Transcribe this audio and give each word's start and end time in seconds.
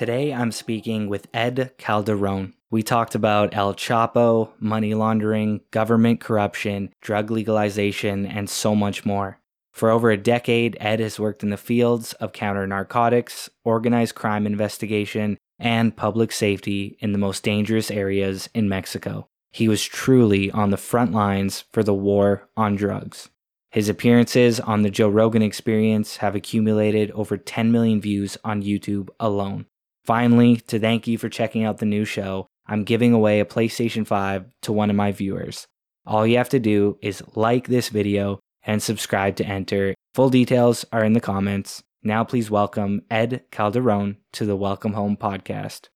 Today 0.00 0.32
I'm 0.32 0.50
speaking 0.50 1.10
with 1.10 1.28
Ed 1.34 1.72
Calderon. 1.76 2.54
We 2.70 2.82
talked 2.82 3.14
about 3.14 3.54
El 3.54 3.74
Chapo, 3.74 4.48
money 4.58 4.94
laundering, 4.94 5.60
government 5.72 6.20
corruption, 6.20 6.94
drug 7.02 7.30
legalization, 7.30 8.24
and 8.24 8.48
so 8.48 8.74
much 8.74 9.04
more. 9.04 9.40
For 9.72 9.90
over 9.90 10.10
a 10.10 10.16
decade, 10.16 10.78
Ed 10.80 11.00
has 11.00 11.20
worked 11.20 11.42
in 11.42 11.50
the 11.50 11.58
fields 11.58 12.14
of 12.14 12.32
counter 12.32 12.66
narcotics, 12.66 13.50
organized 13.62 14.14
crime 14.14 14.46
investigation, 14.46 15.36
and 15.58 15.94
public 15.94 16.32
safety 16.32 16.96
in 17.00 17.12
the 17.12 17.18
most 17.18 17.42
dangerous 17.42 17.90
areas 17.90 18.48
in 18.54 18.70
Mexico. 18.70 19.28
He 19.50 19.68
was 19.68 19.84
truly 19.84 20.50
on 20.50 20.70
the 20.70 20.78
front 20.78 21.12
lines 21.12 21.64
for 21.74 21.82
the 21.82 21.92
war 21.92 22.48
on 22.56 22.74
drugs. 22.74 23.28
His 23.70 23.90
appearances 23.90 24.58
on 24.60 24.80
the 24.80 24.90
Joe 24.90 25.10
Rogan 25.10 25.42
Experience 25.42 26.16
have 26.16 26.34
accumulated 26.34 27.10
over 27.10 27.36
10 27.36 27.70
million 27.70 28.00
views 28.00 28.38
on 28.42 28.62
YouTube 28.62 29.10
alone. 29.20 29.66
Finally, 30.04 30.56
to 30.56 30.78
thank 30.78 31.06
you 31.06 31.18
for 31.18 31.28
checking 31.28 31.64
out 31.64 31.78
the 31.78 31.86
new 31.86 32.04
show, 32.04 32.46
I'm 32.66 32.84
giving 32.84 33.12
away 33.12 33.40
a 33.40 33.44
PlayStation 33.44 34.06
5 34.06 34.46
to 34.62 34.72
one 34.72 34.90
of 34.90 34.96
my 34.96 35.12
viewers. 35.12 35.66
All 36.06 36.26
you 36.26 36.38
have 36.38 36.48
to 36.50 36.60
do 36.60 36.98
is 37.02 37.22
like 37.34 37.66
this 37.66 37.90
video 37.90 38.40
and 38.62 38.82
subscribe 38.82 39.36
to 39.36 39.46
enter. 39.46 39.94
Full 40.14 40.30
details 40.30 40.84
are 40.92 41.04
in 41.04 41.12
the 41.12 41.20
comments. 41.20 41.82
Now, 42.02 42.24
please 42.24 42.50
welcome 42.50 43.02
Ed 43.10 43.44
Calderon 43.50 44.16
to 44.32 44.46
the 44.46 44.56
Welcome 44.56 44.94
Home 44.94 45.16
podcast. 45.16 45.88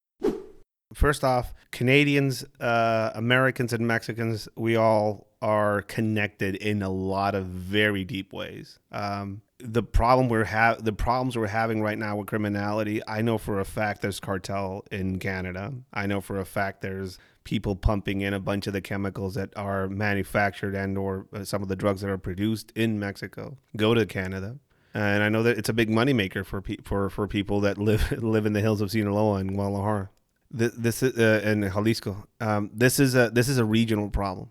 First 0.93 1.25
off, 1.25 1.55
Canadians, 1.73 2.45
uh, 2.61 3.11
Americans, 3.15 3.73
and 3.73 3.87
Mexicans, 3.87 4.49
we 4.55 4.77
all 4.77 5.29
are 5.41 5.83
connected 5.83 6.57
in 6.57 6.83
a 6.83 6.91
lot 6.91 7.35
of 7.35 7.47
very 7.47 8.05
deep 8.05 8.33
ways. 8.33 8.79
Um, 8.93 9.43
the 9.59 9.83
problem 9.83 10.29
we're 10.29 10.45
ha- 10.45 10.77
the 10.81 10.93
problems 10.93 11.37
we're 11.37 11.47
having 11.47 11.83
right 11.83 11.99
now 11.99 12.17
with 12.17 12.27
criminality, 12.27 13.01
I 13.07 13.23
know 13.23 13.39
for 13.39 13.61
a 13.61 13.65
fact 13.65 14.03
there's 14.03 14.21
cartel 14.21 14.85
in 14.91 15.19
Canada. 15.19 15.73
I 15.93 16.07
know 16.07 16.21
for 16.21 16.39
a 16.39 16.45
fact 16.45 16.81
there's 16.81 17.19
people 17.45 17.77
pumping 17.77 18.23
in 18.23 18.35
a 18.35 18.41
bunch 18.41 18.67
of 18.67 18.73
the 18.73 18.81
chemicals 18.81 19.35
that 19.35 19.51
are 19.57 19.89
manufactured 19.89 20.75
and 20.75 20.97
or 20.97 21.27
uh, 21.33 21.45
some 21.45 21.63
of 21.63 21.69
the 21.69 21.77
drugs 21.77 22.01
that 22.01 22.11
are 22.11 22.19
produced 22.19 22.73
in 22.75 22.99
Mexico 22.99 23.59
go 23.77 23.95
to 23.95 24.07
Canada. 24.07 24.59
And 24.93 25.23
I 25.23 25.29
know 25.29 25.43
that 25.43 25.59
it's 25.59 25.69
a 25.69 25.73
big 25.73 25.91
moneymaker 25.91 26.45
for 26.45 26.63
pe- 26.63 26.83
for 26.85 27.11
for 27.11 27.29
people 27.29 27.61
that 27.61 27.79
live 27.79 28.13
live 28.23 28.47
in 28.47 28.53
the 28.53 28.61
hills 28.61 28.81
of 28.81 28.91
Sinaloa 28.91 29.39
and 29.39 29.55
Guadalajara 29.55 30.11
this 30.55 31.03
is 31.03 31.19
uh, 31.19 31.41
in 31.45 31.63
Jalisco. 31.63 32.27
Um, 32.41 32.71
this 32.73 33.01
is 33.01 33.15
a 33.15 33.31
this 33.31 33.49
is 33.49 33.59
a 33.59 33.65
regional 33.65 34.09
problem. 34.09 34.51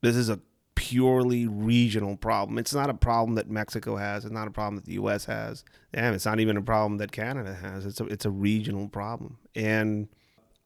This 0.00 0.16
is 0.16 0.28
a 0.28 0.40
purely 0.74 1.46
regional 1.46 2.16
problem. 2.16 2.58
It's 2.58 2.74
not 2.74 2.90
a 2.90 2.94
problem 2.94 3.34
that 3.36 3.48
Mexico 3.48 3.96
has. 3.96 4.24
It's 4.24 4.32
not 4.32 4.48
a 4.48 4.50
problem 4.50 4.76
that 4.76 4.84
the 4.84 4.94
U.S. 4.94 5.24
has. 5.26 5.64
Damn, 5.92 6.14
it's 6.14 6.26
not 6.26 6.40
even 6.40 6.56
a 6.56 6.62
problem 6.62 6.98
that 6.98 7.12
Canada 7.12 7.54
has. 7.54 7.86
It's 7.86 8.00
a 8.00 8.04
it's 8.06 8.24
a 8.24 8.30
regional 8.30 8.88
problem. 8.88 9.38
And 9.54 10.08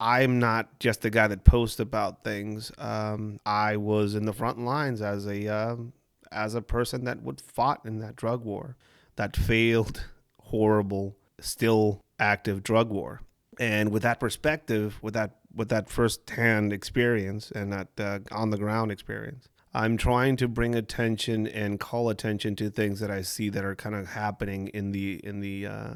I'm 0.00 0.38
not 0.38 0.78
just 0.78 1.04
a 1.04 1.10
guy 1.10 1.28
that 1.28 1.44
posts 1.44 1.80
about 1.80 2.24
things. 2.24 2.72
Um, 2.78 3.38
I 3.44 3.76
was 3.76 4.14
in 4.14 4.24
the 4.24 4.32
front 4.32 4.58
lines 4.60 5.02
as 5.02 5.26
a 5.26 5.46
um, 5.48 5.92
as 6.30 6.54
a 6.54 6.62
person 6.62 7.04
that 7.04 7.22
would 7.22 7.40
fought 7.40 7.84
in 7.84 8.00
that 8.00 8.16
drug 8.16 8.44
war, 8.44 8.76
that 9.16 9.36
failed, 9.36 10.04
horrible, 10.40 11.16
still 11.40 12.00
active 12.18 12.62
drug 12.62 12.90
war 12.90 13.20
and 13.58 13.90
with 13.90 14.02
that 14.02 14.20
perspective, 14.20 14.98
with 15.02 15.14
that 15.14 15.36
with 15.54 15.68
that 15.70 15.88
first-hand 15.88 16.72
experience 16.72 17.50
and 17.50 17.72
that 17.72 17.88
uh, 17.98 18.18
on-the-ground 18.30 18.92
experience, 18.92 19.48
I'm 19.74 19.96
trying 19.96 20.36
to 20.36 20.48
bring 20.48 20.74
attention 20.74 21.46
and 21.46 21.78
call 21.78 22.08
attention 22.08 22.56
to 22.56 22.70
things 22.70 23.00
that 23.00 23.10
I 23.10 23.22
see 23.22 23.48
that 23.50 23.64
are 23.64 23.74
kind 23.74 23.94
of 23.94 24.08
happening 24.08 24.68
in 24.68 24.92
the 24.92 25.20
in 25.24 25.40
the 25.40 25.66
uh, 25.66 25.94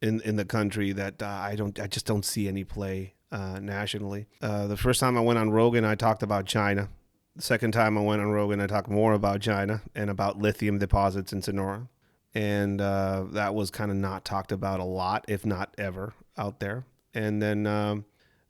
in 0.00 0.20
in 0.22 0.36
the 0.36 0.44
country 0.44 0.92
that 0.92 1.22
uh, 1.22 1.26
I 1.26 1.56
don't 1.56 1.78
I 1.80 1.86
just 1.86 2.06
don't 2.06 2.24
see 2.24 2.48
any 2.48 2.64
play 2.64 3.14
uh, 3.30 3.58
nationally. 3.60 4.26
Uh, 4.40 4.66
the 4.66 4.76
first 4.76 5.00
time 5.00 5.16
I 5.16 5.20
went 5.20 5.38
on 5.38 5.50
Rogan, 5.50 5.84
I 5.84 5.94
talked 5.94 6.22
about 6.22 6.46
China. 6.46 6.88
The 7.36 7.42
second 7.42 7.72
time 7.72 7.96
I 7.96 8.02
went 8.02 8.20
on 8.20 8.28
Rogan, 8.30 8.60
I 8.60 8.66
talked 8.66 8.90
more 8.90 9.14
about 9.14 9.40
China 9.40 9.80
and 9.94 10.10
about 10.10 10.38
lithium 10.38 10.78
deposits 10.78 11.32
in 11.32 11.40
Sonora 11.40 11.88
and 12.34 12.80
uh, 12.80 13.24
that 13.30 13.54
was 13.54 13.70
kind 13.70 13.90
of 13.90 13.96
not 13.96 14.24
talked 14.24 14.52
about 14.52 14.80
a 14.80 14.84
lot, 14.84 15.24
if 15.28 15.44
not 15.44 15.74
ever, 15.76 16.14
out 16.36 16.60
there. 16.60 16.84
And 17.14 17.42
then 17.42 17.66
um, 17.66 18.04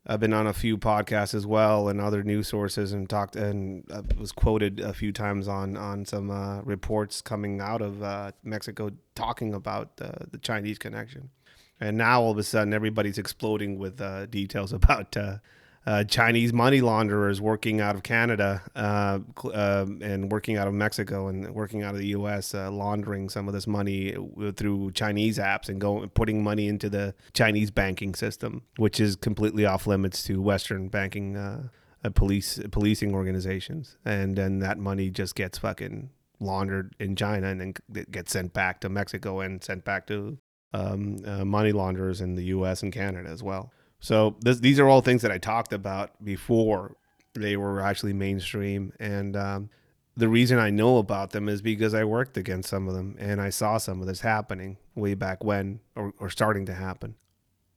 I've 0.05 0.19
been 0.19 0.33
on 0.33 0.49
a 0.49 0.53
few 0.53 0.79
podcasts 0.79 1.33
as 1.33 1.47
well 1.47 1.89
and 1.89 2.01
other 2.01 2.25
news 2.25 2.49
sources, 2.49 2.93
and 2.93 3.09
talked 3.09 3.37
and 3.37 3.85
I 3.93 4.03
was 4.19 4.33
quoted 4.33 4.81
a 4.81 4.93
few 4.93 5.13
times 5.13 5.47
on 5.47 5.77
on 5.77 6.05
some 6.05 6.31
uh, 6.31 6.61
reports 6.63 7.21
coming 7.21 7.61
out 7.61 7.81
of 7.81 8.03
uh, 8.03 8.33
Mexico 8.43 8.91
talking 9.15 9.55
about 9.55 9.97
the 9.97 10.39
Chinese 10.43 10.79
connection. 10.79 11.31
And 11.81 11.97
now 11.97 12.23
all 12.23 12.33
of 12.33 12.39
a 12.39 12.43
sudden, 12.43 12.75
everybody's 12.75 13.19
exploding 13.19 13.79
with 13.79 14.01
uh, 14.01 14.27
details 14.27 14.73
about 14.81 15.17
uh, 15.85 16.05
Chinese 16.05 16.53
money 16.53 16.81
launderers 16.81 17.41
working 17.41 17.81
out 17.81 17.97
of 17.97 18.03
Canada 18.03 18.63
uh, 18.77 19.19
uh, 19.53 19.87
and 20.01 20.31
working 20.31 20.57
out 20.57 20.69
of 20.69 20.75
Mexico 20.75 21.27
and 21.27 21.53
working 21.55 21.83
out 21.83 21.95
of 21.95 22.01
the 22.01 22.09
U.S. 22.09 22.55
Uh, 22.55 22.71
laundering 22.71 23.29
some 23.29 23.49
of 23.49 23.55
this 23.55 23.67
money 23.67 24.15
through 24.57 24.93
Chinese 24.93 25.39
apps 25.39 25.69
and 25.69 25.81
going 25.81 26.09
putting 26.11 26.43
money 26.43 26.69
into 26.69 26.89
the 26.89 27.15
Chinese 27.35 27.71
banking 27.71 28.15
system, 28.15 28.63
which 28.77 29.01
is 29.01 29.17
completely 29.17 29.67
off 29.67 29.87
limits 29.87 30.23
to 30.25 30.41
Western 30.41 30.89
banking 30.89 31.37
uh, 31.37 31.69
police 32.15 32.61
policing 32.71 33.13
organizations. 33.13 33.97
And 34.05 34.37
then 34.37 34.61
that 34.61 34.79
money 34.79 35.11
just 35.11 35.35
gets 35.35 35.59
fucking 35.59 36.11
laundered 36.39 36.95
in 37.01 37.17
China 37.17 37.49
and 37.49 37.61
then 37.61 38.05
gets 38.11 38.33
sent 38.33 38.53
back 38.53 38.81
to 38.81 38.89
Mexico 38.89 39.41
and 39.41 39.63
sent 39.63 39.85
back 39.85 40.07
to 40.07 40.39
um, 40.75 41.49
money 41.49 41.73
launderers 41.73 42.21
in 42.21 42.37
the 42.37 42.45
U.S. 42.45 42.85
and 42.85 42.93
Canada 42.93 43.29
as 43.29 43.43
well. 43.43 43.73
So 44.03 44.35
this, 44.41 44.59
these 44.59 44.81
are 44.81 44.89
all 44.89 45.01
things 45.01 45.23
that 45.23 45.31
I 45.31 45.39
talked 45.39 45.73
about 45.73 46.23
before 46.23 46.97
they 47.35 47.57
were 47.57 47.81
actually 47.81 48.13
mainstream. 48.13 48.93
And 48.99 49.37
um, 49.37 49.71
the 50.17 50.29
reason 50.29 50.59
I 50.59 50.71
know 50.71 50.99
about 50.99 51.31
them 51.31 51.49
is 51.49 51.63
because 51.63 51.95
I 51.95 52.03
worked 52.03 52.37
against 52.37 52.69
some 52.69 52.89
of 52.89 52.95
them 52.95 53.15
and 53.21 53.41
I 53.41 53.51
saw 53.51 53.79
some 53.79 54.01
of 54.01 54.09
this 54.09 54.21
happening 54.21 54.77
way 54.97 55.15
back 55.15 55.45
when 55.45 55.79
or, 55.95 56.13
or 56.19 56.29
starting 56.29 56.67
to 56.67 56.75
happen. 56.75 57.15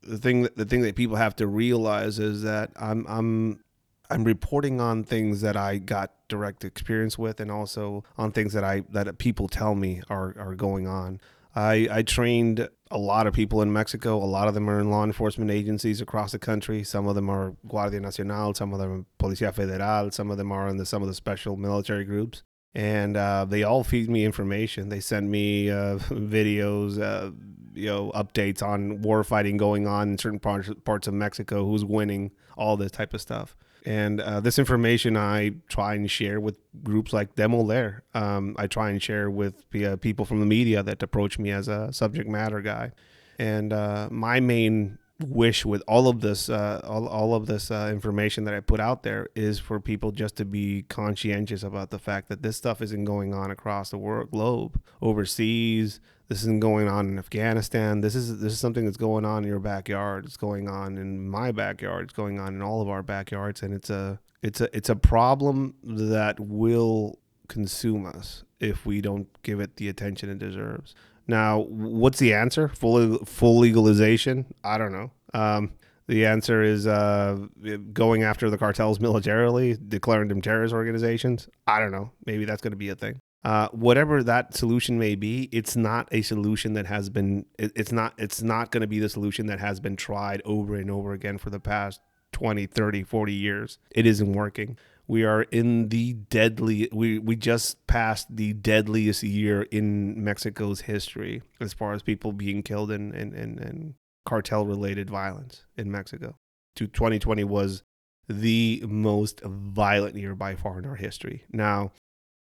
The 0.02 0.18
thing 0.18 0.42
that, 0.42 0.58
the 0.58 0.66
thing 0.66 0.82
that 0.82 0.96
people 0.96 1.16
have 1.16 1.36
to 1.38 1.48
realize 1.48 2.18
is 2.18 2.42
that 2.42 2.72
I'm 2.76 3.06
I'm 3.08 3.64
I'm 4.10 4.24
reporting 4.24 4.82
on 4.82 5.04
things 5.04 5.42
that 5.42 5.56
I 5.56 5.78
got 5.78 6.12
direct 6.28 6.64
experience 6.64 7.18
with 7.18 7.40
and 7.40 7.52
also 7.52 8.04
on 8.18 8.32
things 8.32 8.54
that 8.54 8.64
I 8.64 8.84
that 8.92 9.18
people 9.20 9.48
tell 9.48 9.74
me 9.74 10.02
are 10.10 10.36
are 10.38 10.56
going 10.56 10.88
on. 10.88 11.22
I, 11.56 11.88
I 11.90 12.02
trained 12.04 12.68
a 12.92 12.98
lot 12.98 13.26
of 13.26 13.34
people 13.34 13.62
in 13.62 13.74
Mexico. 13.74 14.18
A 14.18 14.26
lot 14.26 14.48
of 14.48 14.54
them 14.54 14.70
are 14.70 14.80
in 14.80 14.92
law 14.92 15.04
enforcement 15.04 15.50
agencies 15.50 16.02
across 16.02 16.32
the 16.32 16.40
country. 16.40 16.84
Some 16.84 17.08
of 17.08 17.16
them 17.16 17.30
are 17.30 17.56
Guardia 17.68 18.00
Nacional, 18.00 18.54
some 18.54 18.74
of 18.74 18.80
them 18.80 18.92
are 18.92 19.06
Policía 19.24 19.54
Federal, 19.54 20.12
some 20.12 20.30
of 20.30 20.38
them 20.38 20.52
are 20.52 20.68
in 20.68 20.78
the, 20.78 20.86
some 20.86 21.02
of 21.02 21.08
the 21.08 21.14
special 21.14 21.58
military 21.58 22.06
groups. 22.06 22.44
And 22.76 23.16
uh, 23.16 23.46
they 23.46 23.64
all 23.64 23.84
feed 23.84 24.10
me 24.10 24.26
information. 24.26 24.90
They 24.90 25.00
send 25.00 25.32
me 25.32 25.70
uh, 25.70 25.98
videos, 26.10 27.02
uh, 27.02 27.32
you 27.74 27.88
know, 27.88 28.12
updates 28.14 28.62
on 28.62 29.02
war 29.02 29.24
fighting 29.24 29.58
going 29.58 29.88
on 29.88 30.10
in 30.10 30.18
certain 30.18 30.40
parts 30.40 30.70
parts 30.84 31.08
of 31.08 31.14
Mexico, 31.14 31.66
who's 31.66 31.86
winning, 31.86 32.32
all 32.58 32.78
this 32.78 32.92
type 32.92 33.14
of 33.14 33.22
stuff. 33.22 33.56
And 33.86 34.20
uh, 34.20 34.40
this 34.40 34.58
information 34.58 35.16
I 35.16 35.52
try 35.70 35.94
and 35.94 36.10
share 36.10 36.40
with 36.40 36.58
groups 36.84 37.14
like 37.14 37.36
Demo 37.36 37.64
There. 37.64 38.04
Um, 38.16 38.56
I 38.58 38.66
try 38.66 38.90
and 38.90 39.02
share 39.02 39.30
with 39.30 39.64
uh, 39.76 39.98
people 39.98 40.26
from 40.26 40.40
the 40.40 40.46
media 40.46 40.82
that 40.82 41.04
approach 41.04 41.38
me 41.38 41.52
as 41.52 41.68
a 41.68 41.94
subject 41.94 42.28
matter 42.28 42.62
guy. 42.62 42.92
And 43.38 43.72
uh, 43.72 44.08
my 44.12 44.40
main 44.40 44.98
wish 45.20 45.66
with 45.66 45.82
all 45.88 46.08
of 46.08 46.22
this, 46.22 46.50
uh, 46.50 46.82
all, 46.84 47.08
all 47.08 47.36
of 47.36 47.46
this 47.46 47.72
uh, 47.72 47.90
information 47.92 48.44
that 48.46 48.54
I 48.54 48.60
put 48.60 48.80
out 48.80 49.04
there 49.04 49.28
is 49.36 49.60
for 49.60 49.80
people 49.80 50.12
just 50.12 50.36
to 50.38 50.46
be 50.46 50.84
conscientious 50.90 51.64
about 51.64 51.90
the 51.90 52.00
fact 52.00 52.28
that 52.30 52.42
this 52.42 52.58
stuff 52.58 52.82
isn't 52.82 53.06
going 53.06 53.34
on 53.34 53.52
across 53.52 53.92
the 53.92 53.98
world 53.98 54.32
globe, 54.32 54.82
overseas, 55.02 56.00
this 56.28 56.40
isn't 56.40 56.60
going 56.60 56.88
on 56.88 57.08
in 57.08 57.20
Afghanistan. 57.20 58.02
This 58.02 58.16
is 58.16 58.40
this 58.40 58.54
is 58.54 58.60
something 58.60 58.86
that's 58.86 58.98
going 58.98 59.26
on 59.26 59.44
in 59.44 59.50
your 59.50 59.60
backyard. 59.60 60.26
It's 60.26 60.38
going 60.38 60.68
on 60.68 60.98
in 60.98 61.28
my 61.28 61.52
backyard. 61.52 62.06
It's 62.06 62.14
going 62.14 62.40
on 62.40 62.56
in 62.56 62.62
all 62.62 62.82
of 62.82 62.90
our 62.90 63.04
backyards, 63.04 63.62
and 63.62 63.74
it's 63.74 63.90
a 63.90 64.20
it's 64.42 64.62
a 64.62 64.76
it's 64.76 64.90
a 64.90 64.96
problem 64.96 65.76
that 65.84 66.40
will 66.40 67.20
consume 67.48 68.06
us 68.06 68.44
if 68.60 68.86
we 68.86 69.02
don't 69.02 69.28
give 69.44 69.60
it 69.60 69.78
the 69.78 69.88
attention 69.88 70.30
it 70.30 70.40
deserves. 70.40 70.96
Now, 71.28 71.60
what's 71.60 72.20
the 72.20 72.34
answer? 72.34 72.70
Full 72.70 73.20
full 73.20 73.60
legalization? 73.60 74.46
I 74.64 74.78
don't 74.78 74.92
know. 74.92 75.12
Um, 75.34 75.74
the 76.08 76.26
answer 76.26 76.62
is 76.62 76.86
uh, 76.86 77.48
going 77.94 78.24
after 78.24 78.50
the 78.50 78.58
cartels 78.58 79.00
militarily, 79.00 79.78
declaring 79.88 80.28
them 80.28 80.42
terrorist 80.42 80.74
organizations. 80.74 81.50
I 81.66 81.80
don't 81.80 81.92
know. 81.92 82.12
Maybe 82.26 82.46
that's 82.46 82.62
going 82.62 82.74
to 82.74 82.78
be 82.78 82.90
a 82.90 82.96
thing 82.96 83.22
uh, 83.46 83.70
whatever 83.70 84.24
that 84.24 84.56
solution 84.56 84.98
may 84.98 85.14
be, 85.14 85.48
it's 85.52 85.76
not 85.76 86.10
a 86.12 86.24
solution 86.24 86.74
that 86.74 86.88
has 86.88 87.12
been. 87.12 87.46
It, 87.60 87.72
it's 87.76 87.92
not. 87.92 88.16
It's 88.18 88.42
not 88.42 88.72
going 88.72 88.82
to 88.82 88.88
be 88.88 88.98
the 88.98 89.08
solution 89.08 89.46
that 89.46 89.60
has 89.60 89.80
been 89.80 89.96
tried 89.96 90.42
over 90.46 90.74
and 90.74 90.90
over 90.90 91.14
again 91.14 91.38
for 91.38 91.52
the 91.52 91.60
past 91.60 92.02
20, 92.32 92.66
30, 92.66 93.04
40 93.04 93.34
years. 93.34 93.78
It 93.92 94.08
isn't 94.08 94.34
working. 94.34 94.80
We 95.06 95.26
are 95.26 95.44
in 95.44 95.90
the 95.90 96.14
deadly. 96.14 96.90
We 96.92 97.20
we 97.20 97.36
just 97.36 97.86
passed 97.86 98.36
the 98.36 98.54
deadliest 98.54 99.22
year 99.22 99.62
in 99.62 100.24
Mexico's 100.24 100.82
history 100.82 101.44
as 101.60 101.72
far 101.72 101.94
as 101.94 102.02
people 102.02 102.34
being 102.34 102.64
killed 102.64 102.90
and 102.90 103.14
and 103.14 103.32
and, 103.36 103.60
and 103.60 103.94
cartel 104.26 104.66
related 104.66 105.08
violence 105.08 105.66
in 105.78 105.92
Mexico. 105.92 106.40
2020 106.76 107.44
was 107.44 107.84
the 108.28 108.84
most 108.88 109.40
violent 109.46 110.16
year 110.16 110.34
by 110.34 110.56
far 110.56 110.80
in 110.80 110.86
our 110.88 110.96
history. 110.96 111.44
Now, 111.52 111.92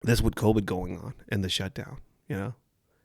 this 0.04 0.20
with 0.20 0.34
COVID 0.34 0.64
going 0.64 0.98
on 0.98 1.14
and 1.28 1.42
the 1.42 1.48
shutdown, 1.48 1.98
you 2.28 2.36
know? 2.36 2.54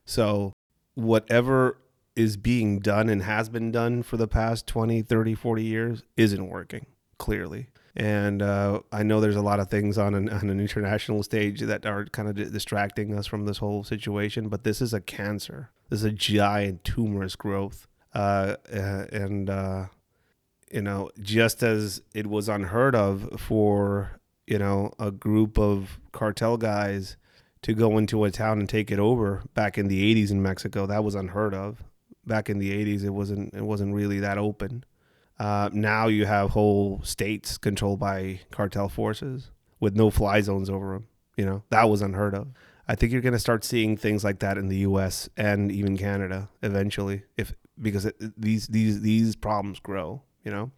So, 0.06 0.54
whatever 0.96 1.78
is 2.16 2.36
being 2.36 2.80
done 2.80 3.10
and 3.10 3.24
has 3.24 3.48
been 3.48 3.72
done 3.72 4.04
for 4.04 4.18
the 4.18 4.28
past 4.28 4.68
20, 4.68 5.02
30, 5.02 5.36
40 5.36 5.64
years 5.64 6.04
isn't 6.18 6.50
working, 6.50 6.86
clearly. 7.18 7.70
And 7.96 8.42
uh, 8.42 8.82
I 8.92 9.04
know 9.04 9.20
there's 9.20 9.36
a 9.36 9.42
lot 9.42 9.60
of 9.60 9.70
things 9.70 9.98
on 9.98 10.14
an, 10.14 10.30
on 10.30 10.50
an 10.50 10.60
international 10.60 11.24
stage 11.24 11.62
that 11.62 11.86
are 11.86 12.06
kind 12.06 12.28
of 12.28 12.52
distracting 12.52 13.18
us 13.18 13.26
from 13.26 13.46
this 13.46 13.58
whole 13.58 13.84
situation, 13.84 14.50
but 14.50 14.64
this 14.64 14.82
is 14.82 14.94
a 14.94 15.02
cancer. 15.02 15.70
This 15.90 16.00
is 16.00 16.06
a 16.06 16.12
giant 16.12 16.84
tumorous 16.84 17.36
growth. 17.36 17.88
Uh, 18.14 18.56
and, 18.72 19.50
uh, 19.50 19.86
you 20.72 20.82
know, 20.82 21.10
just 21.22 21.64
as 21.64 22.02
it 22.14 22.28
was 22.28 22.50
unheard 22.50 22.96
of 22.96 23.40
for, 23.40 24.20
you 24.50 24.58
know, 24.58 24.92
a 24.98 25.12
group 25.12 25.60
of 25.60 26.00
cartel 26.12 26.58
guys 26.58 27.16
to 27.62 27.74
go 27.74 27.98
into 27.98 28.24
a 28.24 28.32
town 28.32 28.60
and 28.60 28.68
take 28.68 28.90
it 28.90 29.00
over 29.00 29.44
back 29.54 29.78
in 29.78 29.88
the 29.88 30.16
80s 30.16 30.32
in 30.32 30.42
Mexico, 30.42 30.88
that 30.88 31.04
was 31.04 31.14
unheard 31.14 31.54
of. 31.54 31.84
Back 32.26 32.50
in 32.50 32.58
the 32.58 32.72
80s, 32.72 33.04
it 33.04 33.12
wasn't 33.12 33.54
it 33.54 33.64
wasn't 33.64 33.94
really 33.94 34.20
that 34.20 34.38
open. 34.38 34.84
Uh, 35.40 35.70
now 35.72 36.08
you 36.08 36.26
have 36.26 36.50
whole 36.50 37.02
states 37.04 37.58
controlled 37.58 38.00
by 38.00 38.42
cartel 38.52 38.90
forces 38.90 39.52
with 39.80 39.96
no 39.96 40.10
fly 40.10 40.42
zones 40.42 40.70
over 40.70 40.94
them. 40.94 41.08
You 41.38 41.46
know 41.46 41.64
that 41.70 41.90
was 41.90 42.02
unheard 42.02 42.36
of. 42.36 42.50
I 42.88 42.96
think 42.96 43.12
you're 43.12 43.22
going 43.22 43.34
to 43.34 43.40
start 43.40 43.64
seeing 43.64 43.98
things 43.98 44.24
like 44.24 44.40
that 44.40 44.58
in 44.58 44.68
the 44.68 44.78
U.S. 44.78 45.30
and 45.38 45.72
even 45.72 45.96
Canada 45.96 46.50
eventually, 46.64 47.24
if 47.38 47.54
because 47.80 48.06
it, 48.06 48.16
these 48.36 48.68
these 48.68 49.02
these 49.02 49.36
problems 49.36 49.80
grow. 49.80 50.24
You 50.44 50.52
know, 50.52 50.72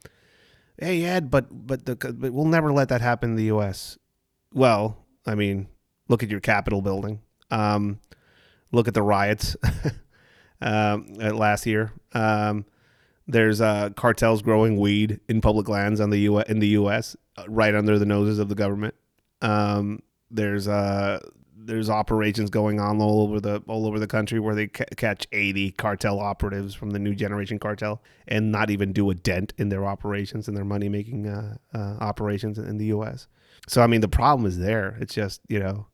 hey 0.82 1.06
Ed, 1.06 1.32
but 1.32 1.46
but 1.50 1.86
the 1.86 1.96
but 1.96 2.34
we'll 2.34 2.46
never 2.46 2.74
let 2.74 2.90
that 2.90 3.02
happen 3.02 3.32
in 3.32 3.36
the 3.38 3.46
U.S. 3.46 3.98
Well, 4.54 4.98
I 5.26 5.36
mean, 5.36 5.68
look 6.10 6.24
at 6.24 6.30
your 6.30 6.42
Capitol 6.42 6.82
building. 6.82 7.22
Um, 7.50 8.00
look 8.72 8.88
at 8.88 8.94
the 8.94 9.02
riots 9.02 9.56
um, 10.62 11.14
last 11.14 11.66
year. 11.66 11.94
Um, 12.14 12.66
there's 13.28 13.62
uh, 13.62 13.92
cartels 13.96 14.42
growing 14.42 14.78
weed 14.78 15.20
in 15.30 15.40
public 15.40 15.70
lands 15.70 16.02
on 16.02 16.10
the 16.10 16.20
U 16.20 16.40
in 16.40 16.60
the 16.60 16.70
U.S. 16.70 17.16
Uh, 17.38 17.44
right 17.48 17.74
under 17.74 17.98
the 17.98 18.06
noses 18.06 18.40
of 18.40 18.50
the 18.50 18.56
government. 18.56 18.96
Um, 19.42 20.02
there's 20.30 20.68
uh, 20.68 21.20
there's 21.66 21.90
operations 21.90 22.50
going 22.50 22.80
on 22.80 23.02
all 23.02 23.22
over 23.22 23.40
the 23.40 23.62
all 23.68 23.86
over 23.86 24.00
the 24.00 24.08
country 24.08 24.40
where 24.40 24.56
they 24.56 24.68
ca- 24.68 24.86
catch 24.98 25.28
80 25.32 25.72
cartel 25.72 26.20
operatives 26.20 26.74
from 26.74 26.92
the 26.92 27.00
new 27.00 27.14
generation 27.14 27.60
cartel 27.60 28.02
and 28.28 28.52
not 28.52 28.70
even 28.70 28.94
do 28.94 29.10
a 29.10 29.16
dent 29.16 29.54
in 29.58 29.70
their 29.70 29.86
operations 29.86 30.48
and 30.48 30.56
their 30.56 30.66
money 30.66 30.90
making 30.90 31.28
uh, 31.28 31.58
uh, 31.74 31.98
operations 32.00 32.58
in 32.58 32.78
the 32.78 32.86
U.S. 32.86 33.28
So 33.68 33.82
I 33.82 33.88
mean 33.88 34.02
the 34.02 34.08
problem 34.08 34.46
is 34.46 34.58
there. 34.58 34.98
It's 35.00 35.14
just 35.14 35.42
you 35.48 35.60
know 35.60 35.88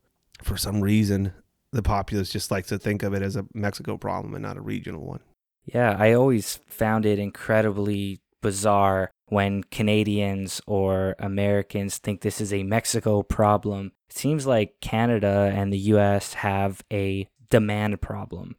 for 0.44 0.58
some 0.58 0.82
reason 0.82 1.34
the 1.72 1.84
populace 1.84 2.32
just 2.32 2.52
likes 2.52 2.70
to 2.70 2.80
think 2.80 3.04
of 3.04 3.14
it 3.14 3.22
as 3.22 3.36
a 3.36 3.46
Mexico 3.54 3.98
problem 3.98 4.34
and 4.34 4.44
not 4.44 4.58
a 4.58 4.62
regional 4.62 5.06
one. 5.06 5.20
Yeah, 5.66 5.96
I 6.00 6.14
always 6.14 6.60
found 6.68 7.06
it 7.06 7.20
incredibly 7.20 8.22
bizarre 8.42 9.12
when 9.28 9.64
Canadians 9.64 10.62
or 10.66 11.16
Americans 11.20 11.98
think 11.98 12.22
this 12.22 12.40
is 12.40 12.54
a 12.54 12.64
Mexico 12.64 13.24
problem. 13.24 13.92
It 14.10 14.18
seems 14.18 14.48
like 14.48 14.80
Canada 14.82 15.52
and 15.54 15.72
the 15.72 15.78
US 15.78 16.36
have 16.36 16.84
a 16.92 17.28
demand 17.50 18.02
problem. 18.02 18.56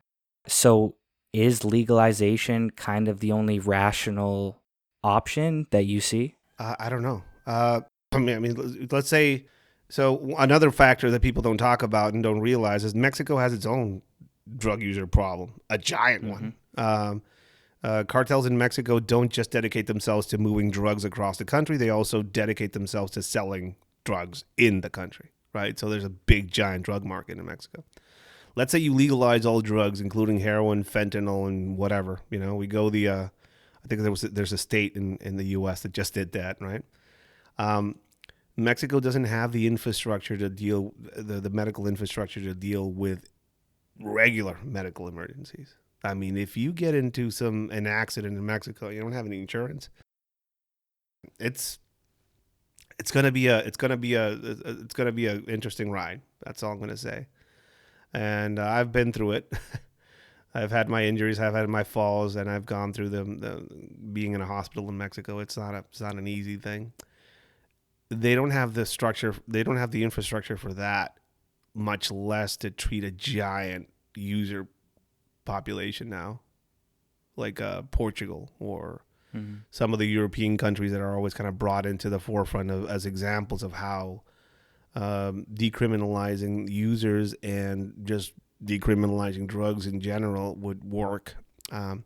So, 0.47 0.95
is 1.33 1.65
legalization 1.65 2.71
kind 2.71 3.07
of 3.07 3.21
the 3.21 3.33
only 3.33 3.59
rational 3.59 4.63
option 5.05 5.67
that 5.71 5.85
you 5.85 6.01
see? 6.01 6.37
Uh, 6.59 6.75
I 6.79 6.89
don't 6.89 7.03
know. 7.03 7.23
Uh, 7.47 7.81
I 8.13 8.19
mean, 8.19 8.37
I 8.37 8.39
mean, 8.39 8.89
let's 8.91 9.09
say 9.09 9.47
so. 9.91 10.35
Another 10.39 10.71
factor 10.71 11.11
that 11.11 11.21
people 11.21 11.43
don't 11.43 11.59
talk 11.59 11.83
about 11.83 12.15
and 12.15 12.23
don't 12.23 12.41
realize 12.41 12.85
is 12.85 12.95
Mexico 12.95 13.37
has 13.37 13.53
its 13.53 13.67
own 13.67 14.03
drug 14.57 14.83
user 14.83 15.07
problem, 15.07 15.61
a 15.69 15.79
giant 15.79 16.25
mm-hmm. 16.25 16.33
one. 16.33 16.55
Um, 16.77 17.23
uh, 17.83 18.05
cartels 18.05 18.47
in 18.47 18.59
Mexico 18.59 18.99
don't 18.99 19.33
just 19.33 19.51
dedicate 19.51 19.87
themselves 19.87 20.27
to 20.29 20.39
moving 20.39 20.71
drugs 20.71 21.05
across 21.05 21.39
the 21.39 21.45
country; 21.45 21.77
they 21.77 21.91
also 21.91 22.23
dedicate 22.23 22.73
themselves 22.73 23.13
to 23.13 23.23
selling 23.23 23.77
drugs 24.05 24.45
in 24.57 24.81
the 24.81 24.91
country. 24.91 25.31
Right. 25.53 25.79
So 25.79 25.89
there's 25.89 26.05
a 26.05 26.11
big, 26.11 26.51
giant 26.51 26.85
drug 26.85 27.05
market 27.05 27.39
in 27.39 27.47
Mexico. 27.47 27.85
Let's 28.55 28.73
say 28.73 28.79
you 28.79 28.93
legalize 28.93 29.47
all 29.47 29.61
drugs, 29.61 30.01
including 30.01 30.41
heroin, 30.41 30.85
fentanyl, 30.85 31.47
and 31.49 31.77
whatever. 31.77 32.21
You 32.31 32.39
know, 32.39 32.55
we 32.55 32.67
go 32.67 32.91
the. 32.91 33.09
Uh, 33.09 33.29
I 33.85 33.89
think 33.89 34.03
there 34.03 34.11
was 34.11 34.23
there's 34.23 34.53
a 34.53 34.59
state 34.59 34.97
in 34.97 35.17
in 35.19 35.37
the 35.37 35.45
U.S. 35.45 35.83
that 35.83 35.93
just 35.93 36.15
did 36.15 36.33
that. 36.33 36.61
Right. 36.61 36.83
Um, 37.59 37.99
Mexico 38.57 38.99
doesn't 38.99 39.25
have 39.25 39.53
the 39.53 39.69
infrastructure 39.69 40.37
to 40.37 40.49
deal 40.49 40.93
the, 41.17 41.41
the 41.41 41.51
medical 41.51 41.87
infrastructure 41.87 42.41
to 42.41 42.55
deal 42.55 42.91
with 42.91 43.31
regular 44.01 44.59
medical 44.65 45.07
emergencies. 45.07 45.77
I 46.05 46.15
mean, 46.15 46.37
if 46.37 46.57
you 46.57 46.73
get 46.73 46.95
into 46.95 47.31
some 47.31 47.71
an 47.71 47.87
accident 47.87 48.37
in 48.37 48.47
Mexico, 48.47 48.89
you 48.89 49.01
don't 49.01 49.13
have 49.13 49.27
any 49.27 49.41
insurance. 49.41 49.89
It's 51.41 51.79
it's 52.99 53.11
gonna 53.11 53.33
be 53.33 53.49
a 53.49 53.59
it's 53.59 53.77
gonna 53.77 53.97
be 53.97 54.15
a 54.15 54.33
it's 54.33 54.95
gonna 54.95 55.13
be 55.13 55.27
an 55.27 55.45
interesting 55.45 55.91
ride. 55.91 56.21
That's 56.45 56.63
all 56.63 56.73
I'm 56.73 56.81
gonna 56.81 56.97
say. 56.97 57.27
And 58.13 58.59
uh, 58.59 58.67
I've 58.67 58.93
been 58.93 59.13
through 59.13 59.33
it. 59.33 59.53
I've 60.55 60.71
had 60.71 60.89
my 60.89 61.05
injuries, 61.05 61.39
I've 61.39 61.55
had 61.55 61.69
my 61.69 61.85
falls, 61.85 62.35
and 62.35 62.51
I've 62.51 62.65
gone 62.65 62.93
through 62.93 63.11
them. 63.11 63.39
The, 63.41 63.67
being 64.13 64.33
in 64.33 64.41
a 64.41 64.47
hospital 64.47 64.89
in 64.89 64.97
Mexico, 64.97 65.41
it's 65.41 65.57
not 65.57 65.75
a 65.75 65.79
it's 65.91 66.01
not 66.01 66.15
an 66.15 66.27
easy 66.27 66.57
thing. 66.57 66.93
They 68.09 68.35
don't 68.35 68.51
have 68.51 68.75
the 68.75 68.87
structure. 68.87 69.35
They 69.47 69.63
don't 69.63 69.77
have 69.77 69.91
the 69.91 70.03
infrastructure 70.05 70.57
for 70.57 70.73
that, 70.75 71.19
much 71.75 72.11
less 72.11 72.57
to 72.59 72.71
treat 72.71 73.05
a 73.05 73.11
giant 73.11 73.89
user 74.17 74.69
population 75.49 76.09
now, 76.11 76.41
like 77.35 77.61
uh, 77.61 77.83
Portugal 77.91 78.51
or 78.61 79.01
mm-hmm. 79.35 79.61
some 79.71 79.93
of 79.93 79.99
the 79.99 80.07
European 80.07 80.57
countries 80.59 80.93
that 80.93 81.01
are 81.01 81.17
always 81.17 81.35
kind 81.35 81.49
of 81.49 81.59
brought 81.59 81.87
into 81.87 82.11
the 82.11 82.21
forefront 82.21 82.71
of, 82.71 82.89
as 82.89 83.07
examples 83.07 83.63
of 83.63 83.73
how 83.73 84.23
um, 84.95 85.47
decriminalizing 85.53 86.71
users 86.71 87.35
and 87.43 87.95
just 88.05 88.35
decriminalizing 88.63 89.47
drugs 89.47 89.87
in 89.87 90.01
general 90.01 90.55
would 90.57 90.85
work. 90.85 91.37
Um, 91.73 92.05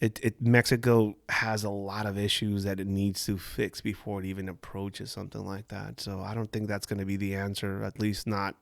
it, 0.00 0.18
it 0.22 0.42
Mexico 0.42 1.16
has 1.28 1.64
a 1.64 1.70
lot 1.70 2.06
of 2.06 2.18
issues 2.18 2.64
that 2.64 2.80
it 2.80 2.86
needs 2.86 3.24
to 3.26 3.38
fix 3.38 3.80
before 3.80 4.20
it 4.20 4.26
even 4.26 4.48
approaches 4.48 5.10
something 5.10 5.44
like 5.44 5.68
that. 5.68 6.00
So 6.00 6.20
I 6.20 6.34
don't 6.34 6.50
think 6.50 6.68
that's 6.68 6.86
going 6.86 7.00
to 7.00 7.04
be 7.04 7.16
the 7.16 7.34
answer, 7.34 7.84
at 7.84 7.98
least 8.00 8.26
not 8.26 8.54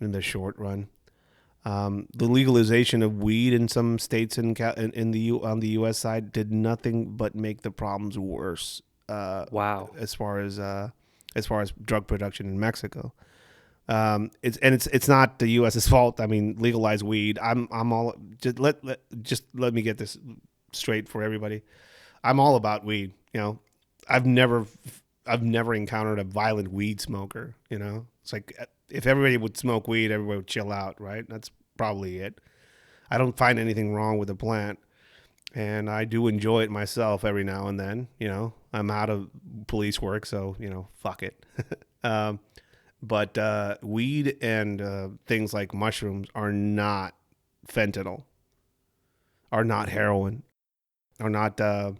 in 0.00 0.12
the 0.12 0.22
short 0.22 0.58
run. 0.58 0.88
Um, 1.66 2.06
the 2.14 2.26
legalization 2.26 3.02
of 3.02 3.20
weed 3.20 3.52
in 3.52 3.66
some 3.66 3.98
states 3.98 4.38
in, 4.38 4.54
in, 4.54 4.92
in 4.92 5.10
the 5.10 5.18
U, 5.18 5.44
on 5.44 5.58
the 5.58 5.68
U.S. 5.70 5.98
side 5.98 6.30
did 6.30 6.52
nothing 6.52 7.16
but 7.16 7.34
make 7.34 7.62
the 7.62 7.72
problems 7.72 8.16
worse. 8.16 8.82
Uh, 9.08 9.46
wow! 9.50 9.90
As 9.98 10.14
far 10.14 10.38
as 10.38 10.60
uh, 10.60 10.90
as 11.34 11.44
far 11.44 11.62
as 11.62 11.72
drug 11.72 12.06
production 12.06 12.46
in 12.46 12.60
Mexico, 12.60 13.12
um, 13.88 14.30
it's 14.44 14.58
and 14.58 14.76
it's 14.76 14.86
it's 14.88 15.08
not 15.08 15.40
the 15.40 15.48
U.S.'s 15.48 15.88
fault. 15.88 16.20
I 16.20 16.26
mean, 16.26 16.54
legalize 16.60 17.02
weed. 17.02 17.36
I'm 17.42 17.68
I'm 17.72 17.92
all 17.92 18.14
just 18.40 18.60
let, 18.60 18.84
let 18.84 19.00
just 19.22 19.42
let 19.52 19.74
me 19.74 19.82
get 19.82 19.98
this 19.98 20.16
straight 20.72 21.08
for 21.08 21.24
everybody. 21.24 21.62
I'm 22.22 22.38
all 22.38 22.54
about 22.54 22.84
weed. 22.84 23.12
You 23.34 23.40
know, 23.40 23.58
I've 24.08 24.24
never 24.24 24.66
I've 25.26 25.42
never 25.42 25.74
encountered 25.74 26.20
a 26.20 26.24
violent 26.24 26.70
weed 26.72 27.00
smoker. 27.00 27.56
You 27.70 27.80
know, 27.80 28.06
it's 28.22 28.32
like 28.32 28.56
if 28.88 29.06
everybody 29.06 29.36
would 29.36 29.56
smoke 29.56 29.88
weed, 29.88 30.10
everybody 30.10 30.38
would 30.38 30.46
chill 30.46 30.72
out, 30.72 31.00
right? 31.00 31.28
That's 31.28 31.50
probably 31.76 32.18
it. 32.18 32.40
I 33.10 33.18
don't 33.18 33.36
find 33.36 33.58
anything 33.58 33.94
wrong 33.94 34.18
with 34.18 34.28
the 34.28 34.34
plant, 34.34 34.78
and 35.54 35.88
I 35.88 36.04
do 36.04 36.26
enjoy 36.28 36.62
it 36.62 36.70
myself 36.70 37.24
every 37.24 37.44
now 37.44 37.68
and 37.68 37.78
then. 37.78 38.08
You 38.18 38.28
know, 38.28 38.54
I'm 38.72 38.90
out 38.90 39.10
of 39.10 39.28
police 39.66 40.00
work, 40.00 40.26
so 40.26 40.56
you 40.58 40.68
know, 40.68 40.88
fuck 40.94 41.22
it. 41.22 41.44
um, 42.04 42.40
but 43.02 43.36
uh, 43.38 43.76
weed 43.82 44.36
and 44.40 44.80
uh, 44.82 45.08
things 45.26 45.52
like 45.54 45.72
mushrooms 45.74 46.28
are 46.34 46.52
not 46.52 47.14
fentanyl, 47.68 48.24
are 49.52 49.64
not 49.64 49.88
heroin, 49.88 50.42
are 51.20 51.30
not 51.30 51.60
uh, 51.60 51.92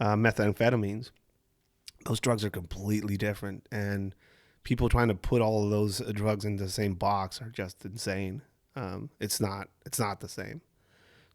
uh 0.00 0.16
methamphetamines. 0.16 1.10
Those 2.06 2.20
drugs 2.20 2.44
are 2.44 2.50
completely 2.50 3.16
different, 3.16 3.66
and 3.72 4.14
people 4.64 4.88
trying 4.88 5.08
to 5.08 5.14
put 5.14 5.42
all 5.42 5.64
of 5.64 5.70
those 5.70 6.00
drugs 6.12 6.44
into 6.44 6.64
the 6.64 6.70
same 6.70 6.94
box 6.94 7.40
are 7.40 7.50
just 7.50 7.84
insane. 7.84 8.42
Um, 8.76 9.10
it's 9.20 9.40
not 9.40 9.68
it's 9.86 9.98
not 10.00 10.20
the 10.20 10.28
same. 10.28 10.62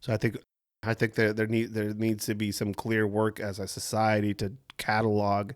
So 0.00 0.12
I 0.12 0.16
think 0.18 0.36
I 0.82 0.94
think 0.94 1.14
there 1.14 1.32
there 1.32 1.46
need 1.46 1.72
there 1.74 1.94
needs 1.94 2.26
to 2.26 2.34
be 2.34 2.52
some 2.52 2.74
clear 2.74 3.06
work 3.06 3.40
as 3.40 3.58
a 3.58 3.68
society 3.68 4.34
to 4.34 4.52
catalog 4.78 5.52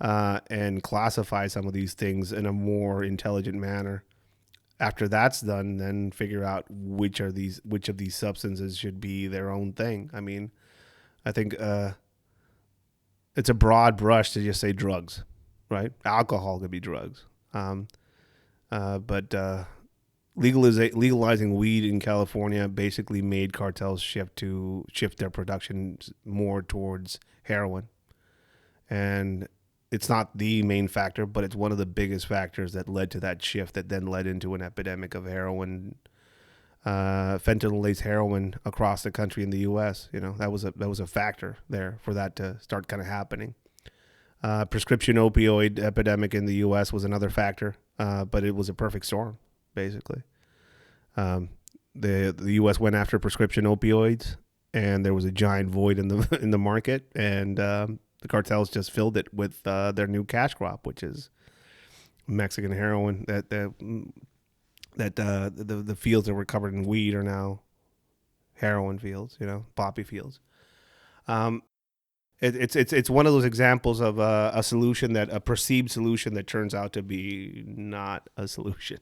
uh, 0.00 0.40
and 0.50 0.82
classify 0.82 1.46
some 1.46 1.66
of 1.66 1.72
these 1.72 1.94
things 1.94 2.32
in 2.32 2.46
a 2.46 2.52
more 2.52 3.04
intelligent 3.04 3.58
manner. 3.58 4.04
after 4.80 5.06
that's 5.06 5.42
done, 5.42 5.76
then 5.76 6.10
figure 6.10 6.42
out 6.42 6.64
which 6.70 7.20
are 7.20 7.30
these 7.30 7.60
which 7.64 7.88
of 7.88 7.98
these 7.98 8.16
substances 8.16 8.76
should 8.78 9.00
be 9.00 9.26
their 9.28 9.50
own 9.50 9.72
thing. 9.72 10.10
I 10.12 10.20
mean, 10.20 10.50
I 11.24 11.32
think 11.32 11.54
uh, 11.60 11.92
it's 13.36 13.50
a 13.50 13.54
broad 13.54 13.96
brush 13.96 14.32
to 14.32 14.42
just 14.42 14.60
say 14.60 14.72
drugs, 14.72 15.22
right? 15.70 15.92
Alcohol 16.04 16.60
could 16.60 16.70
be 16.70 16.80
drugs, 16.80 17.24
um, 17.54 17.88
uh, 18.70 18.98
but 18.98 19.34
uh, 19.34 19.64
legaliza- 20.36 20.94
legalizing 20.94 21.54
weed 21.54 21.84
in 21.84 22.00
California 22.00 22.68
basically 22.68 23.22
made 23.22 23.52
cartels 23.52 24.02
shift 24.02 24.36
to 24.36 24.84
shift 24.92 25.18
their 25.18 25.30
production 25.30 25.98
more 26.24 26.60
towards 26.60 27.18
heroin, 27.44 27.88
and 28.90 29.48
it's 29.90 30.08
not 30.08 30.36
the 30.36 30.62
main 30.62 30.88
factor, 30.88 31.26
but 31.26 31.44
it's 31.44 31.56
one 31.56 31.72
of 31.72 31.78
the 31.78 31.86
biggest 31.86 32.26
factors 32.26 32.72
that 32.72 32.88
led 32.88 33.10
to 33.10 33.20
that 33.20 33.42
shift 33.42 33.74
that 33.74 33.88
then 33.88 34.06
led 34.06 34.26
into 34.26 34.54
an 34.54 34.62
epidemic 34.62 35.14
of 35.14 35.24
heroin, 35.26 35.96
uh, 36.84 37.38
fentanyl 37.38 37.82
laced 37.82 38.02
heroin 38.02 38.54
across 38.64 39.02
the 39.02 39.10
country 39.10 39.42
in 39.42 39.50
the 39.50 39.58
U.S. 39.58 40.08
You 40.12 40.20
know 40.20 40.34
that 40.38 40.52
was 40.52 40.64
a 40.64 40.72
that 40.76 40.88
was 40.88 41.00
a 41.00 41.06
factor 41.06 41.58
there 41.68 41.98
for 42.02 42.14
that 42.14 42.36
to 42.36 42.58
start 42.60 42.88
kind 42.88 43.02
of 43.02 43.08
happening. 43.08 43.54
Uh, 44.42 44.64
prescription 44.64 45.16
opioid 45.16 45.78
epidemic 45.78 46.34
in 46.34 46.46
the 46.46 46.54
U.S. 46.56 46.92
was 46.92 47.04
another 47.04 47.28
factor, 47.28 47.74
uh, 47.98 48.24
but 48.24 48.42
it 48.42 48.54
was 48.54 48.68
a 48.68 48.74
perfect 48.74 49.04
storm, 49.04 49.38
basically. 49.74 50.22
Um, 51.16 51.50
the 51.94 52.34
the 52.36 52.52
U.S. 52.52 52.80
went 52.80 52.96
after 52.96 53.18
prescription 53.18 53.64
opioids, 53.64 54.36
and 54.72 55.04
there 55.04 55.12
was 55.12 55.24
a 55.26 55.30
giant 55.30 55.68
void 55.68 55.98
in 55.98 56.08
the 56.08 56.38
in 56.42 56.50
the 56.50 56.58
market, 56.58 57.10
and 57.14 57.60
um, 57.60 58.00
the 58.22 58.28
cartels 58.28 58.70
just 58.70 58.90
filled 58.90 59.16
it 59.16 59.32
with 59.34 59.66
uh, 59.66 59.92
their 59.92 60.06
new 60.06 60.24
cash 60.24 60.54
crop, 60.54 60.86
which 60.86 61.02
is 61.02 61.28
Mexican 62.26 62.72
heroin. 62.72 63.24
That 63.28 63.50
that 63.50 63.74
that 64.96 65.20
uh, 65.20 65.50
the 65.52 65.76
the 65.76 65.96
fields 65.96 66.26
that 66.28 66.34
were 66.34 66.46
covered 66.46 66.72
in 66.72 66.84
weed 66.84 67.14
are 67.14 67.22
now 67.22 67.60
heroin 68.54 68.98
fields. 68.98 69.36
You 69.38 69.46
know, 69.46 69.66
poppy 69.74 70.02
fields. 70.02 70.40
Um, 71.28 71.62
it, 72.40 72.56
it's 72.56 72.76
it's 72.76 72.92
it's 72.92 73.10
one 73.10 73.26
of 73.26 73.32
those 73.32 73.44
examples 73.44 74.00
of 74.00 74.18
a, 74.18 74.52
a 74.54 74.62
solution 74.62 75.12
that 75.12 75.30
a 75.30 75.40
perceived 75.40 75.90
solution 75.90 76.34
that 76.34 76.46
turns 76.46 76.74
out 76.74 76.92
to 76.94 77.02
be 77.02 77.64
not 77.66 78.28
a 78.36 78.48
solution. 78.48 78.98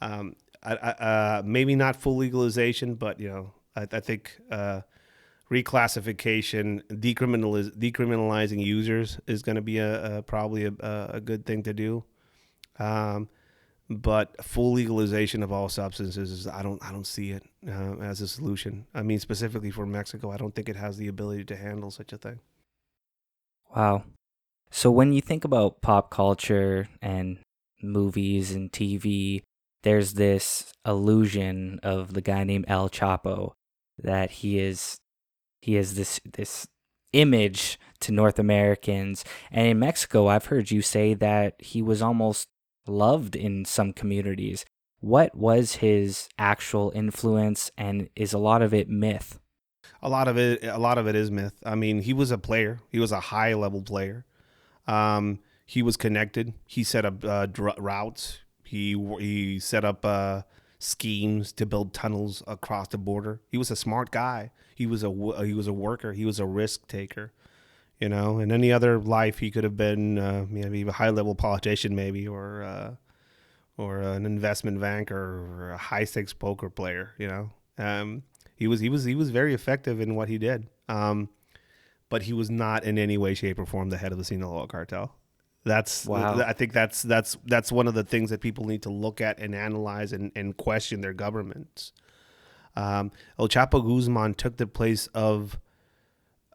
Um, 0.00 0.36
I, 0.62 0.74
I, 0.74 0.90
uh, 0.90 1.42
maybe 1.44 1.74
not 1.74 1.96
full 1.96 2.16
legalization, 2.16 2.94
but 2.94 3.20
you 3.20 3.28
know, 3.28 3.52
I, 3.76 3.86
I 3.90 4.00
think. 4.00 4.40
Uh, 4.50 4.82
reclassification, 5.50 6.82
decriminaliz- 6.84 7.76
decriminalizing 7.76 8.64
users 8.64 9.20
is 9.26 9.42
going 9.42 9.56
to 9.56 9.60
be 9.60 9.76
a, 9.76 10.18
a 10.18 10.22
probably 10.22 10.64
a, 10.64 10.72
a, 11.12 11.20
good 11.20 11.44
thing 11.44 11.62
to 11.62 11.74
do. 11.74 12.04
Um, 12.78 13.28
but 13.90 14.42
full 14.42 14.72
legalization 14.72 15.42
of 15.42 15.52
all 15.52 15.68
substances 15.68 16.30
is 16.30 16.46
I 16.46 16.62
don't 16.62 16.82
I 16.82 16.90
don't 16.90 17.06
see 17.06 17.32
it 17.32 17.42
uh, 17.68 17.96
as 18.00 18.22
a 18.22 18.28
solution. 18.28 18.86
I 18.94 19.02
mean 19.02 19.18
specifically 19.18 19.70
for 19.70 19.84
Mexico, 19.84 20.30
I 20.30 20.38
don't 20.38 20.54
think 20.54 20.70
it 20.70 20.76
has 20.76 20.96
the 20.96 21.08
ability 21.08 21.44
to 21.44 21.56
handle 21.56 21.90
such 21.90 22.14
a 22.14 22.18
thing. 22.18 22.40
Wow. 23.74 24.04
So 24.70 24.90
when 24.90 25.12
you 25.12 25.20
think 25.20 25.44
about 25.44 25.82
pop 25.82 26.10
culture 26.10 26.88
and 27.00 27.38
movies 27.82 28.52
and 28.52 28.72
TV, 28.72 29.42
there's 29.82 30.14
this 30.14 30.72
illusion 30.86 31.80
of 31.82 32.14
the 32.14 32.20
guy 32.20 32.44
named 32.44 32.66
El 32.68 32.88
Chapo 32.88 33.52
that 33.98 34.30
he 34.30 34.58
is 34.58 34.98
he 35.60 35.74
has 35.74 35.94
this 35.94 36.20
this 36.34 36.66
image 37.12 37.78
to 38.00 38.12
North 38.12 38.38
Americans. 38.38 39.24
And 39.50 39.66
in 39.68 39.78
Mexico, 39.78 40.28
I've 40.28 40.46
heard 40.46 40.70
you 40.70 40.82
say 40.82 41.14
that 41.14 41.56
he 41.60 41.82
was 41.82 42.02
almost 42.02 42.48
loved 42.86 43.36
in 43.36 43.64
some 43.64 43.92
communities. 43.92 44.64
What 45.00 45.36
was 45.36 45.76
his 45.76 46.28
actual 46.38 46.92
influence 46.94 47.70
and 47.76 48.08
is 48.16 48.32
a 48.32 48.38
lot 48.38 48.62
of 48.62 48.72
it 48.72 48.88
myth? 48.88 49.38
A 50.02 50.08
lot 50.08 50.26
of 50.28 50.36
it 50.36 50.64
a 50.64 50.78
lot 50.78 50.98
of 50.98 51.06
it 51.06 51.14
is 51.14 51.30
myth. 51.30 51.54
I 51.64 51.74
mean, 51.74 52.02
he 52.02 52.12
was 52.12 52.30
a 52.30 52.38
player. 52.38 52.80
He 52.90 52.98
was 52.98 53.12
a 53.12 53.20
high 53.20 53.54
level 53.54 53.82
player. 53.82 54.24
Um, 54.86 55.38
he 55.64 55.82
was 55.82 55.96
connected. 55.96 56.54
He 56.66 56.84
set 56.84 57.04
up 57.04 57.24
uh, 57.24 57.46
dr- 57.46 57.78
routes. 57.78 58.40
He 58.64 58.96
he 59.18 59.58
set 59.58 59.84
up 59.84 60.04
uh, 60.04 60.42
schemes 60.78 61.52
to 61.52 61.66
build 61.66 61.94
tunnels 61.94 62.42
across 62.46 62.88
the 62.88 62.98
border. 62.98 63.40
He 63.48 63.58
was 63.58 63.70
a 63.70 63.76
smart 63.76 64.10
guy. 64.10 64.50
He 64.74 64.86
was 64.86 65.04
a 65.04 65.10
he 65.44 65.54
was 65.54 65.66
a 65.66 65.72
worker. 65.72 66.12
He 66.12 66.24
was 66.24 66.40
a 66.40 66.46
risk 66.46 66.88
taker. 66.88 67.32
You 68.00 68.08
know, 68.08 68.40
in 68.40 68.50
any 68.50 68.72
other 68.72 68.98
life, 68.98 69.38
he 69.38 69.50
could 69.52 69.62
have 69.62 69.76
been 69.76 70.18
uh, 70.18 70.46
maybe 70.48 70.82
a 70.82 70.92
high 70.92 71.10
level 71.10 71.36
politician, 71.36 71.94
maybe 71.94 72.26
or 72.26 72.62
uh, 72.64 72.94
or 73.76 74.00
an 74.00 74.26
investment 74.26 74.80
banker 74.80 75.16
or 75.16 75.70
a 75.72 75.76
high 75.76 76.04
stakes 76.04 76.32
poker 76.32 76.68
player. 76.68 77.12
You 77.18 77.28
know, 77.28 77.50
um, 77.78 78.24
he 78.62 78.68
was 78.68 78.78
he 78.78 78.88
was 78.88 79.02
he 79.02 79.16
was 79.16 79.30
very 79.30 79.54
effective 79.54 80.00
in 80.00 80.14
what 80.14 80.28
he 80.28 80.38
did. 80.38 80.68
Um, 80.88 81.28
but 82.08 82.22
he 82.22 82.32
was 82.32 82.48
not 82.48 82.84
in 82.84 82.96
any 82.96 83.18
way, 83.18 83.34
shape, 83.34 83.58
or 83.58 83.66
form 83.66 83.90
the 83.90 83.96
head 83.96 84.12
of 84.12 84.18
the 84.18 84.24
Sinaloa 84.24 84.68
cartel. 84.68 85.16
That's 85.64 86.06
wow. 86.06 86.38
I 86.46 86.52
think 86.52 86.72
that's 86.72 87.02
that's 87.02 87.36
that's 87.44 87.72
one 87.72 87.88
of 87.88 87.94
the 87.94 88.04
things 88.04 88.30
that 88.30 88.40
people 88.40 88.64
need 88.66 88.82
to 88.82 88.90
look 88.90 89.20
at 89.20 89.40
and 89.40 89.52
analyze 89.52 90.12
and, 90.12 90.30
and 90.36 90.56
question 90.56 91.00
their 91.00 91.12
governments. 91.12 91.92
Um, 92.76 93.10
El 93.36 93.48
Chapo 93.48 93.84
Guzman 93.84 94.34
took 94.34 94.58
the 94.58 94.68
place 94.68 95.08
of 95.08 95.58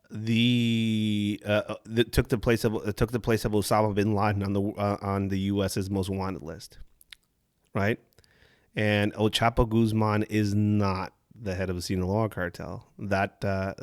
the, 0.10 1.42
uh, 1.46 1.64
uh 1.68 1.76
the 1.84 2.06
took 2.06 2.30
the 2.30 2.38
place 2.38 2.64
of 2.64 2.76
uh, 2.76 2.94
took 2.94 3.12
the 3.12 3.20
place 3.20 3.44
of 3.44 3.52
Osama 3.52 3.94
bin 3.94 4.16
Laden 4.16 4.44
on 4.44 4.54
the 4.54 4.62
uh, 4.62 4.98
on 5.02 5.28
the 5.28 5.40
U.S.'s 5.52 5.90
most 5.90 6.10
wanted 6.10 6.44
list, 6.44 6.80
right? 7.74 8.00
And 8.76 9.12
El 9.16 9.30
Chapo 9.30 9.68
Guzman 9.68 10.24
is 10.24 10.54
not 10.56 11.14
the 11.42 11.56
head 11.56 11.70
of 11.70 11.76
the 11.76 11.82
Sinaloa 11.82 12.30
cartel. 12.30 12.88
That 12.98 13.44
uh, 13.44 13.74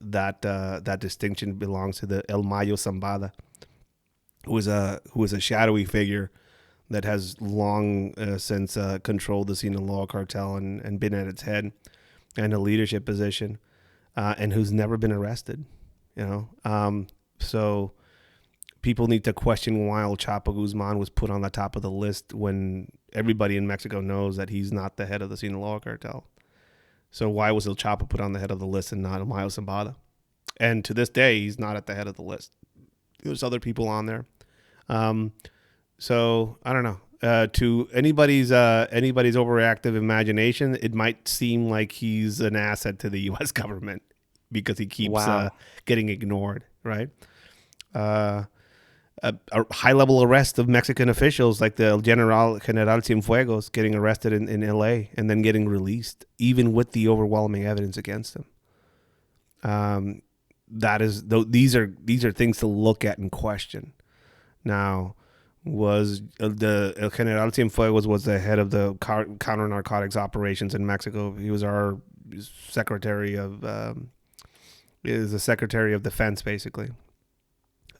that 0.00 0.44
uh, 0.44 0.80
that 0.84 1.00
distinction 1.00 1.54
belongs 1.54 1.98
to 1.98 2.06
the 2.06 2.22
El 2.30 2.42
Mayo 2.42 2.76
Zambada 2.76 3.32
who 4.46 4.56
is 4.56 4.66
a 4.66 5.00
who 5.12 5.24
is 5.24 5.32
a 5.32 5.40
shadowy 5.40 5.84
figure 5.84 6.30
that 6.88 7.04
has 7.04 7.40
long 7.40 8.14
uh, 8.18 8.38
since 8.38 8.76
uh, 8.76 8.98
controlled 9.02 9.46
the 9.46 9.54
Sinaloa 9.54 10.06
cartel 10.06 10.56
and, 10.56 10.80
and 10.80 10.98
been 10.98 11.14
at 11.14 11.28
its 11.28 11.42
head 11.42 11.72
and 12.36 12.52
a 12.52 12.58
leadership 12.58 13.04
position, 13.04 13.58
uh, 14.16 14.34
and 14.38 14.52
who's 14.52 14.72
never 14.72 14.96
been 14.96 15.12
arrested. 15.12 15.64
You 16.16 16.26
know, 16.26 16.48
um, 16.64 17.06
so 17.38 17.92
people 18.82 19.06
need 19.06 19.24
to 19.24 19.32
question 19.32 19.86
why 19.86 20.02
El 20.02 20.16
Chapo 20.16 20.54
Guzman 20.54 20.98
was 20.98 21.10
put 21.10 21.30
on 21.30 21.42
the 21.42 21.50
top 21.50 21.76
of 21.76 21.82
the 21.82 21.90
list 21.90 22.34
when 22.34 22.90
everybody 23.12 23.56
in 23.56 23.66
Mexico 23.66 24.00
knows 24.00 24.36
that 24.36 24.50
he's 24.50 24.72
not 24.72 24.96
the 24.96 25.06
head 25.06 25.22
of 25.22 25.30
the 25.30 25.36
Sinaloa 25.36 25.80
cartel. 25.80 26.26
So 27.10 27.28
why 27.28 27.50
was 27.50 27.66
El 27.66 27.74
Chapo 27.74 28.08
put 28.08 28.20
on 28.20 28.32
the 28.32 28.38
head 28.38 28.50
of 28.50 28.58
the 28.58 28.66
list 28.66 28.92
and 28.92 29.02
not 29.02 29.26
Mayo 29.26 29.48
Zambada? 29.48 29.96
And 30.58 30.84
to 30.84 30.94
this 30.94 31.08
day, 31.08 31.40
he's 31.40 31.58
not 31.58 31.76
at 31.76 31.86
the 31.86 31.94
head 31.94 32.06
of 32.06 32.16
the 32.16 32.22
list 32.22 32.52
there's 33.22 33.42
other 33.42 33.60
people 33.60 33.88
on 33.88 34.06
there. 34.06 34.26
Um, 34.88 35.32
so 35.98 36.58
I 36.64 36.72
don't 36.72 36.84
know. 36.84 37.00
Uh, 37.22 37.46
to 37.48 37.86
anybody's 37.92 38.50
uh, 38.50 38.86
anybody's 38.90 39.36
overactive 39.36 39.94
imagination, 39.94 40.78
it 40.80 40.94
might 40.94 41.28
seem 41.28 41.68
like 41.68 41.92
he's 41.92 42.40
an 42.40 42.56
asset 42.56 42.98
to 43.00 43.10
the 43.10 43.20
U.S. 43.32 43.52
government 43.52 44.02
because 44.50 44.78
he 44.78 44.86
keeps 44.86 45.12
wow. 45.12 45.38
uh, 45.38 45.50
getting 45.84 46.08
ignored, 46.08 46.64
right? 46.82 47.10
Uh, 49.22 49.32
a, 49.52 49.62
a, 49.62 49.74
high 49.74 49.92
level 49.92 50.22
arrest 50.22 50.58
of 50.58 50.68
Mexican 50.68 51.08
officials 51.08 51.60
like 51.60 51.76
the 51.76 51.98
General 51.98 52.58
General 52.58 53.00
Cienfuegos 53.00 53.70
getting 53.70 53.94
arrested 53.94 54.32
in, 54.32 54.48
in 54.48 54.62
L.A. 54.62 55.10
and 55.14 55.28
then 55.28 55.42
getting 55.42 55.68
released, 55.68 56.24
even 56.38 56.72
with 56.72 56.92
the 56.92 57.06
overwhelming 57.08 57.66
evidence 57.66 57.96
against 57.98 58.34
him. 58.34 58.44
Um, 59.62 60.22
that 60.68 61.02
is 61.02 61.24
these 61.26 61.76
are 61.76 61.94
these 62.02 62.24
are 62.24 62.32
things 62.32 62.58
to 62.58 62.66
look 62.66 63.04
at 63.04 63.18
and 63.18 63.30
question. 63.30 63.92
Now, 64.64 65.16
was 65.64 66.22
uh, 66.38 66.48
the 66.48 66.94
El 66.98 67.10
General 67.10 67.50
Cienfuegos 67.50 68.06
was 68.06 68.24
the 68.24 68.38
head 68.38 68.58
of 68.58 68.70
the 68.70 68.94
counter 68.94 69.68
narcotics 69.68 70.16
operations 70.16 70.74
in 70.74 70.86
Mexico. 70.86 71.34
He 71.34 71.50
was 71.50 71.62
our 71.62 71.98
secretary 72.68 73.34
of 73.34 73.64
um, 73.64 74.10
is 75.04 75.32
the 75.32 75.40
secretary 75.40 75.92
of 75.92 76.02
defense 76.02 76.42
basically 76.42 76.90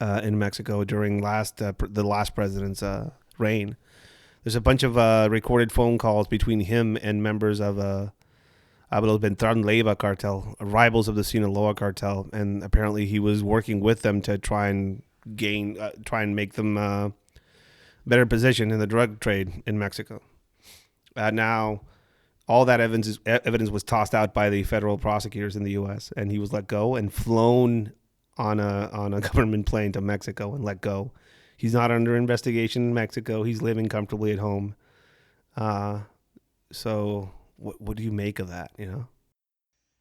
uh, 0.00 0.21
in 0.23 0.38
Mexico 0.38 0.85
during 0.85 1.21
last 1.23 1.61
uh, 1.61 1.73
the 1.80 2.04
last 2.04 2.35
president's 2.35 2.83
uh, 2.83 3.11
reign. 3.38 3.76
There's 4.42 4.57
a 4.57 4.61
bunch 4.61 4.83
of 4.83 4.97
uh, 4.97 5.28
recorded 5.30 5.71
phone 5.71 5.99
calls 5.99 6.26
between 6.26 6.61
him 6.61 6.97
and 7.02 7.23
members 7.23 7.61
of 7.61 7.78
uh, 7.78 8.09
Abel 8.92 9.19
Beltran 9.19 9.62
Leyva 9.62 9.97
cartel, 9.97 10.57
rivals 10.61 11.09
of 11.09 11.14
the 11.14 11.25
Sinaloa 11.25 11.75
cartel, 11.75 12.28
and 12.33 12.62
apparently 12.62 13.07
he 13.07 13.19
was 13.19 13.45
working 13.45 13.80
with 13.80 14.02
them 14.02 14.21
to 14.23 14.38
try 14.38 14.69
and 14.69 15.02
gain, 15.37 15.78
uh, 15.78 15.90
try 16.04 16.23
and 16.23 16.35
make 16.35 16.54
them 16.54 16.78
uh, 16.78 17.11
better 18.07 18.25
position 18.25 18.71
in 18.71 18.78
the 18.78 18.87
drug 18.87 19.21
trade 19.21 19.62
in 19.66 19.78
Mexico. 19.78 20.23
Uh, 21.14 21.30
now, 21.30 21.83
all 22.49 22.64
that 22.64 22.80
evidence 22.80 23.19
evidence 23.26 23.71
was 23.71 23.85
tossed 23.85 24.14
out 24.14 24.35
by 24.35 24.50
the 24.50 24.64
federal 24.64 24.99
prosecutors 24.99 25.54
in 25.54 25.62
the 25.62 25.73
U.S. 25.73 26.12
and 26.16 26.33
he 26.33 26.38
was 26.38 26.52
let 26.52 26.66
go 26.66 26.97
and 26.97 27.12
flown 27.12 27.92
on 28.40 28.59
a 28.59 28.88
on 28.92 29.12
a 29.14 29.20
government 29.28 29.66
plane 29.66 29.92
to 29.92 30.00
Mexico 30.00 30.54
and 30.54 30.64
let 30.64 30.80
go. 30.80 31.12
He's 31.56 31.75
not 31.75 31.90
under 31.90 32.16
investigation 32.16 32.82
in 32.88 32.94
Mexico. 32.94 33.42
He's 33.42 33.61
living 33.61 33.88
comfortably 33.88 34.32
at 34.32 34.38
home. 34.38 34.75
Uh, 35.56 36.00
so 36.73 37.30
what 37.56 37.80
what 37.80 37.97
do 37.97 38.02
you 38.02 38.12
make 38.12 38.38
of 38.38 38.49
that? 38.49 38.73
You 38.78 38.87
know, 38.87 39.06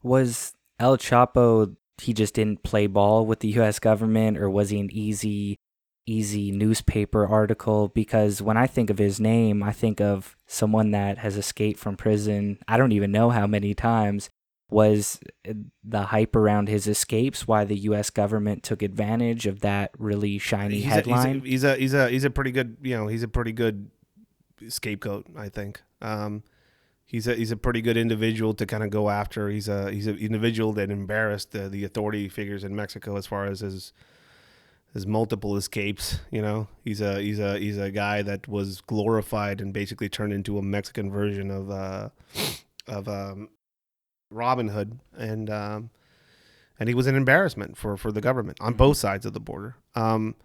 Was 0.02 0.54
El 0.80 0.98
Chapo 0.98 1.76
he 2.02 2.14
just 2.14 2.34
didn't 2.34 2.64
play 2.64 2.88
ball 2.88 3.26
with 3.26 3.42
the 3.42 3.50
US 3.60 3.78
government 3.78 4.38
or 4.38 4.50
was 4.50 4.70
he 4.70 4.80
an 4.80 4.90
easy 4.90 5.58
easy 6.06 6.50
newspaper 6.50 7.28
article 7.28 7.90
because 7.90 8.42
when 8.42 8.56
I 8.58 8.66
think 8.66 8.90
of 8.90 8.98
his 8.98 9.20
name, 9.20 9.62
I 9.62 9.74
think 9.74 10.00
of 10.00 10.36
someone 10.48 10.92
that 10.92 11.20
has 11.20 11.38
escaped 11.38 11.78
from 11.78 11.98
prison. 11.98 12.58
I 12.68 12.78
don't 12.78 12.94
even 12.94 13.12
know 13.12 13.30
how 13.30 13.46
many 13.46 13.76
times 13.76 14.30
was 14.70 15.20
the 15.84 16.04
hype 16.04 16.36
around 16.36 16.70
his 16.70 16.88
escapes 16.88 17.48
why 17.48 17.66
the 17.66 17.78
US 17.78 18.10
government 18.10 18.64
took 18.64 18.82
advantage 18.82 19.48
of 19.48 19.62
that 19.62 19.92
really 19.98 20.38
shiny 20.38 20.76
he's 20.76 20.86
headline. 20.86 21.38
A, 21.38 21.48
he's, 21.48 21.64
a, 21.64 21.76
he's 21.76 21.76
a 21.76 21.76
he's 21.76 21.94
a 21.94 22.10
he's 22.10 22.24
a 22.24 22.30
pretty 22.30 22.52
good 22.52 22.78
you 22.82 22.96
know 22.96 23.08
he's 23.08 23.24
a 23.24 23.28
pretty 23.28 23.52
good 23.52 23.90
scapegoat. 24.68 25.26
I 25.36 25.50
think. 25.50 25.82
Um, 26.02 26.44
he's 27.06 27.28
a 27.28 27.36
he's 27.36 27.52
a 27.52 27.58
pretty 27.58 27.82
good 27.82 27.98
individual 27.98 28.54
to 28.54 28.66
kind 28.66 28.84
of 28.84 28.90
go 28.90 29.10
after. 29.10 29.50
He's 29.50 29.68
a 29.68 29.92
he's 29.92 30.08
an 30.08 30.18
individual 30.18 30.74
that 30.74 30.92
embarrassed 30.92 31.52
the, 31.52 31.70
the 31.70 31.84
authority 31.84 32.30
figures 32.30 32.64
in 32.64 32.76
Mexico 32.76 33.18
as 33.18 33.26
far 33.26 33.46
as 33.46 33.62
his 33.62 33.94
his 34.94 35.06
multiple 35.06 35.56
escapes. 35.58 36.20
You 36.32 36.42
know, 36.42 36.68
he's 36.84 37.02
a 37.02 37.22
he's 37.22 37.40
a 37.40 37.58
he's 37.58 37.78
a 37.78 37.92
guy 37.92 38.22
that 38.22 38.48
was 38.48 38.82
glorified 38.82 39.62
and 39.62 39.74
basically 39.74 40.10
turned 40.10 40.34
into 40.34 40.58
a 40.58 40.62
Mexican 40.62 41.10
version 41.12 41.52
of 41.52 41.72
uh, 41.72 42.10
of 42.88 43.08
um, 43.08 43.50
Robin 44.30 44.70
Hood, 44.70 45.00
and 45.18 45.50
um, 45.50 45.90
and 46.80 46.90
he 46.90 46.96
was 46.96 47.08
an 47.08 47.16
embarrassment 47.16 47.78
for 47.78 47.98
for 47.98 48.12
the 48.12 48.22
government 48.22 48.58
on 48.62 48.74
both 48.74 48.98
sides 48.98 49.26
of 49.26 49.34
the 49.34 49.40
border. 49.40 49.76
Um, 49.96 50.36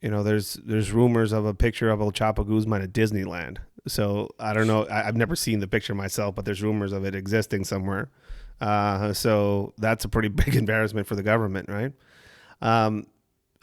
you 0.00 0.10
know, 0.10 0.22
there's 0.22 0.54
there's 0.64 0.92
rumors 0.92 1.32
of 1.32 1.46
a 1.46 1.54
picture 1.54 1.90
of 1.90 2.00
El 2.00 2.12
Chapo 2.12 2.46
Guzman 2.46 2.82
at 2.82 2.92
Disneyland. 2.92 3.58
So 3.86 4.30
I 4.38 4.52
don't 4.52 4.66
know. 4.66 4.86
I, 4.90 5.02
have 5.02 5.16
never 5.16 5.34
seen 5.36 5.60
the 5.60 5.66
picture 5.66 5.94
myself, 5.94 6.34
but 6.34 6.44
there's 6.44 6.62
rumors 6.62 6.92
of 6.92 7.04
it 7.04 7.14
existing 7.14 7.64
somewhere. 7.64 8.10
Uh, 8.60 9.12
so 9.12 9.74
that's 9.78 10.04
a 10.04 10.08
pretty 10.08 10.28
big 10.44 10.54
embarrassment 10.54 11.06
for 11.06 11.16
the 11.16 11.22
government, 11.22 11.68
right? 11.68 11.92
Um, 12.60 13.06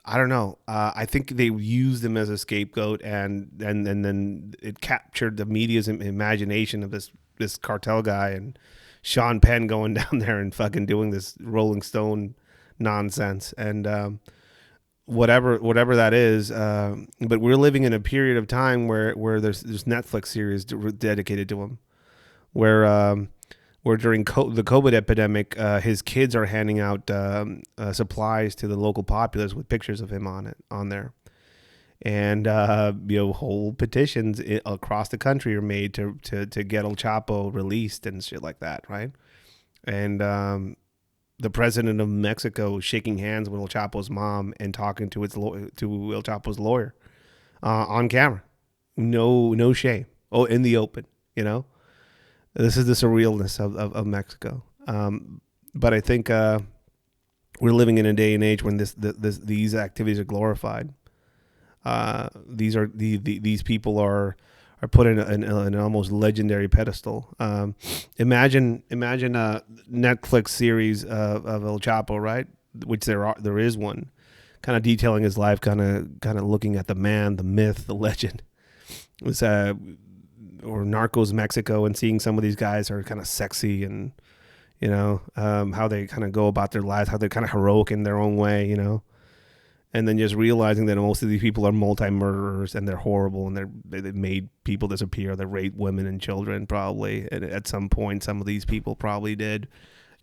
I 0.06 0.18
don't 0.18 0.30
know. 0.30 0.58
Uh, 0.68 0.92
I 0.96 1.06
think 1.06 1.32
they 1.32 1.46
used 1.46 2.04
him 2.04 2.18
as 2.18 2.30
a 2.30 2.38
scapegoat, 2.38 3.02
and 3.04 3.62
and 3.62 3.88
and 3.88 4.04
then 4.04 4.56
it 4.62 4.82
captured 4.82 5.38
the 5.38 5.46
media's 5.46 5.88
imagination 5.88 6.84
of 6.84 6.92
this 6.92 7.12
this 7.38 7.58
cartel 7.58 8.02
guy 8.02 8.30
and 8.30 8.58
Sean 9.02 9.40
Penn 9.40 9.68
going 9.68 9.94
down 9.96 10.20
there 10.20 10.40
and 10.40 10.54
fucking 10.54 10.86
doing 10.86 11.12
this 11.12 11.36
Rolling 11.40 11.82
Stone 11.82 12.36
nonsense. 12.80 13.54
And 13.58 13.86
um, 13.86 14.20
whatever 15.10 15.58
whatever 15.58 15.96
that 15.96 16.14
is. 16.14 16.52
Uh, 16.52 16.96
but 17.20 17.40
we're 17.40 17.56
living 17.56 17.84
in 17.84 17.94
a 17.94 18.00
period 18.00 18.38
of 18.38 18.48
time 18.48 18.88
where 18.88 19.14
where 19.14 19.42
there's 19.42 19.62
there's 19.62 19.84
Netflix 19.86 20.28
series 20.28 20.64
dedicated 20.66 21.50
to 21.50 21.62
him, 21.62 21.80
where 22.54 22.86
um, 22.86 23.30
where 23.82 23.98
during 23.98 24.24
co- 24.24 24.50
the 24.50 24.64
COVID 24.64 24.94
epidemic, 24.94 25.60
uh, 25.60 25.80
his 25.80 26.02
kids 26.02 26.36
are 26.36 26.46
handing 26.46 26.80
out 26.80 27.10
um, 27.10 27.64
uh, 27.78 27.92
supplies 27.92 28.56
to 28.56 28.68
the 28.68 28.78
local 28.78 29.04
populace 29.04 29.54
with 29.54 29.68
pictures 29.68 30.00
of 30.00 30.12
him 30.12 30.28
on 30.28 30.46
it 30.46 30.58
on 30.70 30.90
there. 30.90 31.14
And 32.02 32.48
uh, 32.48 32.94
you 33.08 33.18
know, 33.18 33.34
whole 33.34 33.74
petitions 33.74 34.42
across 34.66 35.10
the 35.10 35.18
country 35.18 35.56
are 35.56 35.62
made 35.62 35.94
to, 35.96 36.18
to 36.24 36.46
to 36.46 36.64
get 36.64 36.86
El 36.86 36.96
Chapo 36.96 37.54
released 37.54 38.06
and 38.06 38.24
shit 38.24 38.42
like 38.42 38.60
that, 38.60 38.90
right? 38.90 39.12
And 39.84 40.22
um, 40.22 40.78
the 41.40 41.50
president 41.50 42.00
of 42.00 42.08
Mexico 42.08 42.80
shaking 42.80 43.18
hands 43.18 43.50
with 43.50 43.60
El 43.60 43.68
Chapo's 43.68 44.10
mom 44.10 44.54
and 44.60 44.74
talking 44.74 45.10
to 45.10 45.24
its 45.24 45.34
to 45.34 46.14
El 46.14 46.24
Chapo's 46.24 46.58
lawyer 46.58 46.96
uh, 47.62 47.86
on 47.88 48.08
camera. 48.08 48.44
No, 48.96 49.54
no 49.54 49.74
shame. 49.74 50.06
Oh, 50.32 50.46
in 50.46 50.62
the 50.62 50.78
open. 50.78 51.06
You 51.36 51.44
know, 51.44 51.66
this 52.54 52.78
is 52.78 52.86
the 52.86 52.94
surrealness 52.94 53.60
of 53.60 53.76
of, 53.76 53.94
of 53.94 54.06
Mexico. 54.06 54.64
Um, 54.88 55.42
but 55.74 55.94
I 55.94 56.00
think 56.00 56.30
uh, 56.30 56.60
we're 57.60 57.74
living 57.74 57.98
in 57.98 58.06
a 58.06 58.14
day 58.14 58.34
and 58.34 58.44
age 58.44 58.64
when 58.64 58.78
this, 58.78 58.94
this 58.98 59.38
these 59.38 59.76
activities 59.76 60.20
are 60.20 60.26
glorified. 60.26 60.94
Uh, 61.86 62.30
these 62.48 62.76
are 62.76 62.90
the, 62.94 63.18
the 63.18 63.40
these 63.40 63.64
people 63.64 63.98
are 63.98 64.36
are 64.82 64.88
put 64.88 65.08
in 65.08 65.20
an, 65.20 65.44
an 65.44 65.76
almost 65.76 66.12
legendary 66.12 66.68
pedestal. 66.68 67.34
Um, 67.40 67.76
imagine 68.18 68.84
imagine 68.90 69.36
a 69.36 69.64
Netflix 69.92 70.50
series 70.50 71.04
of, 71.04 71.46
of 71.46 71.64
El 71.64 71.80
Chapo, 71.80 72.22
right? 72.22 72.48
Which 72.86 73.06
there 73.06 73.26
are 73.26 73.36
there 73.40 73.60
is 73.60 73.78
one, 73.78 74.12
kind 74.62 74.76
of 74.76 74.84
detailing 74.84 75.24
his 75.24 75.38
life, 75.38 75.62
kind 75.62 75.82
of 75.82 76.08
kind 76.22 76.38
of 76.38 76.46
looking 76.46 76.76
at 76.76 76.88
the 76.88 76.96
man, 76.96 77.38
the 77.38 77.44
myth, 77.44 77.88
the 77.88 77.96
legend. 77.96 78.44
It 79.22 79.26
was 79.26 79.42
uh, 79.44 79.74
or 80.64 80.84
Narcos 80.84 81.34
Mexico, 81.34 81.86
and 81.86 81.96
seeing 81.98 82.20
some 82.20 82.38
of 82.38 82.44
these 82.44 82.56
guys 82.56 82.92
are 82.92 83.04
kind 83.04 83.20
of 83.20 83.28
sexy 83.28 83.84
and 83.84 84.12
you 84.80 84.90
know 84.90 85.22
um, 85.36 85.74
how 85.74 85.88
they 85.88 86.08
kind 86.08 86.24
of 86.24 86.32
go 86.32 86.48
about 86.48 86.72
their 86.72 86.82
lives, 86.82 87.10
how 87.10 87.18
they're 87.18 87.30
kind 87.30 87.46
of 87.46 87.52
heroic 87.52 87.92
in 87.92 88.04
their 88.04 88.18
own 88.18 88.36
way, 88.36 88.68
you 88.68 88.76
know 88.76 89.02
and 89.94 90.08
then 90.08 90.18
just 90.18 90.36
realizing 90.36 90.86
that 90.86 90.96
most 90.98 91.24
of 91.24 91.30
these 91.30 91.42
people 91.42 91.66
are 91.66 91.72
multi-murderers 91.72 92.76
and 92.76 92.88
they're 92.88 92.98
horrible 92.98 93.48
and 93.48 93.58
they're 93.58 93.70
they 93.86 94.12
made 94.12 94.50
people 94.64 94.88
disappear. 94.88 95.36
They 95.36 95.46
rape 95.46 95.76
women 95.76 96.06
and 96.06 96.22
children 96.22 96.68
probably 96.68 97.28
and 97.32 97.44
at 97.44 97.68
some 97.68 97.90
point 97.90 98.24
some 98.24 98.40
of 98.40 98.46
these 98.46 98.66
people 98.66 98.96
probably 98.96 99.36
did. 99.36 99.68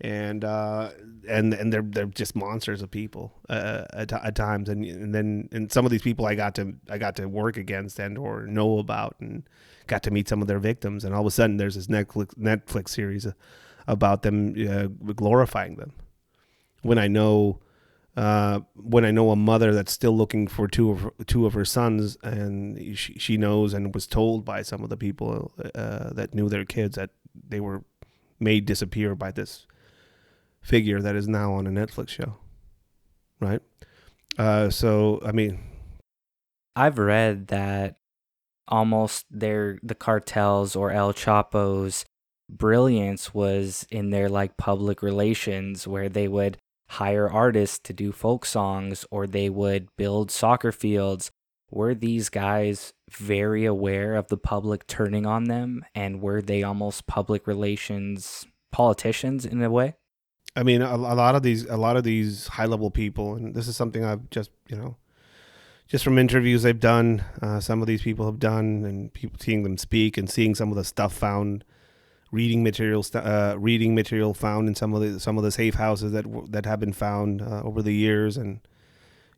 And 0.00 0.44
uh, 0.44 0.90
and 1.26 1.54
and 1.54 1.72
they're 1.72 1.82
they're 1.82 2.06
just 2.06 2.36
monsters 2.36 2.82
of 2.82 2.90
people 2.90 3.32
uh, 3.48 3.84
at, 3.94 4.12
at 4.12 4.34
times. 4.36 4.68
And 4.68 4.84
and 4.84 5.14
then 5.14 5.48
and 5.52 5.72
some 5.72 5.86
of 5.86 5.90
these 5.90 6.02
people 6.02 6.26
I 6.26 6.34
got 6.34 6.54
to 6.56 6.74
I 6.90 6.98
got 6.98 7.16
to 7.16 7.26
work 7.26 7.56
against 7.56 7.98
and 7.98 8.18
or 8.18 8.46
know 8.46 8.78
about 8.78 9.16
and 9.20 9.48
got 9.86 10.02
to 10.02 10.10
meet 10.10 10.28
some 10.28 10.42
of 10.42 10.48
their 10.48 10.58
victims. 10.58 11.02
And 11.02 11.14
all 11.14 11.22
of 11.22 11.26
a 11.26 11.30
sudden 11.30 11.56
there's 11.56 11.76
this 11.76 11.86
Netflix 11.86 12.34
Netflix 12.34 12.90
series 12.90 13.26
about 13.88 14.22
them 14.22 14.54
uh, 14.68 14.88
glorifying 15.14 15.76
them. 15.76 15.92
When 16.82 16.98
I 16.98 17.08
know 17.08 17.60
uh, 18.16 18.60
when 18.74 19.04
I 19.04 19.10
know 19.10 19.30
a 19.30 19.36
mother 19.36 19.74
that's 19.74 19.92
still 19.92 20.16
looking 20.16 20.46
for 20.46 20.66
two 20.66 20.90
of 20.90 21.00
her, 21.02 21.12
two 21.26 21.44
of 21.44 21.52
her 21.52 21.66
sons, 21.66 22.16
and 22.22 22.96
she, 22.96 23.14
she 23.18 23.36
knows 23.36 23.74
and 23.74 23.94
was 23.94 24.06
told 24.06 24.44
by 24.44 24.62
some 24.62 24.82
of 24.82 24.88
the 24.88 24.96
people 24.96 25.52
uh, 25.74 26.10
that 26.14 26.34
knew 26.34 26.48
their 26.48 26.64
kids 26.64 26.96
that 26.96 27.10
they 27.48 27.60
were 27.60 27.84
made 28.40 28.64
disappear 28.64 29.14
by 29.14 29.30
this 29.30 29.66
figure 30.62 31.00
that 31.02 31.14
is 31.14 31.28
now 31.28 31.52
on 31.52 31.66
a 31.66 31.70
Netflix 31.70 32.08
show, 32.08 32.36
right? 33.38 33.60
Uh, 34.38 34.70
so 34.70 35.20
I 35.24 35.32
mean, 35.32 35.60
I've 36.74 36.98
read 36.98 37.48
that 37.48 37.96
almost 38.66 39.26
their 39.30 39.78
the 39.82 39.94
cartels 39.94 40.74
or 40.74 40.90
El 40.90 41.12
Chapo's 41.12 42.06
brilliance 42.48 43.34
was 43.34 43.86
in 43.90 44.08
their 44.10 44.28
like 44.30 44.56
public 44.56 45.02
relations 45.02 45.86
where 45.86 46.08
they 46.08 46.28
would 46.28 46.56
hire 46.88 47.28
artists 47.28 47.78
to 47.80 47.92
do 47.92 48.12
folk 48.12 48.46
songs 48.46 49.04
or 49.10 49.26
they 49.26 49.48
would 49.48 49.88
build 49.96 50.30
soccer 50.30 50.72
fields. 50.72 51.30
Were 51.70 51.94
these 51.94 52.28
guys 52.28 52.92
very 53.10 53.64
aware 53.64 54.14
of 54.14 54.28
the 54.28 54.36
public 54.36 54.86
turning 54.86 55.26
on 55.26 55.44
them 55.44 55.84
and 55.94 56.22
were 56.22 56.40
they 56.40 56.62
almost 56.62 57.06
public 57.06 57.46
relations 57.46 58.46
politicians 58.70 59.44
in 59.44 59.62
a 59.62 59.70
way? 59.70 59.94
I 60.54 60.62
mean, 60.62 60.80
a, 60.80 60.94
a 60.94 60.96
lot 60.96 61.34
of 61.34 61.42
these, 61.42 61.66
a 61.66 61.76
lot 61.76 61.96
of 61.96 62.04
these 62.04 62.46
high 62.46 62.64
level 62.64 62.90
people, 62.90 63.34
and 63.34 63.54
this 63.54 63.68
is 63.68 63.76
something 63.76 64.04
I've 64.04 64.30
just, 64.30 64.50
you 64.68 64.76
know, 64.76 64.96
just 65.86 66.02
from 66.02 66.18
interviews 66.18 66.64
I've 66.64 66.80
done, 66.80 67.24
uh, 67.42 67.60
some 67.60 67.80
of 67.80 67.86
these 67.86 68.02
people 68.02 68.26
have 68.26 68.38
done, 68.38 68.84
and 68.84 69.12
people 69.12 69.38
seeing 69.40 69.62
them 69.62 69.78
speak 69.78 70.16
and 70.16 70.28
seeing 70.28 70.54
some 70.54 70.70
of 70.70 70.76
the 70.76 70.84
stuff 70.84 71.12
found 71.12 71.64
reading 72.36 72.62
material, 72.62 73.02
uh, 73.14 73.56
reading 73.58 73.94
material 73.94 74.34
found 74.34 74.68
in 74.68 74.74
some 74.74 74.92
of 74.92 75.00
the 75.00 75.18
some 75.18 75.38
of 75.38 75.42
the 75.42 75.50
safe 75.50 75.74
houses 75.74 76.12
that 76.12 76.26
that 76.52 76.66
have 76.66 76.78
been 76.78 76.92
found 76.92 77.40
uh, 77.40 77.62
over 77.62 77.80
the 77.80 77.94
years, 77.94 78.36
and 78.36 78.60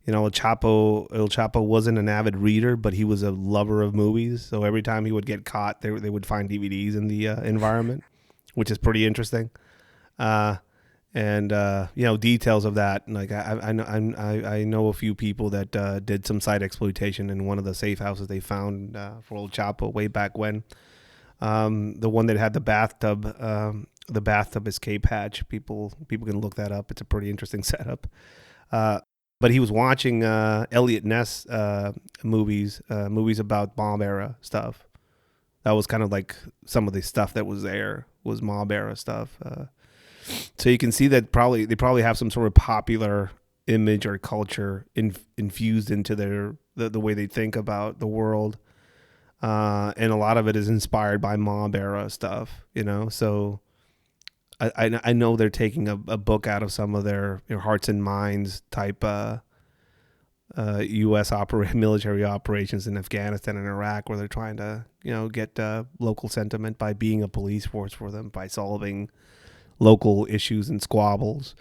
you 0.04 0.12
know, 0.12 0.24
El 0.24 0.32
Chapo 0.32 1.06
El 1.14 1.28
Chapo 1.28 1.64
wasn't 1.64 1.96
an 1.96 2.08
avid 2.08 2.36
reader, 2.36 2.76
but 2.76 2.94
he 2.94 3.04
was 3.04 3.22
a 3.22 3.30
lover 3.30 3.82
of 3.82 3.94
movies. 3.94 4.44
So 4.44 4.64
every 4.64 4.82
time 4.82 5.04
he 5.04 5.12
would 5.12 5.26
get 5.26 5.44
caught, 5.44 5.80
they 5.80 5.90
they 5.90 6.10
would 6.10 6.26
find 6.26 6.50
DVDs 6.50 6.96
in 6.96 7.06
the 7.06 7.28
uh, 7.28 7.40
environment, 7.42 8.02
which 8.54 8.70
is 8.70 8.78
pretty 8.78 9.06
interesting. 9.06 9.50
Uh, 10.18 10.56
and 11.14 11.52
uh, 11.52 11.86
you 11.94 12.04
know 12.04 12.16
details 12.16 12.64
of 12.64 12.74
that. 12.74 13.08
Like 13.08 13.30
I, 13.30 13.58
I, 13.62 14.00
I, 14.18 14.56
I 14.56 14.64
know 14.64 14.88
a 14.88 14.92
few 14.92 15.14
people 15.14 15.50
that 15.50 15.76
uh, 15.76 16.00
did 16.00 16.26
some 16.26 16.40
site 16.40 16.62
exploitation 16.62 17.30
in 17.30 17.46
one 17.46 17.58
of 17.58 17.64
the 17.64 17.74
safe 17.74 18.00
houses 18.00 18.26
they 18.26 18.40
found 18.40 18.98
for 19.22 19.38
El 19.38 19.48
Chapo 19.48 19.92
way 19.92 20.08
back 20.08 20.36
when 20.36 20.64
um, 21.40 21.94
the 21.94 22.08
one 22.08 22.26
that 22.26 22.36
had 22.36 22.52
the 22.52 22.60
bathtub, 22.60 23.34
um, 23.38 23.86
the 24.08 24.20
bathtub 24.20 24.66
escape 24.66 25.06
hatch. 25.06 25.48
People 25.48 25.92
people 26.08 26.26
can 26.26 26.40
look 26.40 26.56
that 26.56 26.72
up. 26.72 26.90
It's 26.90 27.00
a 27.00 27.04
pretty 27.04 27.30
interesting 27.30 27.62
setup. 27.64 28.06
Uh, 28.70 29.00
but 29.40 29.50
he 29.50 29.60
was 29.60 29.70
watching 29.70 30.24
uh, 30.24 30.66
Eliot 30.72 31.04
Ness 31.04 31.46
uh, 31.46 31.92
movies, 32.24 32.82
uh, 32.90 33.08
movies 33.08 33.38
about 33.38 33.76
mob 33.76 34.02
era 34.02 34.36
stuff. 34.40 34.84
That 35.62 35.72
was 35.72 35.86
kind 35.86 36.02
of 36.02 36.10
like 36.10 36.34
some 36.66 36.88
of 36.88 36.92
the 36.92 37.02
stuff 37.02 37.34
that 37.34 37.46
was 37.46 37.62
there 37.62 38.06
was 38.24 38.42
mob 38.42 38.72
era 38.72 38.96
stuff. 38.96 39.38
Uh, 39.42 39.66
so 40.58 40.70
you 40.70 40.78
can 40.78 40.92
see 40.92 41.06
that 41.08 41.30
probably 41.30 41.64
they 41.64 41.76
probably 41.76 42.02
have 42.02 42.18
some 42.18 42.30
sort 42.30 42.46
of 42.46 42.54
popular 42.54 43.30
image 43.66 44.06
or 44.06 44.18
culture 44.18 44.86
in, 44.94 45.14
infused 45.36 45.90
into 45.90 46.16
their 46.16 46.56
the, 46.74 46.88
the 46.88 47.00
way 47.00 47.14
they 47.14 47.26
think 47.26 47.54
about 47.54 48.00
the 48.00 48.06
world 48.06 48.56
uh, 49.42 49.92
and 49.96 50.12
a 50.12 50.16
lot 50.16 50.36
of 50.36 50.48
it 50.48 50.56
is 50.56 50.68
inspired 50.68 51.20
by 51.20 51.36
mob 51.36 51.74
era 51.74 52.10
stuff. 52.10 52.66
You 52.74 52.84
know, 52.84 53.08
so 53.08 53.60
I 54.60 54.72
I, 54.76 55.00
I 55.04 55.12
know 55.12 55.36
they're 55.36 55.50
taking 55.50 55.88
a, 55.88 55.98
a 56.08 56.16
book 56.16 56.46
out 56.46 56.62
of 56.62 56.72
some 56.72 56.94
of 56.94 57.04
their 57.04 57.42
you 57.48 57.56
know, 57.56 57.60
hearts 57.60 57.88
and 57.88 58.02
minds 58.02 58.62
type. 58.70 59.04
Uh, 59.04 59.38
uh, 60.56 60.78
U.S. 60.78 61.30
Military 61.74 62.24
operations 62.24 62.86
in 62.86 62.96
Afghanistan 62.96 63.56
and 63.56 63.66
Iraq, 63.66 64.08
where 64.08 64.16
they're 64.16 64.28
trying 64.28 64.56
to, 64.56 64.84
you 65.02 65.12
know, 65.12 65.28
get 65.28 65.58
uh, 65.58 65.84
local 65.98 66.28
sentiment 66.28 66.78
by 66.78 66.92
being 66.92 67.22
a 67.22 67.28
police 67.28 67.66
force 67.66 67.92
for 67.92 68.10
them, 68.10 68.30
by 68.30 68.46
solving 68.46 69.10
local 69.78 70.26
issues 70.28 70.68
and 70.68 70.82
squabbles, 70.82 71.54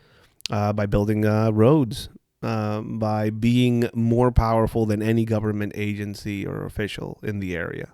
uh, 0.49 0.73
by 0.73 0.85
building 0.85 1.25
uh, 1.25 1.51
roads, 1.51 2.09
um, 2.41 2.99
by 2.99 3.29
being 3.29 3.89
more 3.93 4.31
powerful 4.31 4.85
than 4.85 5.01
any 5.01 5.25
government 5.25 5.73
agency 5.75 6.45
or 6.45 6.65
official 6.65 7.19
in 7.23 7.39
the 7.39 7.55
area. 7.55 7.89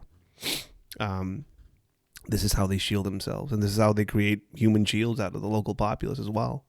Um, 1.00 1.46
this 2.28 2.44
is 2.44 2.54
how 2.54 2.68
they 2.68 2.78
shield 2.78 3.06
themselves, 3.06 3.52
and 3.52 3.62
this 3.62 3.72
is 3.72 3.78
how 3.78 3.94
they 3.94 4.06
create 4.06 4.42
human 4.56 4.86
shields 4.86 5.20
out 5.20 5.36
of 5.36 5.42
the 5.42 5.48
local 5.48 5.76
populace 5.76 6.20
as 6.20 6.30
well. 6.30 6.66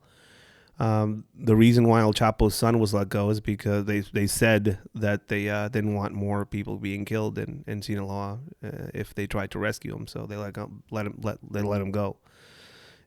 Um, 0.78 1.24
the 1.36 1.54
reason 1.54 1.86
why 1.86 2.00
El 2.00 2.12
Chapo's 2.12 2.54
son 2.54 2.80
was 2.80 2.92
let 2.92 3.08
go 3.08 3.30
is 3.30 3.40
because 3.40 3.84
they 3.84 4.00
they 4.00 4.26
said 4.26 4.78
that 4.94 5.28
they 5.28 5.48
uh, 5.48 5.68
didn't 5.68 5.94
want 5.94 6.14
more 6.14 6.44
people 6.44 6.78
being 6.78 7.04
killed 7.04 7.38
in 7.38 7.62
in 7.68 7.80
Sinaloa 7.80 8.40
uh, 8.64 8.88
if 8.92 9.14
they 9.14 9.28
tried 9.28 9.52
to 9.52 9.60
rescue 9.60 9.94
him, 9.94 10.08
so 10.08 10.26
they 10.26 10.36
let 10.36 10.56
him 10.56 10.82
let 10.90 11.06
him 11.06 11.20
let 11.22 11.38
they 11.48 11.62
let 11.62 11.80
him 11.80 11.92
go. 11.92 12.16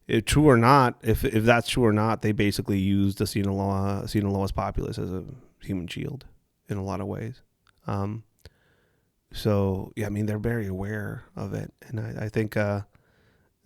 If 0.08 0.26
true 0.26 0.48
or 0.48 0.58
not, 0.58 0.96
if 1.04 1.26
if 1.26 1.44
that's 1.44 1.70
true 1.70 1.86
or 1.86 1.94
not, 1.94 2.22
they 2.22 2.32
basically 2.32 2.80
used 2.80 3.18
the 3.18 3.28
Sinaloa 3.28 4.08
Sinaloa's 4.08 4.52
populace 4.52 4.98
as 4.98 5.12
a 5.12 5.24
human 5.62 5.88
shield 5.88 6.26
in 6.70 6.78
a 6.78 6.84
lot 6.84 7.02
of 7.02 7.08
ways. 7.08 7.42
Um, 7.88 8.24
so 9.34 9.92
yeah, 9.96 10.06
I 10.06 10.10
mean 10.10 10.26
they're 10.26 10.38
very 10.38 10.68
aware 10.68 11.24
of 11.36 11.54
it, 11.54 11.74
and 11.88 12.00
I, 12.00 12.26
I 12.26 12.30
think. 12.30 12.56
Uh, 12.56 12.82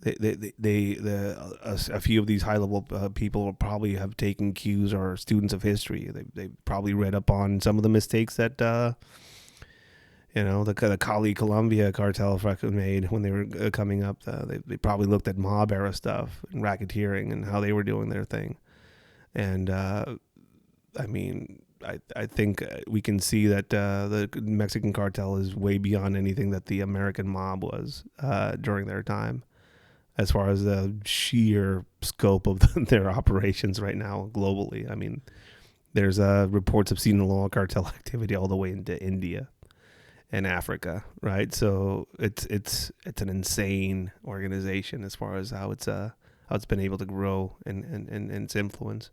they, 0.04 0.16
they, 0.20 0.52
they, 0.58 0.94
the, 0.96 1.58
a, 1.62 1.96
a, 1.96 2.00
few 2.00 2.20
of 2.20 2.26
these 2.26 2.42
high 2.42 2.58
level 2.58 2.88
uh, 2.92 3.10
people 3.10 3.54
probably 3.54 3.94
have 3.96 4.18
taken 4.18 4.52
cues 4.52 4.96
or 4.96 5.16
students 5.16 5.54
of 5.54 5.62
history. 5.62 6.10
They, 6.12 6.26
they 6.34 6.50
probably 6.66 6.96
read 6.96 7.14
up 7.14 7.30
on 7.30 7.62
some 7.62 7.78
of 7.78 7.84
the 7.84 7.90
mistakes 7.90 8.36
that, 8.38 8.60
uh, 8.60 8.94
you 10.36 10.44
know, 10.44 10.64
the, 10.64 10.74
the 10.74 10.98
Cali 10.98 11.34
Colombia 11.34 11.92
cartel 11.92 12.40
made 12.64 13.12
when 13.12 13.22
they 13.22 13.32
were 13.32 13.46
uh, 13.60 13.70
coming 13.70 14.04
up. 14.04 14.18
Uh, 14.26 14.46
they, 14.46 14.58
they 14.66 14.78
probably 14.78 15.08
looked 15.08 15.28
at 15.28 15.38
mob 15.38 15.72
era 15.72 15.92
stuff 15.94 16.46
and 16.52 16.64
racketeering 16.64 17.32
and 17.32 17.46
how 17.46 17.60
they 17.60 17.74
were 17.74 17.84
doing 17.84 18.10
their 18.10 18.24
thing. 18.24 18.58
And, 19.36 19.70
uh, 19.70 20.16
I 20.98 21.06
mean, 21.08 21.62
I, 21.86 22.00
I 22.16 22.28
think 22.28 22.62
uh, 22.62 22.78
we 22.88 23.02
can 23.02 23.20
see 23.20 23.48
that 23.48 23.74
uh, 23.74 24.08
the 24.08 24.30
Mexican 24.42 24.94
cartel 24.94 25.36
is 25.36 25.56
way 25.56 25.78
beyond 25.78 26.16
anything 26.16 26.52
that 26.52 26.68
the 26.68 26.80
American 26.80 27.28
mob 27.28 27.64
was 27.64 28.04
during 28.62 28.88
their 28.88 29.04
time 29.04 29.44
as 30.18 30.32
far 30.32 30.50
as 30.50 30.64
the 30.64 30.94
sheer 31.06 31.86
scope 32.02 32.48
of 32.48 32.60
the, 32.60 32.86
their 32.90 33.10
operations 33.10 33.82
right 33.82 33.98
now 33.98 34.30
globally. 34.32 34.90
I 34.90 34.96
mean, 34.96 35.22
there's 35.94 36.20
reports 36.20 36.92
of 36.92 37.02
Sinaloa 37.02 37.50
cartel 37.50 37.88
activity 37.96 38.34
all 38.34 38.48
the 38.48 38.56
way 38.56 38.72
into 38.72 39.02
India 39.04 39.50
and 40.32 40.48
Africa, 40.48 41.04
right? 41.22 41.54
So 41.54 42.08
it's 42.20 42.46
it's 42.46 42.92
it's 43.06 43.22
an 43.22 43.30
insane 43.30 44.12
organization 44.26 45.04
as 45.04 45.16
far 45.16 45.36
as 45.36 45.52
how 45.52 45.72
it's 45.72 45.88
uh 45.88 46.12
how 46.50 46.56
it's 46.56 46.66
been 46.66 46.80
able 46.80 46.98
to 46.98 47.06
grow 47.06 47.58
and 47.66 47.84
and, 47.84 48.10
and, 48.10 48.32
and 48.32 48.46
its 48.46 48.56
influence. 48.56 49.12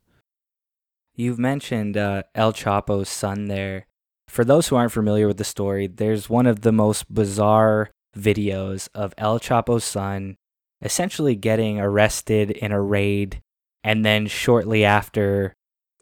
You've 1.15 1.39
mentioned 1.39 1.97
uh, 1.97 2.23
El 2.35 2.53
Chapo's 2.53 3.09
son 3.09 3.47
there. 3.47 3.87
For 4.29 4.45
those 4.45 4.69
who 4.69 4.77
aren't 4.77 4.93
familiar 4.93 5.27
with 5.27 5.39
the 5.39 5.45
story, 5.45 5.89
there's 5.89 6.31
one 6.31 6.47
of 6.47 6.61
the 6.61 6.71
most 6.71 7.13
bizarre 7.13 7.91
videos 8.17 8.89
of 8.95 9.15
El 9.19 9.41
Chapo's 9.41 9.85
son 9.85 10.37
essentially 10.81 11.35
getting 11.35 11.81
arrested 11.81 12.53
in 12.53 12.71
a 12.71 12.81
raid 12.81 13.41
and 13.83 14.05
then 14.05 14.27
shortly 14.27 14.85
after 14.85 15.55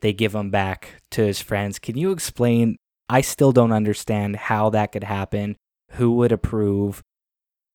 they 0.03 0.13
give 0.13 0.35
him 0.35 0.51
back 0.51 1.01
to 1.11 1.23
his 1.23 1.41
friends. 1.41 1.79
Can 1.79 1.97
you 1.97 2.11
explain? 2.11 2.77
I 3.09 3.21
still 3.21 3.53
don't 3.53 3.73
understand 3.73 4.37
how 4.37 4.71
that 4.71 4.93
could 4.93 5.05
happen. 5.05 5.57
Who 5.93 6.13
would 6.13 6.33
approve? 6.33 7.03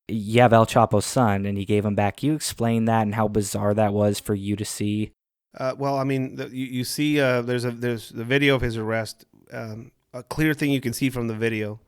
You 0.08 0.42
have 0.42 0.52
El 0.52 0.66
Chapo's 0.66 1.06
son 1.06 1.46
and 1.46 1.56
he 1.56 1.64
gave 1.64 1.84
him 1.84 1.94
back. 1.94 2.22
You 2.22 2.34
explain 2.34 2.84
that 2.86 3.02
and 3.02 3.14
how 3.14 3.28
bizarre 3.28 3.74
that 3.74 3.94
was 3.94 4.20
for 4.20 4.34
you 4.34 4.56
to 4.56 4.64
see? 4.64 5.12
Uh, 5.56 5.74
well, 5.76 5.98
I 5.98 6.04
mean, 6.04 6.36
the, 6.36 6.48
you, 6.48 6.66
you, 6.66 6.84
see, 6.84 7.20
uh, 7.20 7.42
there's 7.42 7.64
a 7.64 7.70
there's 7.70 8.08
the 8.10 8.24
video 8.24 8.54
of 8.54 8.62
his 8.62 8.76
arrest. 8.76 9.26
Um, 9.52 9.92
a 10.14 10.22
clear 10.22 10.54
thing 10.54 10.70
you 10.70 10.80
can 10.80 10.92
see 10.92 11.10
from 11.10 11.28
the 11.28 11.34
video 11.34 11.80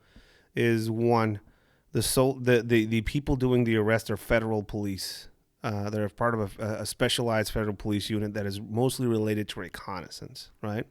is 0.55 0.89
one, 0.89 1.39
the 1.91 2.01
so 2.01 2.37
the, 2.39 2.61
the 2.61 2.85
the 2.85 3.01
people 3.01 3.35
doing 3.35 3.63
the 3.63 3.75
arrest 3.75 4.11
are 4.11 4.17
federal 4.17 4.61
police. 4.61 5.29
Uh, 5.63 5.89
they're 5.89 6.09
part 6.09 6.35
of 6.35 6.59
a, 6.59 6.63
a, 6.63 6.85
specialized 6.85 7.51
federal 7.51 7.75
police 7.75 8.07
unit 8.07 8.35
that 8.35 8.45
is 8.45 8.61
mostly 8.61 9.07
related 9.07 9.47
to 9.49 9.59
reconnaissance, 9.59 10.51
right? 10.61 10.85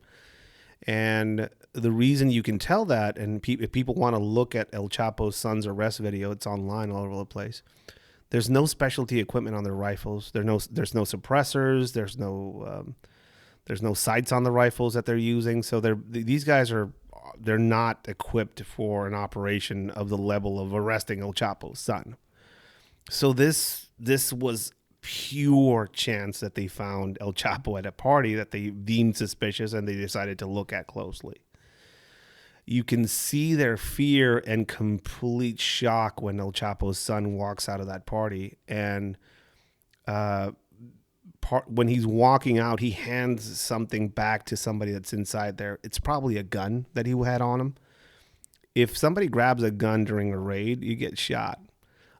And 0.84 1.48
the 1.74 1.90
reason 1.90 2.30
you 2.30 2.42
can 2.42 2.58
tell 2.58 2.84
that, 2.86 3.18
and 3.18 3.42
pe- 3.42 3.54
if 3.54 3.72
people 3.72 3.94
want 3.94 4.14
to 4.14 4.22
look 4.22 4.54
at 4.54 4.68
El 4.72 4.88
Chapo's 4.88 5.36
son's 5.36 5.66
arrest 5.66 5.98
video, 5.98 6.30
it's 6.30 6.46
online 6.46 6.90
all 6.90 7.04
over 7.04 7.16
the 7.16 7.24
place. 7.24 7.62
There's 8.30 8.48
no 8.48 8.66
specialty 8.66 9.20
equipment 9.20 9.56
on 9.56 9.64
their 9.64 9.74
rifles. 9.74 10.30
There's 10.32 10.46
no 10.46 10.58
there's 10.70 10.94
no 10.94 11.02
suppressors. 11.02 11.92
There's 11.92 12.18
no 12.18 12.64
um, 12.66 12.94
there's 13.66 13.82
no 13.82 13.94
sights 13.94 14.32
on 14.32 14.44
the 14.44 14.50
rifles 14.50 14.94
that 14.94 15.04
they're 15.04 15.16
using. 15.16 15.62
So 15.62 15.80
they're 15.80 15.98
these 16.08 16.44
guys 16.44 16.72
are 16.72 16.92
they're 17.38 17.58
not 17.58 18.06
equipped 18.08 18.62
for 18.62 19.06
an 19.06 19.14
operation 19.14 19.90
of 19.90 20.08
the 20.08 20.18
level 20.18 20.60
of 20.60 20.74
arresting 20.74 21.20
El 21.20 21.32
Chapo's 21.32 21.78
son. 21.78 22.16
So 23.10 23.32
this 23.32 23.88
this 23.98 24.32
was 24.32 24.72
pure 25.00 25.86
chance 25.92 26.40
that 26.40 26.54
they 26.54 26.66
found 26.66 27.18
El 27.20 27.34
Chapo 27.34 27.78
at 27.78 27.84
a 27.84 27.92
party 27.92 28.34
that 28.34 28.52
they 28.52 28.70
deemed 28.70 29.16
suspicious 29.16 29.72
and 29.72 29.86
they 29.86 29.94
decided 29.94 30.38
to 30.38 30.46
look 30.46 30.72
at 30.72 30.86
closely. 30.86 31.36
You 32.66 32.82
can 32.84 33.06
see 33.06 33.54
their 33.54 33.76
fear 33.76 34.38
and 34.46 34.66
complete 34.66 35.60
shock 35.60 36.22
when 36.22 36.40
El 36.40 36.52
Chapo's 36.52 36.98
son 36.98 37.34
walks 37.34 37.68
out 37.68 37.80
of 37.80 37.86
that 37.88 38.06
party 38.06 38.56
and 38.66 39.18
uh, 40.06 40.52
part 41.44 41.70
when 41.70 41.88
he's 41.88 42.06
walking 42.06 42.58
out, 42.58 42.80
he 42.80 42.90
hands 42.90 43.60
something 43.60 44.08
back 44.08 44.46
to 44.46 44.56
somebody 44.56 44.92
that's 44.92 45.12
inside 45.12 45.58
there. 45.58 45.78
It's 45.84 45.98
probably 45.98 46.38
a 46.38 46.42
gun 46.42 46.86
that 46.94 47.06
he 47.06 47.12
had 47.22 47.42
on 47.42 47.60
him. 47.60 47.74
If 48.74 48.96
somebody 48.96 49.28
grabs 49.28 49.62
a 49.62 49.70
gun 49.70 50.04
during 50.04 50.32
a 50.32 50.38
raid, 50.38 50.82
you 50.82 50.96
get 50.96 51.18
shot. 51.18 51.60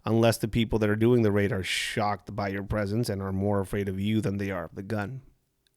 Unless 0.05 0.39
the 0.39 0.49
people 0.49 0.79
that 0.81 0.91
are 0.91 0.97
doing 0.97 1.23
the 1.23 1.33
raid 1.33 1.51
are 1.51 1.63
shocked 1.63 2.37
by 2.37 2.49
your 2.49 2.63
presence 2.63 3.09
and 3.09 3.23
are 3.23 3.33
more 3.33 3.61
afraid 3.61 3.89
of 3.89 3.99
you 3.99 4.21
than 4.21 4.37
they 4.37 4.51
are 4.51 4.65
of 4.65 4.75
the 4.75 4.83
gun. 4.83 5.23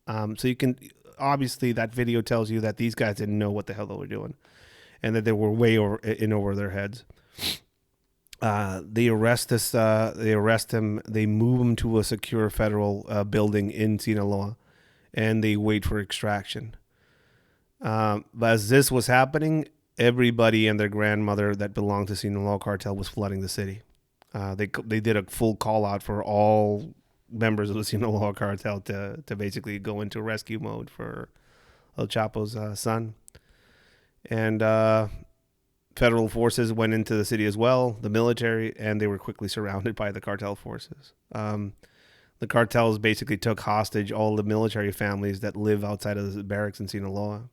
Um, 0.05 0.35
so 0.35 0.49
you 0.49 0.55
can 0.55 0.77
obviously 1.17 1.71
that 1.71 1.95
video 1.95 2.21
tells 2.21 2.51
you 2.51 2.59
that 2.61 2.77
these 2.77 2.95
guys 2.95 3.15
didn't 3.15 3.39
know 3.39 3.51
what 3.51 3.67
the 3.67 3.73
hell 3.73 3.87
they 3.87 3.95
were 3.95 4.05
doing, 4.05 4.35
and 5.01 5.15
that 5.15 5.25
they 5.25 5.31
were 5.31 5.51
way 5.51 5.77
over 5.77 5.97
in 5.97 6.33
over 6.33 6.55
their 6.55 6.71
heads. 6.71 7.05
Uh, 8.41 8.81
they 8.83 9.07
arrest 9.07 9.49
this. 9.49 9.73
Uh, 9.73 10.13
they 10.15 10.33
arrest 10.33 10.71
him. 10.71 11.01
They 11.07 11.25
move 11.25 11.59
him 11.59 11.75
to 11.77 11.97
a 11.97 12.03
secure 12.03 12.49
federal 12.49 13.05
uh, 13.09 13.23
building 13.23 13.71
in 13.71 13.97
Sinaloa, 13.97 14.57
and 15.13 15.43
they 15.43 15.57
wait 15.57 15.85
for 15.85 15.99
extraction. 15.99 16.75
Um, 17.81 18.25
but 18.33 18.51
as 18.51 18.69
this 18.69 18.91
was 18.91 19.07
happening, 19.07 19.67
everybody 19.97 20.67
and 20.67 20.79
their 20.79 20.89
grandmother 20.89 21.55
that 21.55 21.73
belonged 21.73 22.07
to 22.09 22.15
Sinaloa 22.15 22.59
cartel 22.59 22.95
was 22.95 23.07
flooding 23.07 23.41
the 23.41 23.49
city. 23.49 23.81
Uh, 24.33 24.53
they 24.53 24.69
they 24.83 24.99
did 24.99 25.15
a 25.15 25.23
full 25.23 25.55
call 25.55 25.85
out 25.85 26.03
for 26.03 26.23
all 26.23 26.93
members 27.29 27.69
of 27.69 27.75
the 27.75 27.83
Sinaloa 27.85 28.33
cartel 28.33 28.81
to 28.81 29.23
to 29.25 29.35
basically 29.35 29.79
go 29.79 30.01
into 30.01 30.21
rescue 30.21 30.59
mode 30.59 30.89
for 30.89 31.29
El 31.97 32.07
Chapo's 32.07 32.55
uh, 32.55 32.75
son, 32.75 33.15
and 34.29 34.61
federal 35.97 36.29
forces 36.29 36.71
went 36.71 36.93
into 36.93 37.15
the 37.15 37.25
city 37.25 37.45
as 37.45 37.57
well, 37.57 37.97
the 38.01 38.09
military, 38.09 38.77
and 38.77 39.01
they 39.01 39.07
were 39.07 39.17
quickly 39.17 39.47
surrounded 39.47 39.95
by 39.95 40.11
the 40.11 40.21
cartel 40.21 40.55
forces. 40.55 41.13
Um, 41.31 41.73
the 42.39 42.47
cartels 42.47 42.99
basically 42.99 43.37
took 43.37 43.61
hostage 43.61 44.11
all 44.11 44.35
the 44.35 44.43
military 44.43 44.91
families 44.91 45.39
that 45.39 45.57
live 45.57 45.83
outside 45.83 46.17
of 46.17 46.33
the 46.35 46.43
barracks 46.43 46.79
in 46.79 46.87
Sinaloa. 46.87 47.49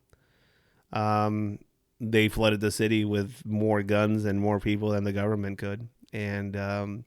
Um, 0.93 1.57
they 1.99 2.27
flooded 2.27 2.61
the 2.61 2.71
city 2.71 3.03
with 3.03 3.41
more 3.45 3.81
guns 3.81 4.25
and 4.25 4.39
more 4.39 4.59
people 4.59 4.89
than 4.89 5.03
the 5.03 5.13
government 5.13 5.57
could. 5.57 5.89
And 6.13 6.55
um, 6.55 7.05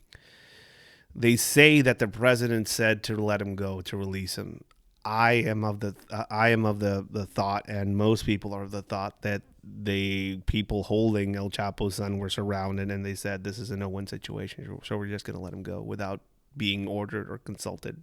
they 1.14 1.36
say 1.36 1.80
that 1.82 2.00
the 2.00 2.08
president 2.08 2.68
said 2.68 3.04
to 3.04 3.16
let 3.16 3.40
him 3.40 3.54
go, 3.54 3.80
to 3.82 3.96
release 3.96 4.36
him. 4.36 4.64
I 5.04 5.34
am 5.34 5.64
of 5.64 5.80
the 5.80 5.94
uh, 6.10 6.24
I 6.28 6.48
am 6.50 6.66
of 6.66 6.80
the 6.80 7.06
the 7.08 7.24
thought, 7.24 7.66
and 7.68 7.96
most 7.96 8.26
people 8.26 8.52
are 8.52 8.64
of 8.64 8.72
the 8.72 8.82
thought 8.82 9.22
that 9.22 9.42
the 9.82 10.38
people 10.46 10.84
holding 10.84 11.36
El 11.36 11.50
Chapo's 11.50 11.96
son 11.96 12.18
were 12.18 12.30
surrounded, 12.30 12.90
and 12.90 13.04
they 13.04 13.14
said 13.14 13.44
this 13.44 13.58
is 13.58 13.70
a 13.70 13.76
no-win 13.76 14.06
situation, 14.06 14.80
so 14.84 14.96
we're 14.96 15.06
just 15.06 15.24
going 15.24 15.36
to 15.36 15.42
let 15.42 15.52
him 15.52 15.62
go 15.62 15.80
without 15.80 16.20
being 16.56 16.88
ordered 16.88 17.30
or 17.30 17.38
consulted 17.38 18.02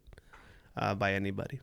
uh, 0.78 0.95
by 0.95 1.13
anybody. 1.13 1.60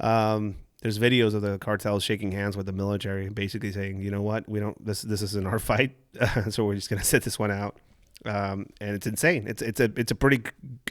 Um, 0.00 0.56
there's 0.82 0.98
videos 0.98 1.34
of 1.34 1.42
the 1.42 1.58
cartels 1.58 2.04
shaking 2.04 2.32
hands 2.32 2.56
with 2.56 2.66
the 2.66 2.72
military, 2.72 3.28
basically 3.28 3.72
saying, 3.72 4.00
you 4.00 4.10
know 4.10 4.22
what, 4.22 4.48
we 4.48 4.60
don't 4.60 4.84
this 4.84 5.02
this 5.02 5.22
isn't 5.22 5.46
our 5.46 5.58
fight, 5.70 5.96
so 6.50 6.64
we're 6.64 6.74
just 6.74 6.90
gonna 6.90 7.04
sit 7.04 7.22
this 7.22 7.38
one 7.38 7.50
out. 7.50 7.78
Um, 8.26 8.66
and 8.80 8.94
it's 8.94 9.06
insane. 9.06 9.46
It's 9.46 9.62
it's 9.62 9.80
a 9.80 9.90
it's 9.96 10.10
a 10.10 10.14
pretty 10.14 10.42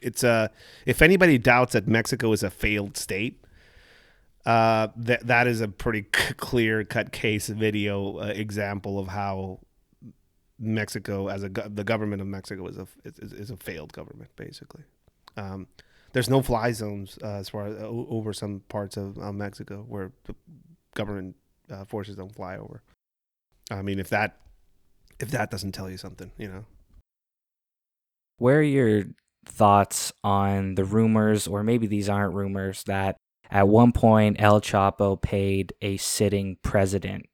it's 0.02 0.24
a 0.24 0.52
if 0.86 1.02
anybody 1.02 1.38
doubts 1.38 1.74
that 1.74 1.88
Mexico 1.88 2.32
is 2.32 2.44
a 2.44 2.50
failed 2.50 2.98
state, 2.98 3.43
uh, 4.46 4.88
that 4.96 5.26
that 5.28 5.48
is 5.48 5.62
a 5.62 5.68
pretty 5.68 6.02
clear 6.38 6.84
cut 6.84 7.12
case 7.12 7.48
video 7.48 8.20
uh, 8.20 8.26
example 8.26 9.00
of 9.00 9.08
how 9.08 9.60
Mexico 10.60 11.28
as 11.28 11.44
a 11.44 11.50
the 11.50 11.84
government 11.84 12.22
of 12.22 12.28
Mexico 12.28 12.68
is 12.68 12.78
a 12.78 12.88
is, 13.06 13.34
is 13.34 13.52
a 13.52 13.58
failed 13.58 13.94
government 13.94 14.30
basically. 14.36 14.84
Um, 15.36 15.68
there's 16.14 16.30
no 16.30 16.42
fly 16.44 16.72
zones 16.74 17.18
uh, 17.24 17.28
as 17.28 17.50
far 17.50 17.68
as 17.68 17.82
uh, 17.82 17.88
over 17.88 18.34
some 18.34 18.62
parts 18.70 18.98
of 18.98 19.18
Mexico 19.34 19.84
where 19.88 20.12
the 20.26 20.36
government 20.94 21.36
uh, 21.72 21.86
forces 21.86 22.16
don't 22.16 22.34
fly 22.34 22.58
over. 22.58 22.84
I 23.72 23.82
mean, 23.82 24.00
if 24.00 24.10
that 24.10 24.38
if 25.20 25.32
that 25.32 25.50
doesn't 25.50 25.72
tell 25.72 25.90
you 25.90 25.98
something, 25.98 26.32
you 26.38 26.48
know. 26.48 26.66
Where 28.38 28.60
are 28.60 28.62
your 28.62 29.06
thoughts 29.46 30.12
on 30.24 30.76
the 30.76 30.84
rumors, 30.84 31.48
or 31.48 31.64
maybe 31.64 31.88
these 31.88 32.10
aren't 32.10 32.34
rumors, 32.34 32.84
that 32.84 33.18
at 33.54 33.68
one 33.68 33.92
point 33.92 34.36
El 34.40 34.60
Chapo 34.60 35.22
paid 35.22 35.74
a 35.82 35.96
sitting 35.98 36.58
president? 36.64 37.28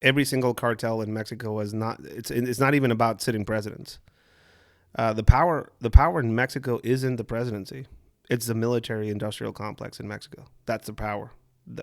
Every 0.00 0.24
single 0.24 0.54
cartel 0.54 1.02
in 1.02 1.12
Mexico 1.12 1.58
is 1.60 1.74
not. 1.74 2.00
It's 2.04 2.30
it's 2.30 2.60
not 2.60 2.74
even 2.74 2.90
about 2.90 3.20
sitting 3.20 3.44
presidents. 3.44 3.98
Uh, 4.96 5.12
the 5.12 5.24
power 5.24 5.72
the 5.80 5.90
power 5.90 6.20
in 6.20 6.34
Mexico 6.34 6.78
isn't 6.84 7.16
the 7.16 7.24
presidency; 7.24 7.86
it's 8.30 8.46
the 8.46 8.54
military 8.54 9.08
industrial 9.08 9.52
complex 9.52 9.98
in 9.98 10.06
Mexico. 10.06 10.44
That's 10.66 10.86
the 10.86 10.92
power. 10.92 11.32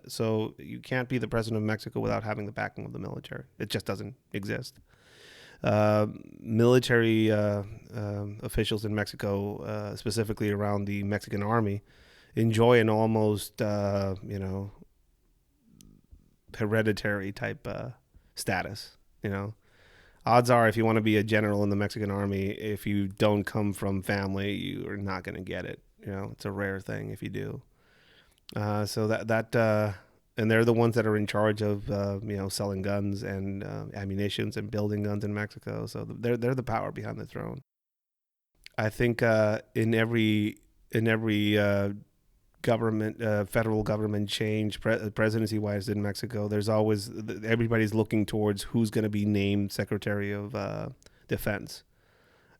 So 0.07 0.53
you 0.59 0.79
can't 0.79 1.09
be 1.09 1.17
the 1.17 1.27
president 1.27 1.57
of 1.57 1.63
Mexico 1.63 1.99
without 1.99 2.23
having 2.23 2.45
the 2.45 2.51
backing 2.51 2.85
of 2.85 2.93
the 2.93 2.99
military. 2.99 3.45
It 3.57 3.69
just 3.69 3.85
doesn't 3.85 4.15
exist. 4.31 4.79
Uh, 5.63 6.07
military 6.39 7.31
uh, 7.31 7.61
um, 7.93 8.37
officials 8.41 8.83
in 8.83 8.95
Mexico, 8.95 9.57
uh, 9.57 9.95
specifically 9.95 10.49
around 10.49 10.85
the 10.85 11.03
Mexican 11.03 11.43
army, 11.43 11.83
enjoy 12.35 12.79
an 12.79 12.89
almost 12.89 13.61
uh, 13.61 14.15
you 14.27 14.39
know 14.39 14.71
hereditary 16.57 17.31
type 17.31 17.67
uh, 17.67 17.89
status. 18.35 18.97
You 19.21 19.29
know, 19.29 19.53
odds 20.25 20.49
are 20.49 20.67
if 20.67 20.75
you 20.75 20.85
want 20.85 20.95
to 20.95 21.01
be 21.01 21.17
a 21.17 21.23
general 21.23 21.63
in 21.63 21.69
the 21.69 21.75
Mexican 21.75 22.09
army, 22.09 22.47
if 22.49 22.87
you 22.87 23.07
don't 23.07 23.43
come 23.43 23.73
from 23.73 24.01
family, 24.01 24.53
you 24.53 24.87
are 24.87 24.97
not 24.97 25.23
going 25.23 25.35
to 25.35 25.41
get 25.41 25.65
it. 25.65 25.79
You 26.05 26.11
know, 26.11 26.29
it's 26.31 26.45
a 26.45 26.51
rare 26.51 26.79
thing 26.79 27.11
if 27.11 27.21
you 27.21 27.29
do. 27.29 27.61
Uh, 28.55 28.85
so 28.85 29.07
that 29.07 29.27
that 29.27 29.55
uh, 29.55 29.93
and 30.37 30.49
they're 30.49 30.65
the 30.65 30.73
ones 30.73 30.95
that 30.95 31.05
are 31.05 31.17
in 31.17 31.27
charge 31.27 31.61
of 31.61 31.89
uh, 31.89 32.19
you 32.23 32.37
know 32.37 32.49
selling 32.49 32.81
guns 32.81 33.23
and 33.23 33.63
uh, 33.63 33.85
ammunitions 33.93 34.57
and 34.57 34.71
building 34.71 35.03
guns 35.03 35.23
in 35.23 35.33
Mexico. 35.33 35.85
So 35.85 36.05
they're 36.07 36.37
they're 36.37 36.55
the 36.55 36.63
power 36.63 36.91
behind 36.91 37.17
the 37.17 37.25
throne. 37.25 37.61
I 38.77 38.89
think 38.89 39.21
uh, 39.21 39.59
in 39.75 39.93
every 39.93 40.57
in 40.91 41.07
every 41.07 41.57
uh, 41.57 41.89
government, 42.61 43.21
uh, 43.21 43.45
federal 43.45 43.83
government 43.83 44.29
change, 44.29 44.81
pre- 44.81 45.09
presidency 45.11 45.59
wise 45.59 45.89
in 45.89 46.01
Mexico, 46.01 46.47
there's 46.47 46.69
always 46.69 47.11
everybody's 47.43 47.93
looking 47.93 48.25
towards 48.25 48.63
who's 48.63 48.89
going 48.89 49.03
to 49.03 49.09
be 49.09 49.25
named 49.25 49.71
Secretary 49.71 50.31
of 50.31 50.55
uh, 50.55 50.89
Defense, 51.27 51.83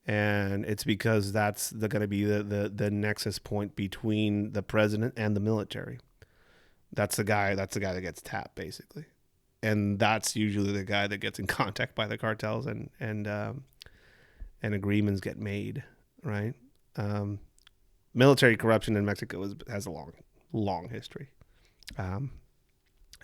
and 0.06 0.66
it's 0.66 0.84
because 0.84 1.32
that's 1.32 1.72
going 1.72 2.02
to 2.02 2.08
be 2.08 2.24
the, 2.24 2.44
the 2.44 2.70
the 2.70 2.92
nexus 2.92 3.40
point 3.40 3.76
between 3.76 4.52
the 4.52 4.64
president 4.64 5.14
and 5.18 5.36
the 5.36 5.42
military. 5.42 6.00
That's 6.94 7.16
the 7.16 7.24
guy. 7.24 7.56
That's 7.56 7.74
the 7.74 7.80
guy 7.80 7.94
that 7.94 8.02
gets 8.02 8.22
tapped 8.22 8.56
basically, 8.56 9.06
and 9.64 10.00
that's 10.00 10.36
usually 10.36 10.72
the 10.72 10.84
guy 10.84 11.08
that 11.08 11.18
gets 11.18 11.40
in 11.40 11.48
contact 11.60 11.96
by 11.96 12.08
the 12.08 12.18
cartels 12.18 12.66
and 12.66 12.90
and 13.00 13.28
um, 13.28 13.64
and 14.62 14.74
agreements 14.74 15.22
get 15.22 15.38
made, 15.38 15.84
right? 16.24 16.54
Um, 16.96 17.40
military 18.14 18.58
corruption 18.58 18.96
in 18.96 19.06
Mexico 19.06 19.42
is, 19.44 19.56
has 19.70 19.86
a 19.86 19.92
long, 19.92 20.12
long 20.52 20.90
history. 20.90 21.30
Um, 21.98 22.32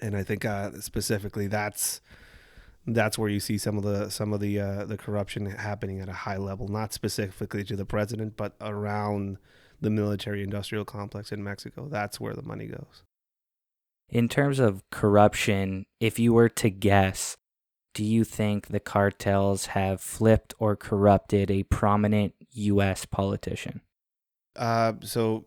and 0.02 0.16
I 0.16 0.24
think 0.24 0.46
uh, 0.46 0.80
specifically 0.80 1.48
that's 1.48 2.02
that's 2.86 3.18
where 3.18 3.30
you 3.30 3.40
see 3.40 3.58
some 3.58 3.78
of 3.78 3.84
the 3.84 4.10
some 4.10 4.32
of 4.32 4.40
the 4.40 4.60
uh, 4.60 4.86
the 4.86 4.98
corruption 4.98 5.46
happening 5.46 6.00
at 6.00 6.10
a 6.10 6.14
high 6.14 6.38
level, 6.38 6.68
not 6.68 6.94
specifically 6.94 7.64
to 7.66 7.76
the 7.76 7.86
president, 7.86 8.38
but 8.38 8.56
around 8.62 9.38
the 9.82 9.90
military 9.90 10.42
industrial 10.42 10.86
complex 10.86 11.32
in 11.32 11.44
Mexico. 11.44 11.88
That's 11.90 12.20
where 12.20 12.34
the 12.34 12.42
money 12.42 12.68
goes. 12.68 13.04
In 14.10 14.30
terms 14.30 14.60
of 14.60 14.90
corruption, 14.90 15.86
if 16.00 16.18
you 16.18 16.34
were 16.34 16.50
to 16.50 16.70
guess, 16.70 17.38
do 17.94 18.04
you 18.04 18.24
think 18.24 18.68
the 18.68 18.80
cartels 18.80 19.68
have 19.68 20.00
flipped 20.00 20.54
or 20.60 20.76
corrupted 20.76 21.52
a 21.52 21.64
prominent 21.64 22.34
U.S. 22.52 23.06
politician? 23.06 23.82
Uh, 24.56 24.94
so 25.02 25.46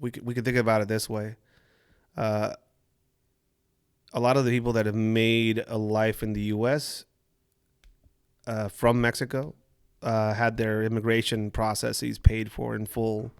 we 0.00 0.10
could, 0.10 0.26
we 0.26 0.34
could 0.34 0.44
think 0.44 0.58
about 0.58 0.82
it 0.82 0.88
this 0.88 1.08
way. 1.08 1.36
Uh, 2.16 2.54
a 4.12 4.20
lot 4.20 4.36
of 4.36 4.44
the 4.44 4.50
people 4.50 4.72
that 4.74 4.86
have 4.86 4.94
made 4.94 5.64
a 5.66 5.78
life 5.78 6.22
in 6.22 6.34
the 6.34 6.42
U.S. 6.42 7.04
Uh, 8.46 8.68
from 8.68 9.00
Mexico 9.00 9.54
uh, 10.02 10.34
had 10.34 10.56
their 10.56 10.82
immigration 10.82 11.50
processes 11.50 12.18
paid 12.18 12.52
for 12.52 12.76
in 12.76 12.86
full 12.86 13.32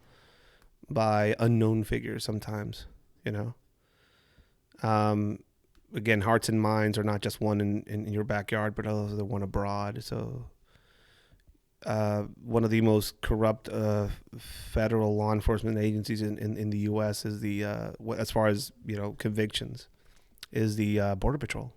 by 0.88 1.36
unknown 1.38 1.84
figures. 1.84 2.24
Sometimes, 2.24 2.86
you 3.24 3.30
know. 3.30 3.54
Um, 4.82 5.38
again, 5.94 6.22
hearts 6.22 6.48
and 6.48 6.60
minds 6.60 6.98
are 6.98 7.04
not 7.04 7.20
just 7.20 7.40
one 7.40 7.60
in, 7.60 7.82
in 7.86 8.12
your 8.12 8.24
backyard, 8.24 8.74
but 8.74 8.86
also 8.86 9.16
the 9.16 9.24
one 9.24 9.42
abroad. 9.42 10.02
So 10.02 10.46
uh, 11.86 12.22
one 12.42 12.64
of 12.64 12.70
the 12.70 12.80
most 12.80 13.20
corrupt 13.20 13.68
uh, 13.68 14.08
federal 14.38 15.16
law 15.16 15.32
enforcement 15.32 15.78
agencies 15.78 16.22
in, 16.22 16.38
in, 16.38 16.56
in 16.56 16.70
the 16.70 16.78
U.S. 16.78 17.24
is 17.24 17.40
the 17.40 17.64
uh, 17.64 17.90
as 18.16 18.30
far 18.30 18.46
as 18.46 18.72
you 18.86 18.96
know 18.96 19.12
convictions 19.18 19.88
is 20.50 20.76
the 20.76 20.98
uh, 20.98 21.14
Border 21.14 21.38
Patrol, 21.38 21.72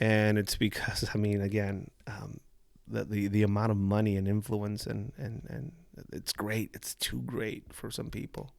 and 0.00 0.38
it's 0.38 0.56
because 0.66 1.08
I 1.14 1.18
mean 1.18 1.42
again 1.42 1.90
um, 2.06 2.40
the, 2.88 3.04
the 3.04 3.28
the 3.28 3.42
amount 3.42 3.70
of 3.70 3.76
money 3.76 4.16
and 4.16 4.26
influence 4.26 4.86
and 4.86 5.12
and 5.18 5.42
and 5.48 5.72
it's 6.12 6.32
great 6.32 6.70
it's 6.74 6.94
too 6.94 7.20
great 7.20 7.72
for 7.72 7.90
some 7.90 8.10
people. 8.10 8.50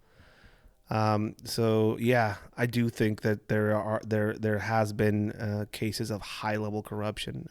Um, 0.90 1.36
so 1.44 1.98
yeah, 2.00 2.36
I 2.58 2.66
do 2.66 2.90
think 2.90 3.22
that 3.22 3.50
there 3.50 3.76
are 3.76 4.02
there 4.06 4.34
there 4.34 4.60
has 4.60 4.94
been 4.94 5.32
uh, 5.34 5.66
cases 5.72 6.10
of 6.12 6.22
high 6.22 6.56
level 6.56 6.82
corruption 6.82 7.50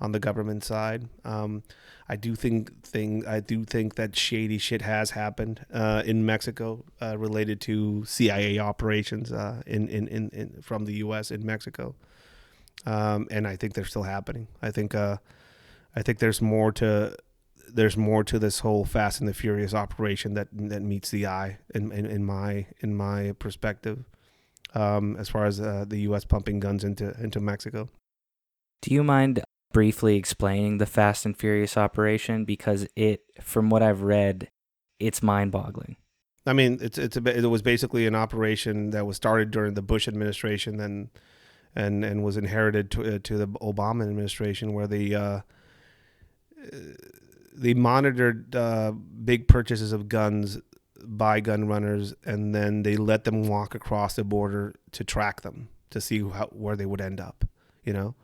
on 0.00 0.12
the 0.12 0.20
government 0.20 0.64
side. 0.64 1.08
Um, 1.24 1.62
I 2.08 2.16
do 2.16 2.34
think 2.34 2.82
thing 2.82 3.26
I 3.26 3.40
do 3.40 3.64
think 3.64 3.96
that 3.96 4.16
shady 4.16 4.58
shit 4.58 4.82
has 4.82 5.10
happened 5.10 5.66
uh, 5.72 6.02
in 6.06 6.24
Mexico 6.24 6.84
uh, 7.02 7.18
related 7.18 7.60
to 7.62 8.04
CIA 8.06 8.58
operations 8.58 9.30
uh, 9.30 9.62
in, 9.66 9.88
in, 9.88 10.08
in, 10.08 10.30
in, 10.30 10.62
from 10.62 10.86
the 10.86 10.94
U.S. 10.94 11.30
in 11.30 11.44
Mexico, 11.44 11.94
um, 12.86 13.28
and 13.30 13.46
I 13.46 13.56
think 13.56 13.74
they're 13.74 13.84
still 13.84 14.04
happening. 14.04 14.48
I 14.62 14.70
think 14.70 14.94
uh, 14.94 15.18
I 15.94 16.02
think 16.02 16.18
there's 16.18 16.40
more 16.40 16.72
to 16.72 17.14
there's 17.72 17.96
more 17.96 18.24
to 18.24 18.38
this 18.38 18.60
whole 18.60 18.84
Fast 18.84 19.20
and 19.20 19.28
the 19.28 19.34
Furious 19.34 19.74
operation 19.74 20.34
that 20.34 20.48
that 20.52 20.82
meets 20.82 21.10
the 21.10 21.26
eye 21.26 21.58
in 21.74 21.92
in, 21.92 22.06
in 22.06 22.24
my 22.24 22.66
in 22.80 22.94
my 22.94 23.32
perspective. 23.38 24.04
Um, 24.74 25.16
as 25.16 25.30
far 25.30 25.46
as 25.46 25.60
uh, 25.60 25.86
the 25.88 26.00
U.S. 26.00 26.24
pumping 26.24 26.60
guns 26.60 26.84
into 26.84 27.14
into 27.20 27.40
Mexico. 27.40 27.88
Do 28.82 28.92
you 28.92 29.02
mind 29.02 29.42
briefly 29.72 30.16
explaining 30.16 30.78
the 30.78 30.86
Fast 30.86 31.26
and 31.26 31.36
Furious 31.36 31.76
operation 31.76 32.44
because 32.44 32.86
it, 32.96 33.22
from 33.40 33.70
what 33.70 33.82
I've 33.82 34.02
read, 34.02 34.50
it's 34.98 35.22
mind-boggling. 35.22 35.96
I 36.46 36.52
mean, 36.54 36.78
it's 36.80 36.96
it's 36.96 37.16
a, 37.16 37.38
it 37.38 37.44
was 37.44 37.60
basically 37.60 38.06
an 38.06 38.14
operation 38.14 38.90
that 38.90 39.06
was 39.06 39.16
started 39.16 39.50
during 39.50 39.74
the 39.74 39.82
Bush 39.82 40.08
administration, 40.08 40.80
and 40.80 41.10
and 41.76 42.04
and 42.04 42.24
was 42.24 42.38
inherited 42.38 42.90
to, 42.92 43.16
uh, 43.16 43.18
to 43.22 43.36
the 43.36 43.46
Obama 43.46 44.08
administration, 44.08 44.72
where 44.72 44.86
the 44.86 45.14
uh, 45.14 45.40
they 47.58 47.74
monitored 47.74 48.54
uh, 48.54 48.92
big 48.92 49.48
purchases 49.48 49.92
of 49.92 50.08
guns 50.08 50.58
by 51.04 51.40
gun 51.40 51.66
runners, 51.66 52.14
and 52.24 52.54
then 52.54 52.82
they 52.82 52.96
let 52.96 53.24
them 53.24 53.42
walk 53.42 53.74
across 53.74 54.14
the 54.14 54.24
border 54.24 54.74
to 54.92 55.04
track 55.04 55.42
them 55.42 55.68
to 55.90 56.00
see 56.00 56.20
how, 56.20 56.46
where 56.46 56.76
they 56.76 56.86
would 56.86 57.00
end 57.00 57.20
up. 57.20 57.44
You 57.84 57.92
know, 57.92 58.14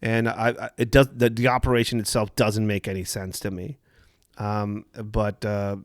and 0.00 0.28
I, 0.28 0.70
it 0.78 0.90
does 0.90 1.08
the, 1.14 1.30
the 1.30 1.48
operation 1.48 2.00
itself 2.00 2.34
doesn't 2.34 2.66
make 2.66 2.88
any 2.88 3.04
sense 3.04 3.38
to 3.40 3.50
me. 3.50 3.78
Um, 4.38 4.86
but 4.94 5.44
uh, 5.44 5.76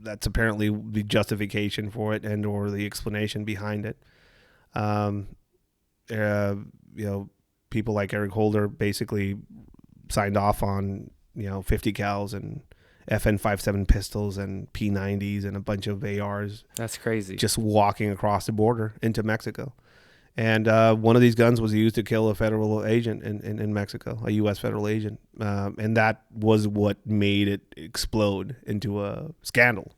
that's 0.00 0.26
apparently 0.26 0.70
the 0.70 1.02
justification 1.02 1.90
for 1.90 2.14
it 2.14 2.24
and 2.24 2.46
or 2.46 2.70
the 2.70 2.86
explanation 2.86 3.44
behind 3.44 3.84
it. 3.84 3.96
Um, 4.74 5.28
uh, 6.10 6.54
you 6.94 7.06
know, 7.06 7.30
people 7.70 7.94
like 7.94 8.14
Eric 8.14 8.32
Holder 8.32 8.68
basically 8.68 9.36
signed 10.08 10.36
off 10.36 10.62
on 10.62 11.10
you 11.38 11.48
know 11.48 11.62
50 11.62 11.92
cals 11.92 12.34
and 12.34 12.60
FN57 13.10 13.88
pistols 13.88 14.36
and 14.36 14.70
P90s 14.74 15.44
and 15.44 15.56
a 15.56 15.60
bunch 15.60 15.86
of 15.86 16.04
ARs 16.04 16.64
That's 16.76 16.98
crazy. 16.98 17.36
just 17.36 17.56
walking 17.56 18.10
across 18.10 18.46
the 18.46 18.52
border 18.52 18.94
into 19.02 19.22
Mexico. 19.22 19.72
And 20.36 20.68
uh, 20.68 20.94
one 20.94 21.16
of 21.16 21.22
these 21.22 21.34
guns 21.34 21.60
was 21.60 21.74
used 21.74 21.94
to 21.96 22.02
kill 22.04 22.28
a 22.28 22.34
federal 22.34 22.84
agent 22.84 23.24
in, 23.24 23.40
in, 23.40 23.58
in 23.58 23.74
Mexico, 23.74 24.20
a 24.24 24.30
U.S. 24.32 24.58
federal 24.58 24.86
agent. 24.86 25.18
Um, 25.40 25.74
and 25.78 25.96
that 25.96 26.22
was 26.32 26.68
what 26.68 27.04
made 27.04 27.48
it 27.48 27.62
explode 27.76 28.54
into 28.64 29.02
a 29.04 29.30
scandal. 29.42 29.90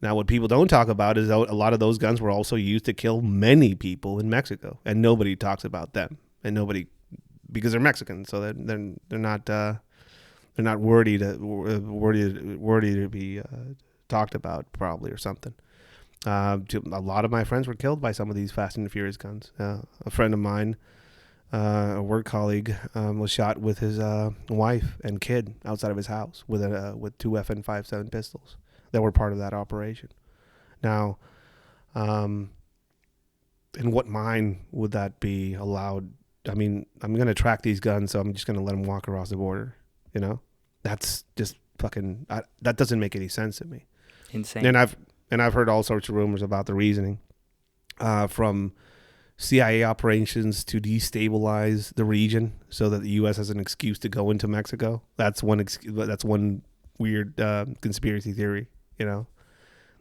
Now, 0.00 0.14
what 0.14 0.28
people 0.28 0.48
don't 0.48 0.68
talk 0.68 0.88
about 0.88 1.18
is 1.18 1.28
that 1.28 1.36
a 1.36 1.54
lot 1.54 1.74
of 1.74 1.80
those 1.80 1.98
guns 1.98 2.22
were 2.22 2.30
also 2.30 2.56
used 2.56 2.86
to 2.86 2.94
kill 2.94 3.20
many 3.20 3.74
people 3.74 4.18
in 4.18 4.30
Mexico, 4.30 4.78
and 4.84 5.02
nobody 5.02 5.36
talks 5.36 5.64
about 5.64 5.92
them, 5.94 6.18
and 6.44 6.54
nobody 6.54 6.86
because 7.52 7.72
they're 7.72 7.80
Mexican, 7.80 8.24
so 8.24 8.40
they're 8.40 8.52
they're, 8.54 8.92
they're 9.08 9.18
not 9.18 9.48
uh, 9.50 9.74
they're 10.56 10.64
not 10.64 10.80
worthy 10.80 11.18
to 11.18 11.36
worthy 11.36 12.56
worthy 12.56 12.94
to 12.94 13.08
be 13.08 13.40
uh, 13.40 13.74
talked 14.08 14.34
about 14.34 14.66
probably 14.72 15.10
or 15.10 15.18
something. 15.18 15.54
Uh, 16.24 16.58
a 16.92 17.00
lot 17.00 17.24
of 17.24 17.30
my 17.30 17.44
friends 17.44 17.68
were 17.68 17.74
killed 17.74 18.00
by 18.00 18.10
some 18.10 18.30
of 18.30 18.36
these 18.36 18.50
Fast 18.50 18.76
and 18.76 18.90
Furious 18.90 19.16
guns. 19.16 19.52
Uh, 19.58 19.82
a 20.04 20.10
friend 20.10 20.34
of 20.34 20.40
mine, 20.40 20.76
uh, 21.52 21.94
a 21.96 22.02
work 22.02 22.24
colleague, 22.24 22.74
um, 22.94 23.20
was 23.20 23.30
shot 23.30 23.58
with 23.58 23.78
his 23.78 23.98
uh, 23.98 24.30
wife 24.48 24.96
and 25.04 25.20
kid 25.20 25.54
outside 25.64 25.90
of 25.90 25.96
his 25.96 26.06
house 26.06 26.42
with 26.48 26.62
a 26.62 26.94
with 26.96 27.16
two 27.18 27.30
FN57 27.30 28.10
pistols 28.10 28.56
that 28.92 29.02
were 29.02 29.12
part 29.12 29.32
of 29.32 29.38
that 29.38 29.52
operation. 29.52 30.08
Now, 30.82 31.18
um, 31.94 32.50
in 33.78 33.90
what 33.90 34.06
mine 34.06 34.60
would 34.72 34.92
that 34.92 35.20
be 35.20 35.54
allowed? 35.54 36.10
I 36.48 36.54
mean, 36.54 36.86
I'm 37.02 37.14
going 37.14 37.26
to 37.26 37.34
track 37.34 37.62
these 37.62 37.80
guns, 37.80 38.12
so 38.12 38.20
I'm 38.20 38.32
just 38.32 38.46
going 38.46 38.58
to 38.58 38.62
let 38.62 38.72
them 38.72 38.84
walk 38.84 39.06
across 39.06 39.30
the 39.30 39.36
border. 39.36 39.76
You 40.14 40.20
know, 40.20 40.40
that's 40.86 41.24
just 41.36 41.56
fucking. 41.78 42.26
I, 42.30 42.42
that 42.62 42.76
doesn't 42.76 43.00
make 43.00 43.16
any 43.16 43.28
sense 43.28 43.58
to 43.58 43.64
me. 43.66 43.86
Insane. 44.32 44.66
And 44.66 44.76
I've 44.76 44.96
and 45.30 45.42
I've 45.42 45.54
heard 45.54 45.68
all 45.68 45.82
sorts 45.82 46.08
of 46.08 46.14
rumors 46.14 46.42
about 46.42 46.66
the 46.66 46.74
reasoning 46.74 47.18
uh, 48.00 48.26
from 48.26 48.72
CIA 49.36 49.84
operations 49.84 50.64
to 50.64 50.80
destabilize 50.80 51.94
the 51.94 52.04
region 52.04 52.54
so 52.68 52.88
that 52.88 53.02
the 53.02 53.10
U.S. 53.10 53.36
has 53.36 53.50
an 53.50 53.60
excuse 53.60 53.98
to 54.00 54.08
go 54.08 54.30
into 54.30 54.48
Mexico. 54.48 55.02
That's 55.16 55.42
one. 55.42 55.60
Ex- 55.60 55.78
that's 55.84 56.24
one 56.24 56.62
weird 56.98 57.38
uh, 57.38 57.66
conspiracy 57.82 58.32
theory 58.32 58.68
you 58.98 59.06
know, 59.06 59.26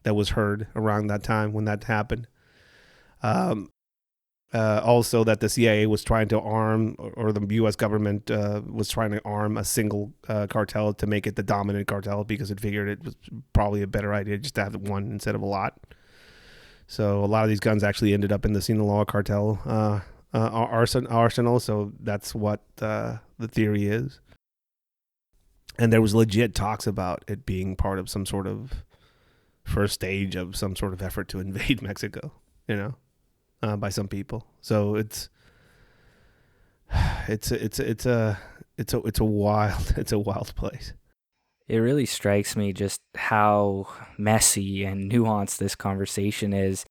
that 0.04 0.16
was 0.16 0.30
heard 0.30 0.68
around 0.76 1.08
that 1.08 1.24
time 1.24 1.54
when 1.54 1.66
that 1.66 1.84
happened. 1.86 2.28
Um, 3.24 3.72
uh, 4.56 4.82
also, 4.84 5.24
that 5.24 5.40
the 5.40 5.50
CIA 5.50 5.86
was 5.86 6.04
trying 6.04 6.28
to 6.30 6.40
arm, 6.40 6.96
or 6.98 7.34
the 7.34 7.46
U.S. 7.56 7.76
government 7.76 8.32
uh, 8.32 8.62
was 8.66 8.88
trying 8.90 9.12
to 9.12 9.22
arm 9.26 9.58
a 9.58 9.64
single 9.64 10.14
uh, 10.30 10.48
cartel 10.48 10.94
to 10.94 11.08
make 11.08 11.28
it 11.28 11.36
the 11.36 11.44
dominant 11.44 11.88
cartel 11.88 12.24
because 12.24 12.52
it 12.52 12.60
figured 12.60 12.88
it 12.88 13.04
was 13.04 13.16
probably 13.54 13.82
a 13.82 13.88
better 13.88 14.14
idea 14.14 14.38
just 14.38 14.56
to 14.56 14.64
have 14.64 14.76
one 14.76 15.12
instead 15.12 15.36
of 15.36 15.42
a 15.42 15.46
lot. 15.46 15.80
So 16.88 17.24
a 17.24 17.26
lot 17.26 17.44
of 17.44 17.50
these 17.50 17.60
guns 17.60 17.84
actually 17.84 18.14
ended 18.14 18.32
up 18.32 18.46
in 18.46 18.54
the 18.54 18.62
Sinaloa 18.62 19.06
cartel 19.06 19.60
uh, 19.66 20.00
uh, 20.34 20.50
arsenal. 21.10 21.60
So 21.60 21.92
that's 22.00 22.34
what 22.36 22.62
uh, 22.82 23.18
the 23.40 23.48
theory 23.48 23.88
is 23.88 24.22
and 25.78 25.92
there 25.92 26.02
was 26.02 26.16
legit 26.16 26.56
talks 26.56 26.88
about 26.88 27.24
it 27.28 27.46
being 27.46 27.76
part 27.76 28.00
of 28.00 28.10
some 28.10 28.26
sort 28.26 28.48
of 28.48 28.84
first 29.64 29.96
stage 29.96 30.36
of 30.36 30.56
some 30.56 30.76
sort 30.76 30.94
of 30.94 31.02
effort 31.02 31.28
to 31.30 31.40
invade 31.40 31.82
Mexico, 31.82 32.32
you 32.68 32.76
know, 32.76 32.96
uh, 33.66 33.76
by 33.76 33.90
some 33.90 34.08
people. 34.08 34.46
So 34.62 34.96
it's 34.96 35.30
it's 37.28 37.52
it's 37.52 37.80
it's 37.80 38.06
a 38.06 38.40
it's 38.78 38.94
a 38.94 39.00
it's 39.00 39.20
a 39.20 39.26
wild 39.26 39.94
it's 39.98 40.12
a 40.12 40.20
wild 40.20 40.56
place. 40.56 40.94
It 41.68 41.78
really 41.78 42.06
strikes 42.06 42.56
me 42.56 42.74
just 42.74 43.02
how 43.16 43.88
messy 44.20 44.84
and 44.86 45.12
nuanced 45.12 45.58
this 45.58 45.76
conversation 45.76 46.54
is. 46.54 46.86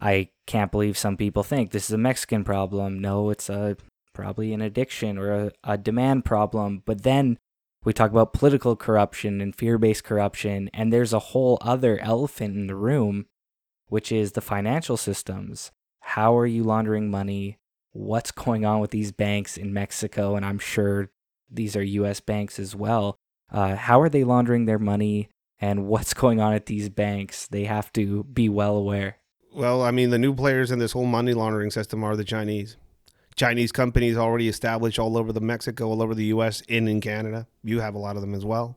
I 0.00 0.28
can't 0.46 0.70
believe 0.70 0.96
some 0.96 1.16
people 1.16 1.42
think 1.42 1.70
this 1.70 1.86
is 1.86 1.92
a 1.92 1.98
Mexican 1.98 2.44
problem. 2.44 3.00
No, 3.00 3.30
it's 3.30 3.50
a 3.50 3.76
probably 4.12 4.52
an 4.52 4.60
addiction 4.60 5.18
or 5.18 5.32
a, 5.32 5.52
a 5.64 5.76
demand 5.76 6.24
problem. 6.24 6.82
But 6.86 7.02
then 7.02 7.38
we 7.84 7.92
talk 7.92 8.12
about 8.12 8.32
political 8.32 8.76
corruption 8.76 9.40
and 9.40 9.56
fear 9.56 9.76
based 9.76 10.04
corruption, 10.04 10.70
and 10.72 10.92
there's 10.92 11.12
a 11.12 11.18
whole 11.18 11.58
other 11.60 11.98
elephant 11.98 12.54
in 12.54 12.68
the 12.68 12.76
room, 12.76 13.26
which 13.88 14.12
is 14.12 14.32
the 14.32 14.40
financial 14.40 14.96
systems. 14.96 15.72
How 16.12 16.36
are 16.36 16.46
you 16.46 16.62
laundering 16.62 17.10
money? 17.10 17.56
What's 17.92 18.32
going 18.32 18.66
on 18.66 18.80
with 18.80 18.90
these 18.90 19.12
banks 19.12 19.56
in 19.56 19.72
Mexico? 19.72 20.36
And 20.36 20.44
I'm 20.44 20.58
sure 20.58 21.08
these 21.50 21.74
are 21.74 21.82
US 21.82 22.20
banks 22.20 22.58
as 22.58 22.76
well. 22.76 23.16
Uh, 23.50 23.76
how 23.76 23.98
are 24.02 24.10
they 24.10 24.22
laundering 24.22 24.66
their 24.66 24.78
money? 24.78 25.30
And 25.58 25.86
what's 25.86 26.12
going 26.12 26.38
on 26.38 26.52
at 26.52 26.66
these 26.66 26.90
banks? 26.90 27.46
They 27.46 27.64
have 27.64 27.90
to 27.94 28.24
be 28.24 28.50
well 28.50 28.76
aware. 28.76 29.16
Well, 29.54 29.80
I 29.80 29.90
mean, 29.90 30.10
the 30.10 30.18
new 30.18 30.34
players 30.34 30.70
in 30.70 30.78
this 30.78 30.92
whole 30.92 31.06
money 31.06 31.32
laundering 31.32 31.70
system 31.70 32.04
are 32.04 32.14
the 32.14 32.24
Chinese. 32.24 32.76
Chinese 33.34 33.72
companies 33.72 34.18
already 34.18 34.50
established 34.50 34.98
all 34.98 35.16
over 35.16 35.32
the 35.32 35.40
Mexico, 35.40 35.88
all 35.88 36.02
over 36.02 36.14
the 36.14 36.26
U.S., 36.26 36.62
and 36.68 36.90
in 36.90 37.00
Canada. 37.00 37.46
You 37.64 37.80
have 37.80 37.94
a 37.94 37.98
lot 37.98 38.16
of 38.16 38.20
them 38.20 38.34
as 38.34 38.44
well. 38.44 38.76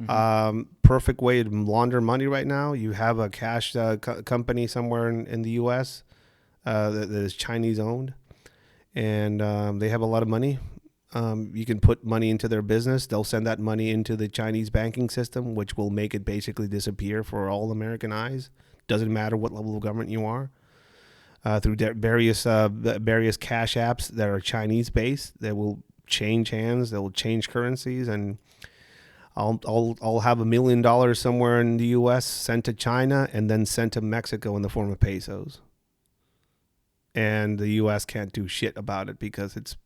Mm-hmm. 0.00 0.10
Um, 0.10 0.68
perfect 0.80 1.20
way 1.20 1.42
to 1.42 1.50
launder 1.50 2.00
money 2.00 2.26
right 2.26 2.46
now. 2.46 2.72
You 2.72 2.92
have 2.92 3.18
a 3.18 3.28
cash 3.28 3.76
uh, 3.76 3.98
co- 3.98 4.22
company 4.22 4.66
somewhere 4.66 5.10
in, 5.10 5.26
in 5.26 5.42
the 5.42 5.50
U.S. 5.50 6.02
Uh, 6.64 6.90
that, 6.90 7.08
that 7.08 7.18
is 7.18 7.34
Chinese 7.34 7.78
owned, 7.78 8.14
and 8.94 9.42
um, 9.42 9.78
they 9.80 9.88
have 9.88 10.00
a 10.00 10.06
lot 10.06 10.22
of 10.22 10.28
money. 10.28 10.58
Um, 11.14 11.50
you 11.54 11.66
can 11.66 11.80
put 11.80 12.04
money 12.04 12.30
into 12.30 12.48
their 12.48 12.62
business. 12.62 13.06
They'll 13.06 13.24
send 13.24 13.46
that 13.46 13.58
money 13.58 13.90
into 13.90 14.16
the 14.16 14.28
Chinese 14.28 14.70
banking 14.70 15.10
system, 15.10 15.54
which 15.54 15.76
will 15.76 15.90
make 15.90 16.14
it 16.14 16.24
basically 16.24 16.68
disappear 16.68 17.22
for 17.22 17.50
all 17.50 17.70
American 17.70 18.12
eyes. 18.12 18.48
Doesn't 18.86 19.12
matter 19.12 19.36
what 19.36 19.52
level 19.52 19.76
of 19.76 19.82
government 19.82 20.10
you 20.10 20.24
are 20.24 20.50
uh, 21.44 21.60
through 21.60 21.76
de- 21.76 21.94
various 21.94 22.46
uh, 22.46 22.68
various 22.70 23.36
cash 23.36 23.74
apps 23.74 24.08
that 24.08 24.28
are 24.28 24.40
Chinese 24.40 24.90
based 24.90 25.40
that 25.40 25.56
will 25.56 25.82
change 26.06 26.50
hands, 26.50 26.90
that 26.90 27.00
will 27.02 27.10
change 27.10 27.48
currencies, 27.48 28.08
and 28.08 28.38
I'll 29.36 29.60
I'll 29.66 29.96
I'll 30.00 30.20
have 30.20 30.40
a 30.40 30.44
million 30.44 30.82
dollars 30.82 31.18
somewhere 31.18 31.60
in 31.60 31.76
the 31.78 31.86
U.S. 31.86 32.24
sent 32.24 32.64
to 32.66 32.72
China 32.72 33.28
and 33.32 33.50
then 33.50 33.66
sent 33.66 33.92
to 33.94 34.00
Mexico 34.00 34.56
in 34.56 34.62
the 34.62 34.68
form 34.68 34.90
of 34.90 35.00
pesos, 35.00 35.60
and 37.14 37.58
the 37.58 37.68
U.S. 37.68 38.04
can't 38.04 38.32
do 38.32 38.48
shit 38.48 38.76
about 38.76 39.08
it 39.08 39.18
because 39.18 39.56
it's 39.56 39.76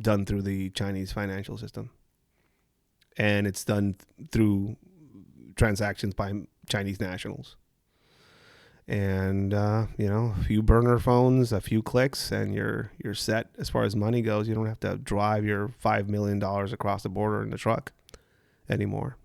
done 0.00 0.24
through 0.26 0.42
the 0.42 0.70
Chinese 0.70 1.12
financial 1.12 1.56
system, 1.56 1.90
and 3.16 3.46
it's 3.46 3.64
done 3.64 3.94
th- 3.94 4.30
through 4.30 4.76
transactions 5.56 6.14
by 6.14 6.32
Chinese 6.68 7.00
nationals. 7.00 7.56
And 8.86 9.54
uh, 9.54 9.86
you 9.96 10.08
know 10.08 10.34
a 10.38 10.44
few 10.44 10.62
burner 10.62 10.98
phones 10.98 11.52
a 11.52 11.60
few 11.62 11.82
clicks 11.82 12.30
and 12.30 12.54
you're 12.54 12.90
you're 13.02 13.14
set. 13.14 13.48
As 13.56 13.70
far 13.70 13.84
as 13.84 13.96
money 13.96 14.20
goes 14.20 14.46
you 14.46 14.54
don't 14.54 14.66
have 14.66 14.80
to 14.80 14.98
drive 14.98 15.42
your 15.46 15.68
five 15.78 16.10
million 16.10 16.38
dollars 16.38 16.70
across 16.70 17.02
the 17.02 17.08
border 17.08 17.42
in 17.42 17.48
the 17.48 17.56
truck 17.56 17.92
anymore 18.68 19.16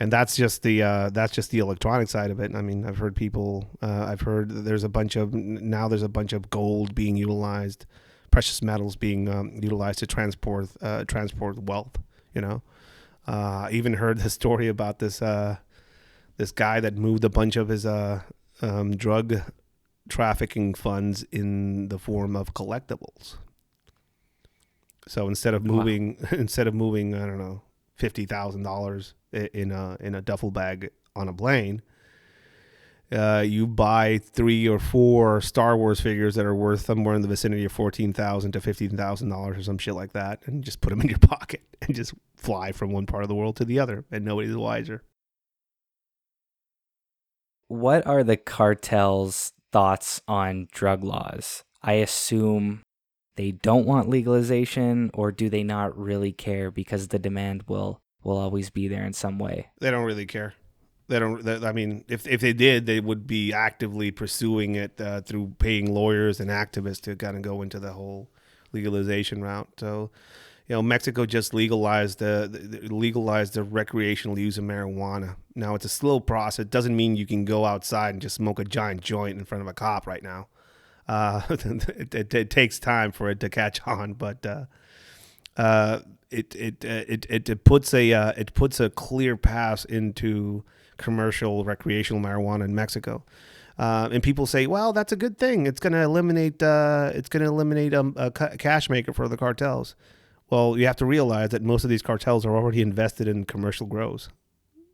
and 0.00 0.12
that's 0.12 0.36
just 0.36 0.62
the 0.62 0.82
uh, 0.82 1.10
that's 1.10 1.32
just 1.32 1.50
the 1.50 1.58
electronic 1.58 2.08
side 2.08 2.30
of 2.30 2.40
it 2.40 2.54
i 2.54 2.62
mean 2.62 2.84
i've 2.86 2.98
heard 2.98 3.14
people 3.14 3.68
uh, 3.82 4.06
i've 4.08 4.22
heard 4.22 4.50
there's 4.50 4.84
a 4.84 4.88
bunch 4.88 5.16
of 5.16 5.32
now 5.34 5.88
there's 5.88 6.02
a 6.02 6.08
bunch 6.08 6.32
of 6.32 6.50
gold 6.50 6.94
being 6.94 7.16
utilized 7.16 7.86
precious 8.30 8.62
metals 8.62 8.96
being 8.96 9.28
um, 9.28 9.52
utilized 9.62 10.00
to 10.00 10.06
transport 10.06 10.68
uh, 10.82 11.04
transport 11.04 11.58
wealth 11.58 11.98
you 12.34 12.40
know 12.40 12.62
uh, 13.26 13.66
I 13.66 13.70
even 13.72 13.94
heard 13.94 14.18
the 14.22 14.30
story 14.30 14.68
about 14.68 14.98
this 14.98 15.22
uh, 15.22 15.56
this 16.36 16.52
guy 16.52 16.80
that 16.80 16.96
moved 16.96 17.24
a 17.24 17.28
bunch 17.28 17.56
of 17.56 17.68
his 17.68 17.86
uh, 17.86 18.22
um, 18.60 18.96
drug 18.96 19.40
trafficking 20.08 20.74
funds 20.74 21.24
in 21.30 21.88
the 21.88 21.98
form 21.98 22.36
of 22.36 22.54
collectibles. 22.54 23.36
So 25.06 25.28
instead 25.28 25.54
of 25.54 25.64
moving, 25.64 26.16
wow. 26.20 26.28
instead 26.32 26.66
of 26.66 26.74
moving, 26.74 27.14
I 27.14 27.26
don't 27.26 27.38
know, 27.38 27.62
fifty 27.94 28.26
thousand 28.26 28.62
dollars 28.62 29.14
in 29.32 29.72
a 29.72 29.96
in 30.00 30.14
a 30.14 30.22
duffel 30.22 30.50
bag 30.50 30.90
on 31.16 31.28
a 31.28 31.32
plane, 31.32 31.82
uh, 33.12 33.44
you 33.46 33.66
buy 33.66 34.18
three 34.18 34.68
or 34.68 34.78
four 34.78 35.40
Star 35.40 35.76
Wars 35.76 36.00
figures 36.00 36.34
that 36.34 36.46
are 36.46 36.54
worth 36.54 36.86
somewhere 36.86 37.14
in 37.14 37.22
the 37.22 37.28
vicinity 37.28 37.64
of 37.64 37.72
fourteen 37.72 38.12
thousand 38.12 38.52
to 38.52 38.60
fifteen 38.60 38.96
thousand 38.96 39.28
dollars 39.28 39.58
or 39.58 39.62
some 39.62 39.78
shit 39.78 39.94
like 39.94 40.12
that, 40.12 40.40
and 40.46 40.64
just 40.64 40.80
put 40.80 40.90
them 40.90 41.00
in 41.00 41.08
your 41.08 41.18
pocket 41.20 41.62
and 41.82 41.94
just 41.94 42.14
fly 42.36 42.72
from 42.72 42.90
one 42.90 43.06
part 43.06 43.22
of 43.22 43.28
the 43.28 43.34
world 43.34 43.56
to 43.56 43.64
the 43.64 43.78
other, 43.78 44.04
and 44.10 44.24
nobody's 44.24 44.56
wiser 44.56 45.02
what 47.68 48.06
are 48.06 48.22
the 48.22 48.36
cartel's 48.36 49.52
thoughts 49.72 50.20
on 50.28 50.68
drug 50.72 51.02
laws? 51.02 51.64
I 51.82 51.94
assume 51.94 52.82
they 53.36 53.52
don't 53.52 53.86
want 53.86 54.08
legalization 54.08 55.10
or 55.14 55.32
do 55.32 55.48
they 55.48 55.62
not 55.62 55.96
really 55.96 56.32
care 56.32 56.70
because 56.70 57.08
the 57.08 57.18
demand 57.18 57.64
will 57.68 58.00
will 58.22 58.38
always 58.38 58.70
be 58.70 58.88
there 58.88 59.04
in 59.04 59.12
some 59.12 59.38
way? 59.38 59.70
They 59.80 59.90
don't 59.90 60.04
really 60.04 60.26
care. 60.26 60.54
They 61.08 61.18
don't 61.18 61.44
they, 61.44 61.56
I 61.56 61.72
mean 61.72 62.04
if 62.08 62.26
if 62.26 62.40
they 62.40 62.52
did 62.52 62.86
they 62.86 63.00
would 63.00 63.26
be 63.26 63.52
actively 63.52 64.10
pursuing 64.10 64.74
it 64.74 65.00
uh, 65.00 65.20
through 65.20 65.54
paying 65.58 65.92
lawyers 65.92 66.40
and 66.40 66.50
activists 66.50 67.00
to 67.02 67.16
kind 67.16 67.36
of 67.36 67.42
go 67.42 67.62
into 67.62 67.78
the 67.78 67.92
whole 67.92 68.30
legalization 68.72 69.42
route. 69.42 69.68
So 69.78 70.10
you 70.66 70.74
know, 70.74 70.82
Mexico 70.82 71.26
just 71.26 71.52
legalized 71.52 72.20
the, 72.20 72.48
the 72.50 72.88
legalized 72.88 73.52
the 73.52 73.62
recreational 73.62 74.38
use 74.38 74.56
of 74.56 74.64
marijuana. 74.64 75.36
Now 75.54 75.74
it's 75.74 75.84
a 75.84 75.90
slow 75.90 76.20
process. 76.20 76.60
It 76.60 76.70
doesn't 76.70 76.96
mean 76.96 77.16
you 77.16 77.26
can 77.26 77.44
go 77.44 77.66
outside 77.66 78.14
and 78.14 78.22
just 78.22 78.36
smoke 78.36 78.58
a 78.58 78.64
giant 78.64 79.02
joint 79.02 79.38
in 79.38 79.44
front 79.44 79.60
of 79.60 79.68
a 79.68 79.74
cop 79.74 80.06
right 80.06 80.22
now. 80.22 80.48
Uh, 81.06 81.42
it, 81.50 82.14
it, 82.14 82.34
it, 82.34 82.50
takes 82.50 82.78
time 82.78 83.12
for 83.12 83.30
it 83.30 83.40
to 83.40 83.48
catch 83.48 83.80
on, 83.86 84.14
but 84.14 84.44
uh, 84.46 84.64
uh, 85.56 86.00
it, 86.30 86.54
it, 86.54 86.84
it 86.84 87.26
it 87.28 87.48
it 87.48 87.64
puts 87.64 87.92
a 87.94 88.12
uh, 88.12 88.32
it 88.36 88.54
puts 88.54 88.80
a 88.80 88.90
clear 88.90 89.36
path 89.36 89.84
into 89.88 90.64
commercial 90.96 91.64
recreational 91.64 92.22
marijuana 92.22 92.64
in 92.64 92.74
Mexico. 92.74 93.22
Uh, 93.78 94.08
and 94.12 94.22
people 94.22 94.46
say, 94.46 94.66
"Well, 94.66 94.92
that's 94.92 95.12
a 95.12 95.16
good 95.16 95.38
thing. 95.38 95.66
It's 95.66 95.80
going 95.80 95.92
to 95.92 96.02
eliminate. 96.02 96.62
Uh, 96.62 97.10
it's 97.12 97.28
going 97.28 97.42
to 97.42 97.48
eliminate 97.48 97.92
um, 97.92 98.14
a, 98.16 98.26
a 98.26 98.56
cash 98.56 98.88
maker 98.88 99.12
for 99.12 99.28
the 99.28 99.36
cartels." 99.36 99.94
Well, 100.50 100.78
you 100.78 100.86
have 100.86 100.96
to 100.96 101.06
realize 101.06 101.50
that 101.50 101.62
most 101.62 101.84
of 101.84 101.90
these 101.90 102.02
cartels 102.02 102.46
are 102.46 102.54
already 102.54 102.80
invested 102.80 103.28
in 103.28 103.44
commercial 103.44 103.86
grows. 103.86 104.28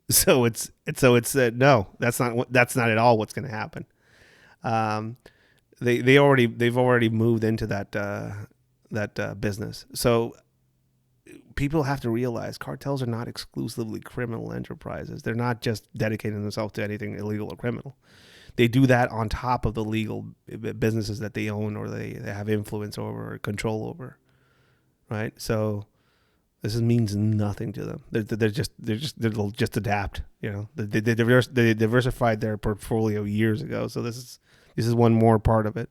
So 0.09 0.43
it's 0.43 0.69
it's 0.85 0.99
so 0.99 1.15
it's 1.15 1.33
uh, 1.37 1.51
no, 1.53 1.87
that's 1.99 2.19
not 2.19 2.51
that's 2.51 2.75
not 2.75 2.89
at 2.89 2.97
all 2.97 3.17
what's 3.17 3.31
going 3.31 3.47
to 3.47 3.51
happen. 3.51 3.85
Um, 4.61 5.15
they 5.81 5.99
they 5.99 6.17
already 6.17 6.45
they've 6.45 6.77
already 6.77 7.09
moved 7.09 7.43
into 7.43 7.67
that 7.67 7.95
uh, 7.95 8.31
that 8.91 9.19
uh, 9.19 9.35
business. 9.35 9.85
So 9.93 10.35
people 11.55 11.83
have 11.83 11.99
to 12.01 12.09
realize 12.09 12.57
cartels 12.57 13.03
are 13.03 13.07
not 13.07 13.27
exclusively 13.27 13.99
criminal 13.99 14.53
enterprises. 14.53 15.21
They're 15.21 15.35
not 15.35 15.61
just 15.61 15.93
dedicating 15.93 16.41
themselves 16.41 16.73
to 16.73 16.83
anything 16.83 17.15
illegal 17.15 17.49
or 17.51 17.57
criminal. 17.57 17.97
They 18.55 18.67
do 18.67 18.85
that 18.87 19.09
on 19.11 19.29
top 19.29 19.65
of 19.65 19.75
the 19.75 19.83
legal 19.83 20.25
businesses 20.79 21.19
that 21.19 21.33
they 21.33 21.49
own 21.49 21.77
or 21.77 21.89
they, 21.89 22.13
they 22.13 22.33
have 22.33 22.49
influence 22.49 22.97
over 22.97 23.33
or 23.33 23.37
control 23.37 23.87
over 23.87 24.17
right? 25.11 25.33
So 25.39 25.85
this 26.61 26.75
means 26.77 27.15
nothing 27.15 27.73
to 27.73 27.85
them. 27.85 28.03
They're, 28.09 28.23
they're 28.23 28.49
just 28.49 28.71
they're 28.79 28.95
just 28.95 29.19
they'll 29.19 29.51
just 29.51 29.77
adapt. 29.77 30.23
You 30.41 30.51
know, 30.51 30.69
they, 30.75 31.01
they, 31.01 31.13
they 31.13 31.73
diversified 31.73 32.41
their 32.41 32.57
portfolio 32.57 33.23
years 33.23 33.61
ago. 33.61 33.87
So 33.87 34.01
this 34.01 34.17
is 34.17 34.39
this 34.75 34.85
is 34.85 34.95
one 34.95 35.13
more 35.13 35.39
part 35.39 35.65
of 35.65 35.77
it. 35.77 35.89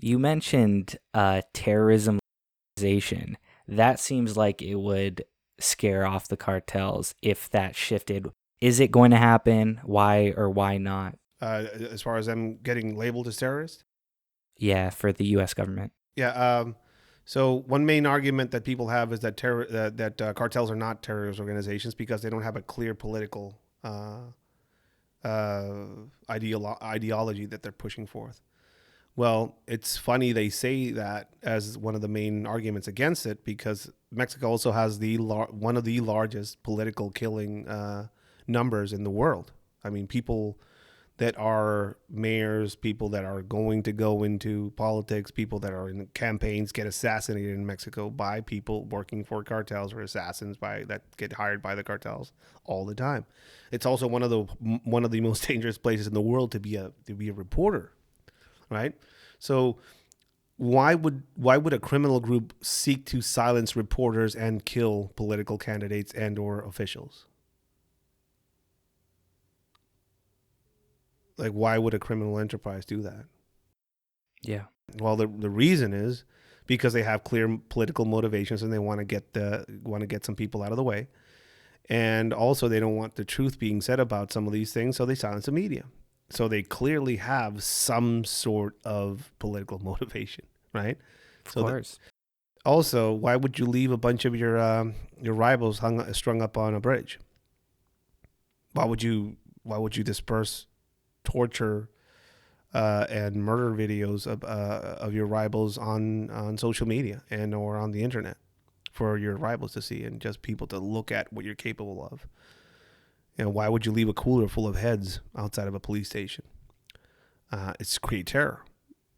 You 0.00 0.18
mentioned 0.18 0.98
uh, 1.14 1.42
terrorism. 1.52 2.18
That 3.68 3.98
seems 3.98 4.36
like 4.36 4.60
it 4.60 4.74
would 4.74 5.24
scare 5.58 6.06
off 6.06 6.28
the 6.28 6.36
cartels 6.36 7.14
if 7.22 7.48
that 7.50 7.74
shifted. 7.74 8.28
Is 8.60 8.80
it 8.80 8.90
going 8.90 9.10
to 9.10 9.16
happen? 9.16 9.80
Why 9.84 10.34
or 10.36 10.50
why 10.50 10.78
not? 10.78 11.16
Uh, 11.40 11.64
as 11.90 12.02
far 12.02 12.16
as 12.16 12.26
them 12.26 12.58
getting 12.62 12.96
labeled 12.96 13.28
as 13.28 13.36
terrorists? 13.36 13.84
Yeah, 14.58 14.90
for 14.90 15.12
the 15.12 15.24
U.S. 15.26 15.54
government. 15.54 15.92
Yeah. 16.16 16.30
Um, 16.30 16.76
so 17.24 17.64
one 17.66 17.84
main 17.84 18.06
argument 18.06 18.52
that 18.52 18.64
people 18.64 18.88
have 18.88 19.12
is 19.12 19.20
that 19.20 19.36
terror 19.36 19.66
uh, 19.70 19.90
that 19.94 20.22
uh, 20.22 20.32
cartels 20.32 20.70
are 20.70 20.76
not 20.76 21.02
terrorist 21.02 21.40
organizations 21.40 21.94
because 21.94 22.22
they 22.22 22.30
don't 22.30 22.42
have 22.42 22.56
a 22.56 22.62
clear 22.62 22.94
political 22.94 23.58
uh, 25.24 25.86
ideolo- 26.28 26.80
ideology 26.82 27.46
that 27.46 27.62
they're 27.62 27.72
pushing 27.72 28.06
forth. 28.06 28.42
Well, 29.16 29.56
it's 29.66 29.96
funny 29.96 30.32
they 30.32 30.50
say 30.50 30.90
that 30.92 31.30
as 31.42 31.78
one 31.78 31.94
of 31.94 32.02
the 32.02 32.08
main 32.08 32.46
arguments 32.46 32.86
against 32.86 33.24
it 33.24 33.44
because 33.44 33.90
Mexico 34.12 34.48
also 34.48 34.72
has 34.72 34.98
the 34.98 35.16
lar- 35.16 35.48
one 35.50 35.76
of 35.76 35.84
the 35.84 36.00
largest 36.00 36.62
political 36.62 37.10
killing 37.10 37.66
uh, 37.66 38.08
numbers 38.46 38.92
in 38.92 39.04
the 39.04 39.10
world. 39.10 39.52
I 39.82 39.88
mean, 39.88 40.06
people 40.06 40.58
that 41.18 41.36
are 41.38 41.96
mayors, 42.10 42.76
people 42.76 43.08
that 43.08 43.24
are 43.24 43.40
going 43.40 43.82
to 43.82 43.92
go 43.92 44.22
into 44.22 44.70
politics, 44.76 45.30
people 45.30 45.58
that 45.60 45.72
are 45.72 45.88
in 45.88 46.06
campaigns 46.14 46.72
get 46.72 46.86
assassinated 46.86 47.54
in 47.54 47.64
Mexico 47.64 48.10
by 48.10 48.40
people 48.42 48.84
working 48.84 49.24
for 49.24 49.42
cartels 49.42 49.94
or 49.94 50.02
assassins 50.02 50.56
by 50.58 50.84
that 50.84 51.02
get 51.16 51.32
hired 51.32 51.62
by 51.62 51.74
the 51.74 51.82
cartels 51.82 52.32
all 52.64 52.84
the 52.84 52.94
time. 52.94 53.24
It's 53.72 53.86
also 53.86 54.06
one 54.06 54.22
of 54.22 54.30
the 54.30 54.42
one 54.84 55.04
of 55.04 55.10
the 55.10 55.20
most 55.22 55.46
dangerous 55.48 55.78
places 55.78 56.06
in 56.06 56.14
the 56.14 56.20
world 56.20 56.52
to 56.52 56.60
be 56.60 56.76
a 56.76 56.92
to 57.06 57.14
be 57.14 57.30
a 57.30 57.32
reporter, 57.32 57.92
right? 58.68 58.94
So 59.38 59.78
why 60.58 60.94
would 60.94 61.22
why 61.34 61.56
would 61.56 61.72
a 61.72 61.78
criminal 61.78 62.20
group 62.20 62.52
seek 62.62 63.06
to 63.06 63.22
silence 63.22 63.74
reporters 63.74 64.34
and 64.34 64.64
kill 64.64 65.12
political 65.16 65.56
candidates 65.56 66.12
and 66.12 66.38
or 66.38 66.62
officials? 66.62 67.26
Like 71.38 71.52
why 71.52 71.78
would 71.78 71.94
a 71.94 71.98
criminal 71.98 72.38
enterprise 72.38 72.84
do 72.84 73.02
that? 73.02 73.26
Yeah. 74.42 74.64
Well, 74.98 75.16
the 75.16 75.26
the 75.26 75.50
reason 75.50 75.92
is 75.92 76.24
because 76.66 76.92
they 76.92 77.02
have 77.02 77.24
clear 77.24 77.58
political 77.68 78.04
motivations 78.04 78.62
and 78.62 78.72
they 78.72 78.78
want 78.78 78.98
to 78.98 79.04
get 79.04 79.32
the 79.32 79.64
want 79.82 80.00
to 80.02 80.06
get 80.06 80.24
some 80.24 80.34
people 80.34 80.62
out 80.62 80.72
of 80.72 80.76
the 80.76 80.84
way. 80.84 81.08
And 81.88 82.32
also 82.32 82.68
they 82.68 82.80
don't 82.80 82.96
want 82.96 83.14
the 83.14 83.24
truth 83.24 83.58
being 83.58 83.80
said 83.80 84.00
about 84.00 84.32
some 84.32 84.46
of 84.46 84.52
these 84.52 84.72
things, 84.72 84.96
so 84.96 85.06
they 85.06 85.14
silence 85.14 85.46
the 85.46 85.52
media. 85.52 85.84
So 86.30 86.48
they 86.48 86.62
clearly 86.62 87.16
have 87.16 87.62
some 87.62 88.24
sort 88.24 88.76
of 88.84 89.30
political 89.38 89.78
motivation, 89.82 90.46
right? 90.72 90.98
Of 91.46 91.52
so 91.52 91.62
course. 91.62 91.98
Also, 92.64 93.12
why 93.12 93.36
would 93.36 93.60
you 93.60 93.66
leave 93.66 93.92
a 93.92 93.96
bunch 93.96 94.24
of 94.24 94.34
your 94.34 94.58
um, 94.58 94.94
your 95.20 95.34
rivals 95.34 95.78
hung 95.78 96.12
strung 96.12 96.42
up 96.42 96.58
on 96.58 96.74
a 96.74 96.80
bridge? 96.80 97.20
Why 98.72 98.84
would 98.84 99.02
you 99.02 99.36
why 99.62 99.78
would 99.78 99.96
you 99.96 100.02
disperse 100.02 100.66
torture 101.26 101.90
uh, 102.72 103.06
and 103.10 103.36
murder 103.36 103.70
videos 103.70 104.26
of 104.26 104.44
uh, 104.44 104.96
of 104.98 105.12
your 105.12 105.26
rivals 105.26 105.76
on 105.76 106.30
on 106.30 106.56
social 106.56 106.86
media 106.86 107.22
and 107.30 107.54
or 107.54 107.76
on 107.76 107.90
the 107.90 108.02
internet 108.02 108.36
for 108.92 109.18
your 109.18 109.36
rivals 109.36 109.72
to 109.74 109.82
see 109.82 110.04
and 110.04 110.20
just 110.20 110.40
people 110.40 110.66
to 110.66 110.78
look 110.78 111.12
at 111.12 111.30
what 111.32 111.44
you're 111.44 111.54
capable 111.54 112.08
of. 112.10 112.26
And 113.38 113.52
why 113.52 113.68
would 113.68 113.84
you 113.84 113.92
leave 113.92 114.08
a 114.08 114.14
cooler 114.14 114.48
full 114.48 114.66
of 114.66 114.76
heads 114.76 115.20
outside 115.36 115.68
of 115.68 115.74
a 115.74 115.80
police 115.80 116.08
station? 116.08 116.44
Uh, 117.52 117.74
it's 117.78 117.98
create 117.98 118.26
terror. 118.26 118.62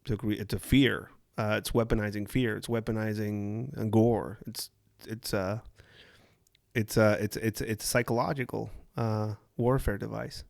It's 0.06 0.54
a 0.54 0.58
fear. 0.58 1.10
Uh, 1.36 1.54
it's 1.58 1.70
weaponizing 1.70 2.28
fear. 2.28 2.56
It's 2.56 2.66
weaponizing 2.66 3.90
gore. 3.90 4.38
It's 4.46 4.70
it's 5.06 5.32
uh 5.32 5.60
it's 6.74 6.96
uh 6.96 7.16
it's 7.20 7.36
it's 7.36 7.60
it's 7.60 7.84
psychological 7.84 8.70
uh 8.96 9.34
warfare 9.56 9.98
device. 9.98 10.44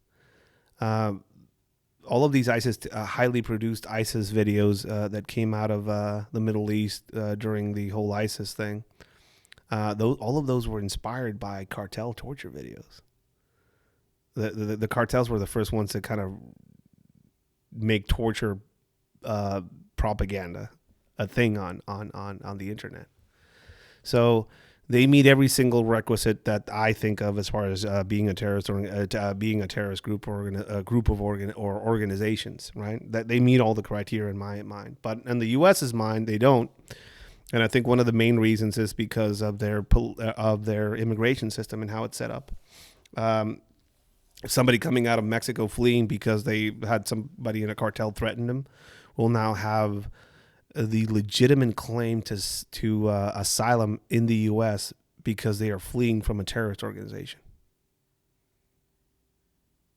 Um, 0.80 1.24
all 2.06 2.24
of 2.24 2.32
these 2.32 2.48
ISIS, 2.48 2.78
uh, 2.90 3.04
highly 3.04 3.42
produced 3.42 3.86
ISIS 3.86 4.32
videos 4.32 4.88
uh, 4.90 5.08
that 5.08 5.26
came 5.26 5.54
out 5.54 5.70
of 5.70 5.88
uh, 5.88 6.22
the 6.32 6.40
Middle 6.40 6.70
East 6.70 7.04
uh, 7.14 7.34
during 7.34 7.74
the 7.74 7.90
whole 7.90 8.12
ISIS 8.12 8.54
thing, 8.54 8.84
uh, 9.70 9.94
those, 9.94 10.16
all 10.18 10.38
of 10.38 10.46
those 10.46 10.66
were 10.66 10.80
inspired 10.80 11.38
by 11.38 11.64
cartel 11.64 12.14
torture 12.14 12.50
videos. 12.50 13.00
The, 14.34 14.50
the, 14.50 14.76
the 14.76 14.88
cartels 14.88 15.28
were 15.28 15.38
the 15.38 15.46
first 15.46 15.72
ones 15.72 15.90
to 15.92 16.00
kind 16.00 16.20
of 16.20 16.32
make 17.72 18.08
torture 18.08 18.58
uh, 19.24 19.62
propaganda 19.96 20.70
a 21.18 21.26
thing 21.26 21.58
on, 21.58 21.82
on, 21.88 22.10
on, 22.14 22.40
on 22.44 22.58
the 22.58 22.70
internet. 22.70 23.06
So 24.02 24.46
they 24.90 25.06
meet 25.06 25.26
every 25.26 25.48
single 25.48 25.84
requisite 25.84 26.44
that 26.46 26.68
I 26.72 26.92
think 26.92 27.20
of 27.20 27.38
as 27.38 27.48
far 27.48 27.66
as 27.66 27.84
uh, 27.84 28.04
being 28.04 28.28
a 28.28 28.34
terrorist 28.34 28.70
or 28.70 28.86
uh, 28.86 29.06
uh, 29.16 29.34
being 29.34 29.60
a 29.60 29.66
terrorist 29.66 30.02
group 30.02 30.26
or 30.26 30.48
a 30.48 30.82
group 30.82 31.10
of 31.10 31.20
organ 31.20 31.52
or 31.52 31.80
organizations, 31.80 32.72
right? 32.74 33.00
That 33.12 33.28
they 33.28 33.38
meet 33.38 33.60
all 33.60 33.74
the 33.74 33.82
criteria 33.82 34.30
in 34.30 34.38
my 34.38 34.62
mind, 34.62 34.96
but 35.02 35.20
in 35.26 35.40
the 35.40 35.48
U.S.'s 35.48 35.92
mind, 35.92 36.26
they 36.26 36.38
don't. 36.38 36.70
And 37.52 37.62
I 37.62 37.68
think 37.68 37.86
one 37.86 38.00
of 38.00 38.06
the 38.06 38.12
main 38.12 38.38
reasons 38.38 38.78
is 38.78 38.92
because 38.92 39.42
of 39.42 39.58
their 39.58 39.84
uh, 39.94 40.32
of 40.36 40.64
their 40.64 40.94
immigration 40.94 41.50
system 41.50 41.82
and 41.82 41.90
how 41.90 42.04
it's 42.04 42.16
set 42.16 42.30
up. 42.30 42.52
Um, 43.16 43.60
somebody 44.46 44.78
coming 44.78 45.06
out 45.06 45.18
of 45.18 45.24
Mexico 45.24 45.66
fleeing 45.66 46.06
because 46.06 46.44
they 46.44 46.72
had 46.86 47.08
somebody 47.08 47.62
in 47.62 47.70
a 47.70 47.74
cartel 47.74 48.10
threaten 48.10 48.46
them 48.46 48.66
will 49.16 49.28
now 49.28 49.54
have 49.54 50.08
the 50.74 51.06
legitimate 51.06 51.76
claim 51.76 52.22
to 52.22 52.66
to 52.70 53.08
uh, 53.08 53.32
asylum 53.34 54.00
in 54.10 54.26
the 54.26 54.34
U.S. 54.34 54.92
because 55.22 55.58
they 55.58 55.70
are 55.70 55.78
fleeing 55.78 56.22
from 56.22 56.40
a 56.40 56.44
terrorist 56.44 56.82
organization. 56.82 57.40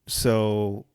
So 0.08 0.86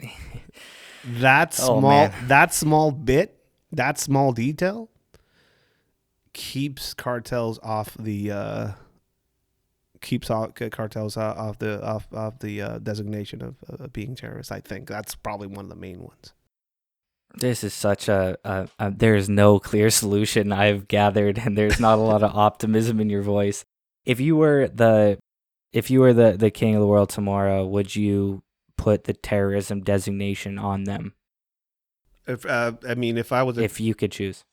that 1.04 1.58
oh, 1.60 1.80
small 1.80 2.06
oh, 2.06 2.26
that 2.26 2.54
small 2.54 2.90
bit, 2.92 3.38
that 3.72 3.98
small 3.98 4.32
detail 4.32 4.90
keeps 6.32 6.94
cartels 6.94 7.58
off 7.62 7.96
the 7.98 8.30
uh, 8.30 8.68
keeps 10.00 10.30
off, 10.30 10.54
cartels 10.70 11.16
off 11.16 11.58
the 11.58 11.84
off 11.84 12.06
off 12.12 12.38
the 12.38 12.62
uh, 12.62 12.78
designation 12.78 13.42
of 13.42 13.56
uh, 13.68 13.88
being 13.88 14.14
terrorists. 14.14 14.52
I 14.52 14.60
think 14.60 14.88
that's 14.88 15.14
probably 15.14 15.48
one 15.48 15.64
of 15.64 15.68
the 15.68 15.76
main 15.76 16.00
ones. 16.00 16.32
This 17.34 17.62
is 17.62 17.74
such 17.74 18.08
a, 18.08 18.36
a, 18.44 18.68
a 18.78 18.90
there's 18.90 19.28
no 19.28 19.58
clear 19.58 19.90
solution 19.90 20.52
I've 20.52 20.88
gathered, 20.88 21.38
and 21.38 21.56
there's 21.56 21.78
not 21.78 21.98
a 21.98 22.02
lot 22.02 22.22
of 22.22 22.34
optimism 22.36 23.00
in 23.00 23.10
your 23.10 23.22
voice. 23.22 23.64
If 24.04 24.20
you 24.20 24.36
were 24.36 24.68
the 24.68 25.18
if 25.72 25.90
you 25.90 26.00
were 26.00 26.12
the, 26.12 26.36
the 26.36 26.50
king 26.50 26.74
of 26.74 26.80
the 26.80 26.86
world 26.86 27.10
tomorrow, 27.10 27.66
would 27.66 27.94
you 27.94 28.42
put 28.76 29.04
the 29.04 29.12
terrorism 29.12 29.82
designation 29.82 30.58
on 30.58 30.84
them? 30.84 31.14
If 32.26 32.46
uh, 32.46 32.72
I 32.88 32.94
mean, 32.94 33.18
if 33.18 33.32
I 33.32 33.42
was, 33.42 33.58
a, 33.58 33.62
if 33.62 33.80
you 33.80 33.94
could 33.94 34.12
choose, 34.12 34.44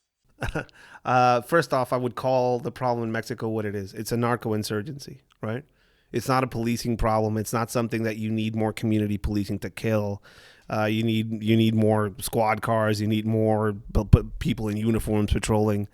uh, 1.06 1.42
first 1.42 1.74
off, 1.74 1.94
I 1.94 1.98
would 1.98 2.16
call 2.16 2.60
the 2.60 2.72
problem 2.72 3.06
in 3.06 3.12
Mexico 3.12 3.50
what 3.50 3.66
it 3.66 3.76
is. 3.76 3.94
It's 3.94 4.12
a 4.12 4.18
narco 4.18 4.54
insurgency, 4.54 5.22
right? 5.42 5.64
It's 6.12 6.28
not 6.28 6.44
a 6.44 6.48
policing 6.48 6.98
problem. 6.98 7.38
It's 7.38 7.52
not 7.52 7.70
something 7.70 8.04
that 8.04 8.18
you 8.18 8.32
need 8.32 8.56
more 8.56 8.72
community 8.72 9.18
policing 9.18 9.60
to 9.60 9.70
kill. 9.70 10.22
Uh, 10.70 10.86
you 10.86 11.04
need 11.04 11.44
you 11.44 11.56
need 11.56 11.76
more 11.76 12.14
squad 12.20 12.62
cars. 12.62 13.00
You 13.00 13.08
need 13.08 13.26
more 13.26 13.74
b- 13.74 14.04
b- 14.10 14.24
people 14.40 14.68
in 14.68 14.78
uniforms 14.78 15.32
patrolling. 15.32 15.88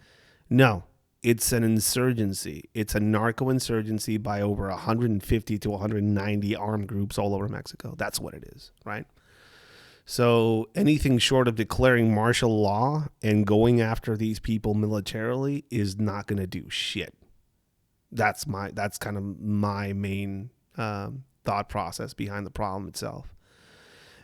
No, 0.50 0.84
it's 1.24 1.52
an 1.52 1.64
insurgency. 1.64 2.70
It's 2.74 2.96
a 2.96 3.00
narco 3.00 3.50
insurgency 3.50 4.18
by 4.18 4.42
over 4.42 4.70
150 4.70 5.58
to 5.60 5.70
190 5.70 6.56
armed 6.56 6.88
groups 6.88 7.18
all 7.18 7.36
over 7.36 7.48
Mexico. 7.48 7.96
That's 7.98 8.20
what 8.20 8.34
it 8.34 8.44
is, 8.56 8.72
right? 8.86 9.06
So 10.06 10.70
anything 10.74 11.20
short 11.20 11.48
of 11.48 11.56
declaring 11.56 12.14
martial 12.14 12.62
law 12.62 13.08
and 13.22 13.46
going 13.46 13.82
after 13.82 14.18
these 14.18 14.40
people 14.40 14.74
militarily 14.74 15.66
is 15.70 16.00
not 16.00 16.28
going 16.28 16.40
to 16.40 16.48
do 16.48 16.70
shit. 16.70 17.14
That's 18.12 18.48
my 18.48 18.72
that's 18.72 18.98
kind 18.98 19.18
of 19.18 19.40
my 19.40 19.94
main 19.94 20.50
um, 20.78 21.24
thought 21.46 21.70
process 21.70 22.14
behind 22.14 22.46
the 22.46 22.52
problem 22.52 22.88
itself. 22.88 23.34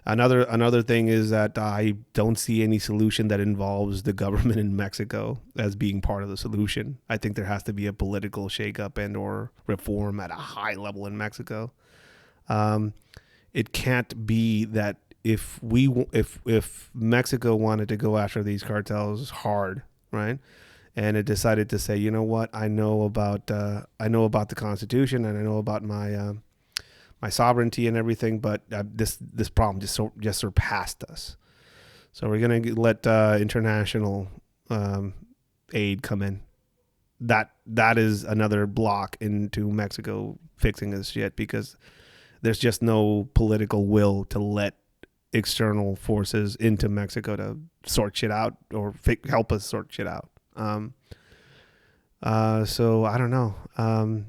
Another 0.10 0.44
another 0.44 0.82
thing 0.82 1.10
is 1.10 1.32
that 1.32 1.58
I 1.58 1.96
don't 2.14 2.40
see 2.40 2.64
any 2.64 2.80
solution 2.80 3.28
that 3.28 3.42
involves 3.42 4.04
the 4.04 4.14
government 4.14 4.58
in 4.66 4.74
Mexico 4.74 5.42
as 5.58 5.76
being 5.76 6.00
part 6.00 6.24
of 6.24 6.30
the 6.30 6.38
solution. 6.38 7.00
I 7.10 7.18
think 7.18 7.36
there 7.36 7.44
has 7.44 7.62
to 7.64 7.74
be 7.74 7.88
a 7.88 7.94
political 7.94 8.48
shakeup 8.48 8.98
and 8.98 9.18
or 9.18 9.52
reform 9.68 10.22
at 10.22 10.32
a 10.32 10.36
high 10.36 10.76
level 10.76 11.06
in 11.08 11.18
Mexico. 11.18 11.74
Um, 12.48 12.94
it 13.52 13.74
can't 13.74 14.26
be 14.26 14.64
that 14.64 14.96
if 15.26 15.62
we 15.62 15.90
if 16.14 16.40
if 16.46 16.90
Mexico 16.94 17.58
wanted 17.58 17.90
to 17.90 17.98
go 17.98 18.18
after 18.18 18.42
these 18.42 18.64
cartels 18.64 19.30
hard, 19.30 19.84
right? 20.14 20.40
And 20.96 21.18
it 21.18 21.26
decided 21.26 21.70
to 21.72 21.80
say, 21.80 21.98
you 21.98 22.12
know 22.12 22.24
what, 22.24 22.50
I 22.54 22.70
know 22.70 23.04
about 23.04 23.52
uh, 23.52 23.82
I 24.00 24.08
know 24.08 24.24
about 24.24 24.48
the 24.48 24.56
Constitution 24.56 25.26
and 25.26 25.38
I 25.38 25.42
know 25.42 25.58
about 25.58 25.84
my 25.84 26.16
uh, 26.16 26.34
my 27.22 27.30
sovereignty 27.30 27.88
and 27.88 27.98
everything, 27.98 28.40
but 28.40 28.62
uh, 28.72 28.84
this 28.86 29.18
this 29.22 29.50
problem 29.50 29.80
just 29.80 30.00
just 30.20 30.40
surpassed 30.40 31.04
us. 31.06 31.38
So 32.12 32.30
we're 32.30 32.40
gonna 32.40 32.74
let 32.74 33.06
uh, 33.08 33.38
international 33.40 34.28
um, 34.70 35.14
aid 35.74 36.04
come 36.04 36.22
in. 36.22 36.42
That 37.20 37.52
that 37.66 37.98
is 37.98 38.24
another 38.24 38.68
block 38.68 39.18
into 39.20 39.72
Mexico 39.72 40.38
fixing 40.58 40.92
this 40.92 41.10
shit 41.10 41.36
because 41.36 41.76
there's 42.42 42.60
just 42.60 42.82
no 42.82 43.28
political 43.34 43.88
will 43.88 44.24
to 44.26 44.40
let 44.40 44.76
external 45.34 45.96
forces 45.96 46.56
into 46.56 46.88
Mexico 46.88 47.36
to 47.36 47.58
sort 47.86 48.16
shit 48.16 48.32
out 48.32 48.56
or 48.74 48.94
help 49.28 49.52
us 49.52 49.66
sort 49.66 49.92
shit 49.92 50.08
out. 50.08 50.30
Um, 50.56 50.94
uh, 52.22 52.66
so 52.66 53.06
I 53.06 53.18
don't 53.18 53.32
know. 53.32 53.56
Um, 53.78 54.28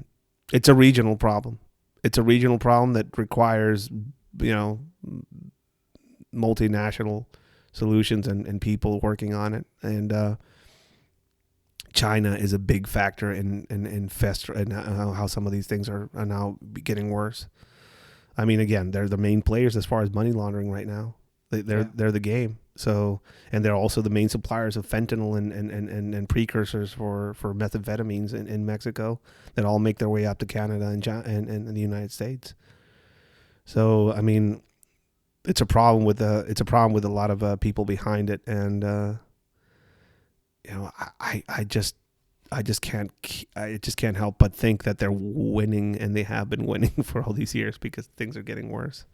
it's 0.51 0.67
a 0.67 0.73
regional 0.73 1.15
problem 1.15 1.59
it's 2.03 2.17
a 2.17 2.23
regional 2.23 2.57
problem 2.57 2.93
that 2.93 3.17
requires 3.17 3.89
you 4.39 4.53
know 4.53 4.79
multinational 6.33 7.25
solutions 7.71 8.27
and, 8.27 8.45
and 8.47 8.61
people 8.61 8.99
working 9.01 9.33
on 9.33 9.53
it 9.53 9.65
and 9.81 10.13
uh, 10.13 10.35
China 11.93 12.35
is 12.35 12.53
a 12.53 12.59
big 12.59 12.87
factor 12.87 13.31
in 13.31 13.65
in, 13.69 13.85
in 13.85 14.09
fester 14.09 14.53
and 14.53 14.71
how, 14.71 15.11
how 15.11 15.27
some 15.27 15.45
of 15.45 15.51
these 15.51 15.67
things 15.67 15.89
are, 15.89 16.09
are 16.13 16.25
now 16.25 16.57
getting 16.83 17.09
worse. 17.09 17.47
I 18.37 18.45
mean, 18.45 18.59
again, 18.59 18.91
they're 18.91 19.09
the 19.09 19.17
main 19.17 19.41
players 19.41 19.75
as 19.75 19.85
far 19.85 20.01
as 20.01 20.13
money 20.13 20.31
laundering 20.31 20.71
right 20.71 20.87
now. 20.87 21.15
They, 21.49 21.61
they're 21.61 21.79
yeah. 21.79 21.87
they're 21.93 22.11
the 22.11 22.19
game. 22.19 22.59
So, 22.75 23.19
and 23.51 23.65
they're 23.65 23.75
also 23.75 24.01
the 24.01 24.09
main 24.09 24.29
suppliers 24.29 24.77
of 24.77 24.87
fentanyl 24.87 25.37
and, 25.37 25.51
and, 25.51 25.69
and, 25.69 26.15
and, 26.15 26.29
precursors 26.29 26.93
for, 26.93 27.33
for 27.33 27.53
methamphetamines 27.53 28.33
in, 28.33 28.47
in 28.47 28.65
Mexico 28.65 29.19
that 29.55 29.65
all 29.65 29.79
make 29.79 29.97
their 29.97 30.07
way 30.07 30.25
up 30.25 30.37
to 30.37 30.45
Canada 30.45 30.87
and, 30.87 31.05
and, 31.05 31.49
and 31.49 31.75
the 31.75 31.81
United 31.81 32.09
States. 32.13 32.53
So, 33.65 34.13
I 34.13 34.21
mean, 34.21 34.61
it's 35.45 35.61
a 35.61 35.65
problem 35.65 36.05
with 36.05 36.17
the 36.17 36.45
it's 36.47 36.61
a 36.61 36.65
problem 36.65 36.93
with 36.93 37.05
a 37.05 37.09
lot 37.09 37.31
of 37.31 37.43
uh, 37.43 37.55
people 37.55 37.85
behind 37.85 38.29
it, 38.29 38.41
and 38.45 38.83
uh, 38.83 39.13
you 40.63 40.73
know, 40.73 40.91
I, 41.19 41.43
I 41.47 41.63
just 41.63 41.95
I 42.51 42.61
just 42.61 42.81
can't 42.81 43.11
I 43.55 43.77
just 43.81 43.97
can't 43.97 44.17
help 44.17 44.37
but 44.37 44.53
think 44.53 44.83
that 44.83 44.97
they're 44.99 45.11
winning, 45.11 45.97
and 45.97 46.15
they 46.15 46.23
have 46.23 46.49
been 46.49 46.65
winning 46.67 47.03
for 47.03 47.23
all 47.23 47.33
these 47.33 47.55
years 47.55 47.77
because 47.77 48.07
things 48.17 48.37
are 48.37 48.43
getting 48.43 48.69
worse. 48.69 49.05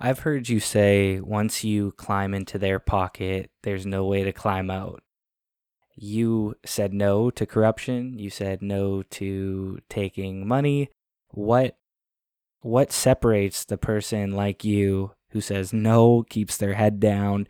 I've 0.00 0.20
heard 0.20 0.48
you 0.48 0.60
say 0.60 1.20
once 1.20 1.62
you 1.62 1.92
climb 1.92 2.32
into 2.32 2.58
their 2.58 2.78
pocket, 2.78 3.50
there's 3.62 3.84
no 3.84 4.06
way 4.06 4.24
to 4.24 4.32
climb 4.32 4.70
out. 4.70 5.02
You 5.94 6.54
said 6.64 6.94
no 6.94 7.30
to 7.32 7.44
corruption, 7.44 8.18
you 8.18 8.30
said 8.30 8.62
no 8.62 9.02
to 9.02 9.78
taking 9.90 10.48
money. 10.48 10.88
What 11.32 11.76
what 12.62 12.92
separates 12.92 13.64
the 13.66 13.76
person 13.76 14.32
like 14.32 14.64
you 14.64 15.12
who 15.30 15.42
says 15.42 15.72
no, 15.72 16.24
keeps 16.28 16.56
their 16.56 16.74
head 16.74 16.98
down, 16.98 17.46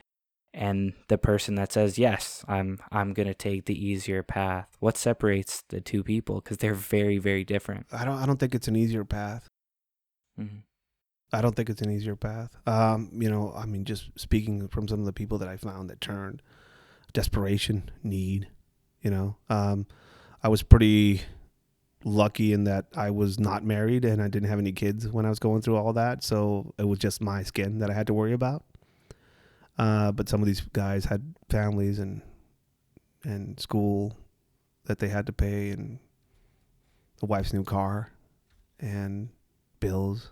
and 0.53 0.93
the 1.09 1.19
person 1.19 1.55
that 1.55 1.73
says 1.73 1.99
yes, 1.99 2.45
I'm 2.49 2.81
I'm 2.91 3.13
going 3.13 3.29
to 3.29 3.35
take 3.35 3.67
the 3.67 3.87
easier 3.87 4.25
path? 4.25 4.69
What 4.81 4.97
separates 4.97 5.63
the 5.69 5.81
two 5.81 6.03
people 6.03 6.41
cuz 6.41 6.57
they're 6.57 6.75
very 6.75 7.19
very 7.19 7.45
different? 7.45 7.87
I 7.93 8.05
don't 8.05 8.19
I 8.19 8.27
don't 8.27 8.41
think 8.41 8.57
it's 8.57 8.69
an 8.69 8.75
easier 8.77 9.05
path. 9.05 9.47
Mm-hmm. 10.39 10.59
I 11.33 11.41
don't 11.41 11.55
think 11.55 11.71
it's 11.71 11.83
an 11.83 11.91
easier 11.91 12.17
path. 12.17 12.51
Um, 12.67 13.11
you 13.13 13.31
know, 13.31 13.53
I 13.57 13.67
mean, 13.67 13.85
just 13.85 14.11
speaking 14.17 14.69
from 14.69 14.89
some 14.89 15.01
of 15.01 15.07
the 15.07 15.13
people 15.13 15.39
that 15.39 15.49
I 15.49 15.57
found 15.57 15.91
that 15.91 16.01
turned, 16.01 16.43
desperation, 17.13 17.91
need. 18.03 18.49
You 19.03 19.11
know, 19.11 19.37
um, 19.49 19.87
I 20.43 20.49
was 20.49 20.63
pretty 20.63 21.23
lucky 22.05 22.53
in 22.53 22.65
that 22.65 22.87
I 22.97 23.11
was 23.11 23.39
not 23.39 23.65
married 23.65 24.05
and 24.05 24.23
I 24.23 24.29
didn't 24.29 24.49
have 24.49 24.59
any 24.59 24.73
kids 24.73 25.07
when 25.09 25.27
I 25.27 25.29
was 25.29 25.39
going 25.39 25.63
through 25.63 25.77
all 25.77 25.93
that, 25.93 26.25
so 26.25 26.75
it 26.79 26.85
was 26.85 26.99
just 26.99 27.21
my 27.21 27.43
skin 27.43 27.79
that 27.79 27.91
I 27.91 27.95
had 27.95 28.07
to 28.09 28.15
worry 28.15 28.33
about. 28.33 28.65
Uh, 29.79 30.13
but 30.13 30.29
some 30.29 30.41
of 30.41 30.47
these 30.47 30.61
guys 30.61 31.07
had 31.07 31.35
families 31.49 31.99
and 31.99 32.23
and 33.23 33.61
school 33.61 34.17
that 34.87 34.99
they 34.99 35.09
had 35.09 35.27
to 35.27 35.33
pay 35.33 35.71
and 35.71 35.99
the 37.21 37.27
wife's 37.27 37.53
new 37.53 37.65
car 37.65 38.11
and 38.79 39.29
bills 39.79 40.31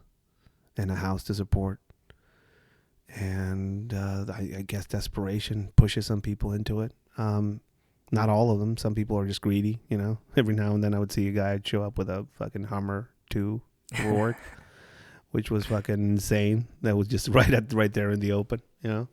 and 0.78 0.90
a 0.90 0.94
house 0.94 1.24
to 1.24 1.34
support. 1.34 1.80
And 3.14 3.92
uh, 3.92 4.26
I, 4.32 4.50
I, 4.58 4.64
guess 4.66 4.86
desperation 4.86 5.72
pushes 5.76 6.06
some 6.06 6.20
people 6.20 6.52
into 6.52 6.82
it. 6.82 6.92
Um, 7.16 7.60
not 8.12 8.28
all 8.28 8.50
of 8.50 8.60
them. 8.60 8.76
Some 8.76 8.94
people 8.94 9.18
are 9.18 9.26
just 9.26 9.40
greedy, 9.40 9.80
you 9.88 9.98
know. 9.98 10.18
Every 10.36 10.54
now 10.54 10.72
and 10.72 10.84
then 10.84 10.94
I 10.94 10.98
would 10.98 11.12
see 11.12 11.28
a 11.28 11.32
guy 11.32 11.58
show 11.64 11.82
up 11.82 11.98
with 11.98 12.08
a 12.08 12.26
fucking 12.32 12.64
Hummer 12.64 13.10
two 13.30 13.62
Rourke, 14.04 14.36
which 15.30 15.50
was 15.50 15.66
fucking 15.66 15.94
insane. 15.94 16.68
That 16.82 16.96
was 16.96 17.08
just 17.08 17.28
right 17.34 17.52
at 17.52 17.72
right 17.72 17.92
there 17.92 18.10
in 18.10 18.20
the 18.20 18.32
open, 18.32 18.62
you 18.82 18.90
know. 18.90 19.08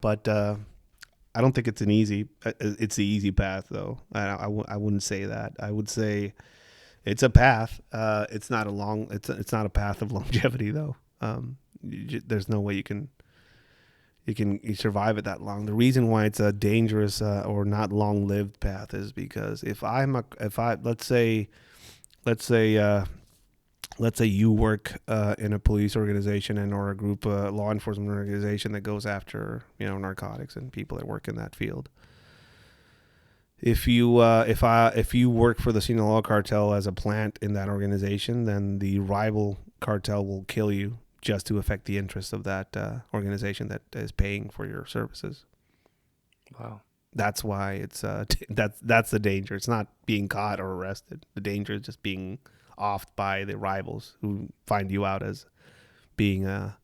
But 0.00 0.28
uh, 0.28 0.56
I 1.34 1.40
don't 1.40 1.54
think 1.54 1.68
it's 1.68 1.80
an 1.80 1.90
easy. 1.90 2.28
Uh, 2.44 2.52
it's 2.60 2.96
the 2.96 3.04
easy 3.04 3.32
path, 3.32 3.66
though. 3.70 3.98
I 4.12 4.28
I, 4.28 4.42
w- 4.42 4.64
I 4.68 4.76
wouldn't 4.76 5.02
say 5.02 5.24
that. 5.24 5.54
I 5.58 5.70
would 5.70 5.88
say 5.88 6.34
it's 7.04 7.22
a 7.22 7.30
path. 7.30 7.80
Uh, 7.92 8.26
it's 8.30 8.50
not 8.50 8.66
a 8.66 8.70
long. 8.70 9.08
It's 9.10 9.28
it's 9.28 9.52
not 9.52 9.66
a 9.66 9.70
path 9.70 10.02
of 10.02 10.12
longevity 10.18 10.70
though. 10.70 10.96
Um, 11.20 11.58
you, 11.82 12.20
there's 12.26 12.48
no 12.48 12.60
way 12.60 12.74
you 12.74 12.82
can 12.82 13.08
you 14.26 14.34
can 14.34 14.60
you 14.62 14.74
survive 14.74 15.18
it 15.18 15.24
that 15.24 15.42
long. 15.42 15.66
The 15.66 15.74
reason 15.74 16.08
why 16.08 16.24
it's 16.24 16.40
a 16.40 16.52
dangerous 16.52 17.20
uh, 17.20 17.44
or 17.46 17.64
not 17.64 17.92
long 17.92 18.26
lived 18.26 18.60
path 18.60 18.94
is 18.94 19.12
because 19.12 19.62
if 19.62 19.84
I'm 19.84 20.16
a 20.16 20.24
if 20.40 20.58
I 20.58 20.76
let's 20.82 21.06
say 21.06 21.48
let's 22.24 22.44
say 22.44 22.78
uh, 22.78 23.04
let's 23.98 24.18
say 24.18 24.26
you 24.26 24.50
work 24.50 25.00
uh, 25.08 25.34
in 25.38 25.52
a 25.52 25.58
police 25.58 25.96
organization 25.96 26.56
and 26.58 26.72
or 26.72 26.90
a 26.90 26.96
group 26.96 27.26
uh, 27.26 27.50
law 27.50 27.70
enforcement 27.70 28.10
organization 28.10 28.72
that 28.72 28.80
goes 28.80 29.04
after 29.04 29.62
you 29.78 29.86
know 29.86 29.98
narcotics 29.98 30.56
and 30.56 30.72
people 30.72 30.96
that 30.98 31.06
work 31.06 31.28
in 31.28 31.36
that 31.36 31.54
field 31.54 31.88
if 33.64 33.88
you 33.88 34.18
uh, 34.18 34.44
if 34.46 34.62
I 34.62 34.88
if 34.88 35.14
you 35.14 35.30
work 35.30 35.58
for 35.58 35.72
the 35.72 35.80
Sinaloa 35.80 36.22
cartel 36.22 36.74
as 36.74 36.86
a 36.86 36.92
plant 36.92 37.38
in 37.40 37.54
that 37.54 37.70
organization, 37.70 38.44
then 38.44 38.78
the 38.78 38.98
rival 38.98 39.56
cartel 39.80 40.24
will 40.26 40.44
kill 40.44 40.70
you 40.70 40.98
just 41.22 41.46
to 41.46 41.56
affect 41.56 41.86
the 41.86 41.96
interests 41.96 42.34
of 42.34 42.44
that 42.44 42.76
uh, 42.76 42.98
organization 43.14 43.68
that 43.68 43.80
is 43.94 44.12
paying 44.12 44.50
for 44.50 44.66
your 44.66 44.84
services. 44.84 45.46
Wow, 46.60 46.82
that's 47.14 47.42
why 47.42 47.72
it's 47.72 48.04
uh, 48.04 48.26
that's 48.50 48.78
that's 48.82 49.10
the 49.10 49.18
danger. 49.18 49.54
It's 49.54 49.66
not 49.66 49.86
being 50.04 50.28
caught 50.28 50.60
or 50.60 50.72
arrested. 50.74 51.24
The 51.34 51.40
danger 51.40 51.72
is 51.72 51.80
just 51.80 52.02
being 52.02 52.40
offed 52.78 53.16
by 53.16 53.44
the 53.44 53.56
rivals 53.56 54.18
who 54.20 54.50
find 54.66 54.90
you 54.90 55.06
out 55.06 55.22
as 55.22 55.46
being 56.18 56.44
a 56.44 56.76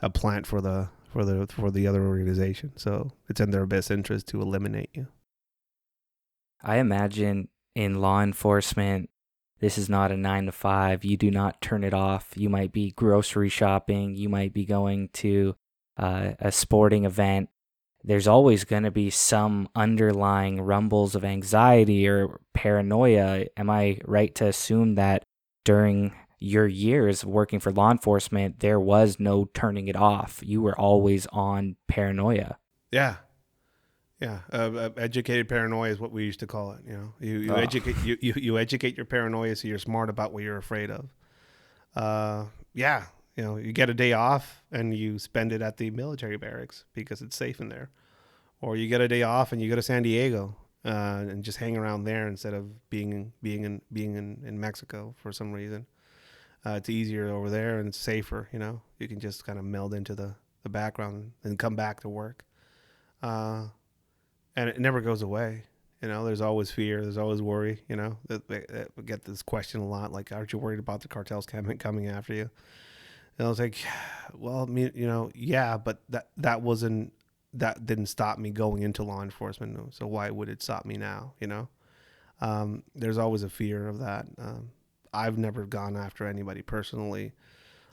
a 0.00 0.10
plant 0.10 0.46
for 0.46 0.60
the 0.60 0.90
for 1.12 1.24
the 1.24 1.48
for 1.48 1.72
the 1.72 1.88
other 1.88 2.06
organization. 2.06 2.70
So 2.76 3.10
it's 3.28 3.40
in 3.40 3.50
their 3.50 3.66
best 3.66 3.90
interest 3.90 4.28
to 4.28 4.40
eliminate 4.40 4.90
you. 4.94 5.08
I 6.62 6.78
imagine 6.78 7.48
in 7.74 8.00
law 8.00 8.22
enforcement, 8.22 9.10
this 9.60 9.76
is 9.76 9.88
not 9.88 10.10
a 10.10 10.16
nine 10.16 10.46
to 10.46 10.52
five. 10.52 11.04
You 11.04 11.16
do 11.16 11.30
not 11.30 11.60
turn 11.60 11.84
it 11.84 11.92
off. 11.94 12.32
You 12.34 12.48
might 12.48 12.72
be 12.72 12.92
grocery 12.92 13.48
shopping. 13.48 14.14
You 14.14 14.28
might 14.28 14.52
be 14.52 14.64
going 14.64 15.08
to 15.14 15.54
uh, 15.98 16.32
a 16.38 16.50
sporting 16.50 17.04
event. 17.04 17.50
there's 18.02 18.26
always 18.26 18.64
going 18.64 18.84
to 18.84 18.90
be 18.90 19.10
some 19.10 19.68
underlying 19.74 20.60
rumbles 20.60 21.14
of 21.14 21.24
anxiety 21.24 22.08
or 22.08 22.40
paranoia. 22.54 23.46
Am 23.56 23.68
I 23.68 23.98
right 24.04 24.34
to 24.36 24.46
assume 24.46 24.94
that 24.94 25.24
during 25.64 26.12
your 26.38 26.66
years 26.66 27.24
working 27.24 27.60
for 27.60 27.70
law 27.70 27.90
enforcement, 27.90 28.60
there 28.60 28.80
was 28.80 29.20
no 29.20 29.44
turning 29.52 29.88
it 29.88 29.96
off? 29.96 30.40
You 30.42 30.62
were 30.62 30.78
always 30.78 31.26
on 31.26 31.76
paranoia. 31.88 32.56
Yeah. 32.90 33.16
Yeah, 34.20 34.40
uh, 34.52 34.56
uh, 34.56 34.90
educated 34.98 35.48
paranoia 35.48 35.90
is 35.90 35.98
what 35.98 36.12
we 36.12 36.24
used 36.24 36.40
to 36.40 36.46
call 36.46 36.72
it. 36.72 36.80
You 36.86 36.92
know, 36.92 37.14
you, 37.20 37.38
you 37.38 37.54
oh. 37.54 37.56
educate 37.56 37.96
you, 38.04 38.18
you, 38.20 38.34
you 38.36 38.58
educate 38.58 38.96
your 38.96 39.06
paranoia 39.06 39.56
so 39.56 39.66
you're 39.66 39.78
smart 39.78 40.10
about 40.10 40.32
what 40.32 40.42
you're 40.42 40.58
afraid 40.58 40.90
of. 40.90 41.08
Uh, 41.96 42.44
yeah, 42.74 43.06
you 43.36 43.42
know, 43.42 43.56
you 43.56 43.72
get 43.72 43.88
a 43.88 43.94
day 43.94 44.12
off 44.12 44.62
and 44.70 44.94
you 44.94 45.18
spend 45.18 45.52
it 45.52 45.62
at 45.62 45.78
the 45.78 45.90
military 45.90 46.36
barracks 46.36 46.84
because 46.92 47.22
it's 47.22 47.34
safe 47.34 47.60
in 47.60 47.70
there, 47.70 47.88
or 48.60 48.76
you 48.76 48.88
get 48.88 49.00
a 49.00 49.08
day 49.08 49.22
off 49.22 49.52
and 49.52 49.62
you 49.62 49.70
go 49.70 49.76
to 49.76 49.82
San 49.82 50.02
Diego 50.02 50.54
uh, 50.84 51.24
and 51.26 51.42
just 51.42 51.56
hang 51.56 51.78
around 51.78 52.04
there 52.04 52.28
instead 52.28 52.52
of 52.52 52.90
being 52.90 53.32
being 53.42 53.64
in 53.64 53.80
being 53.90 54.16
in, 54.16 54.42
in 54.46 54.60
Mexico 54.60 55.14
for 55.16 55.32
some 55.32 55.52
reason. 55.52 55.86
Uh, 56.66 56.72
it's 56.72 56.90
easier 56.90 57.30
over 57.30 57.48
there 57.48 57.78
and 57.78 57.88
it's 57.88 57.98
safer. 57.98 58.50
You 58.52 58.58
know, 58.58 58.82
you 58.98 59.08
can 59.08 59.18
just 59.18 59.46
kind 59.46 59.58
of 59.58 59.64
meld 59.64 59.94
into 59.94 60.14
the 60.14 60.34
the 60.62 60.68
background 60.68 61.32
and 61.42 61.58
come 61.58 61.74
back 61.74 62.00
to 62.00 62.08
work. 62.10 62.44
Uh, 63.22 63.68
and 64.56 64.68
it 64.68 64.78
never 64.78 65.00
goes 65.00 65.22
away. 65.22 65.64
You 66.02 66.08
know, 66.08 66.24
there's 66.24 66.40
always 66.40 66.70
fear. 66.70 67.02
There's 67.02 67.18
always 67.18 67.42
worry. 67.42 67.82
You 67.88 67.96
know, 67.96 68.16
that, 68.28 68.48
that 68.48 68.88
we 68.96 69.02
get 69.02 69.24
this 69.24 69.42
question 69.42 69.80
a 69.80 69.86
lot, 69.86 70.12
like, 70.12 70.32
"Aren't 70.32 70.52
you 70.52 70.58
worried 70.58 70.78
about 70.78 71.02
the 71.02 71.08
cartels 71.08 71.46
coming 71.46 71.76
coming 71.78 72.08
after 72.08 72.32
you?" 72.32 72.50
And 73.38 73.46
I 73.46 73.50
was 73.50 73.60
like, 73.60 73.76
"Well, 74.34 74.62
I 74.62 74.64
mean, 74.66 74.92
you 74.94 75.06
know, 75.06 75.30
yeah, 75.34 75.76
but 75.76 76.02
that 76.08 76.28
that 76.38 76.62
wasn't 76.62 77.12
that 77.52 77.84
didn't 77.84 78.06
stop 78.06 78.38
me 78.38 78.50
going 78.50 78.82
into 78.82 79.02
law 79.02 79.22
enforcement. 79.22 79.94
So 79.94 80.06
why 80.06 80.30
would 80.30 80.48
it 80.48 80.62
stop 80.62 80.84
me 80.84 80.96
now? 80.96 81.32
You 81.40 81.48
know, 81.48 81.68
um, 82.40 82.82
there's 82.94 83.18
always 83.18 83.42
a 83.42 83.50
fear 83.50 83.88
of 83.88 83.98
that. 83.98 84.26
Um, 84.38 84.70
I've 85.12 85.38
never 85.38 85.66
gone 85.66 85.96
after 85.96 86.26
anybody 86.26 86.62
personally. 86.62 87.32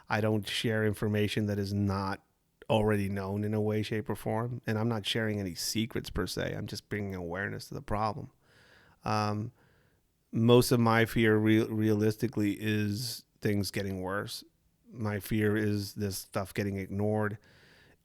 I 0.10 0.22
don't 0.22 0.48
share 0.48 0.86
information 0.86 1.48
that 1.48 1.60
is 1.60 1.74
not 1.74 2.22
already 2.70 3.10
known 3.10 3.44
in 3.44 3.54
a 3.54 3.62
way, 3.62 3.82
shape, 3.82 4.10
or 4.10 4.16
form. 4.16 4.62
And 4.68 4.78
I'm 4.78 4.90
not 4.90 5.06
sharing 5.06 5.40
any 5.40 5.56
secrets 5.56 6.10
per 6.10 6.28
se. 6.28 6.54
I'm 6.58 6.68
just 6.68 6.90
bringing 6.90 7.16
awareness 7.16 7.68
to 7.70 7.74
the 7.74 7.82
problem. 7.82 8.30
Um, 9.06 9.52
most 10.32 10.72
of 10.72 10.80
my 10.80 11.06
fear, 11.06 11.38
re- 11.38 11.64
realistically, 11.64 12.58
is 12.60 13.24
things 13.42 13.72
getting 13.72 14.02
worse. 14.02 14.44
My 14.92 15.20
fear 15.20 15.56
is 15.56 15.94
this 15.94 16.18
stuff 16.18 16.54
getting 16.54 16.78
ignored. 16.78 17.38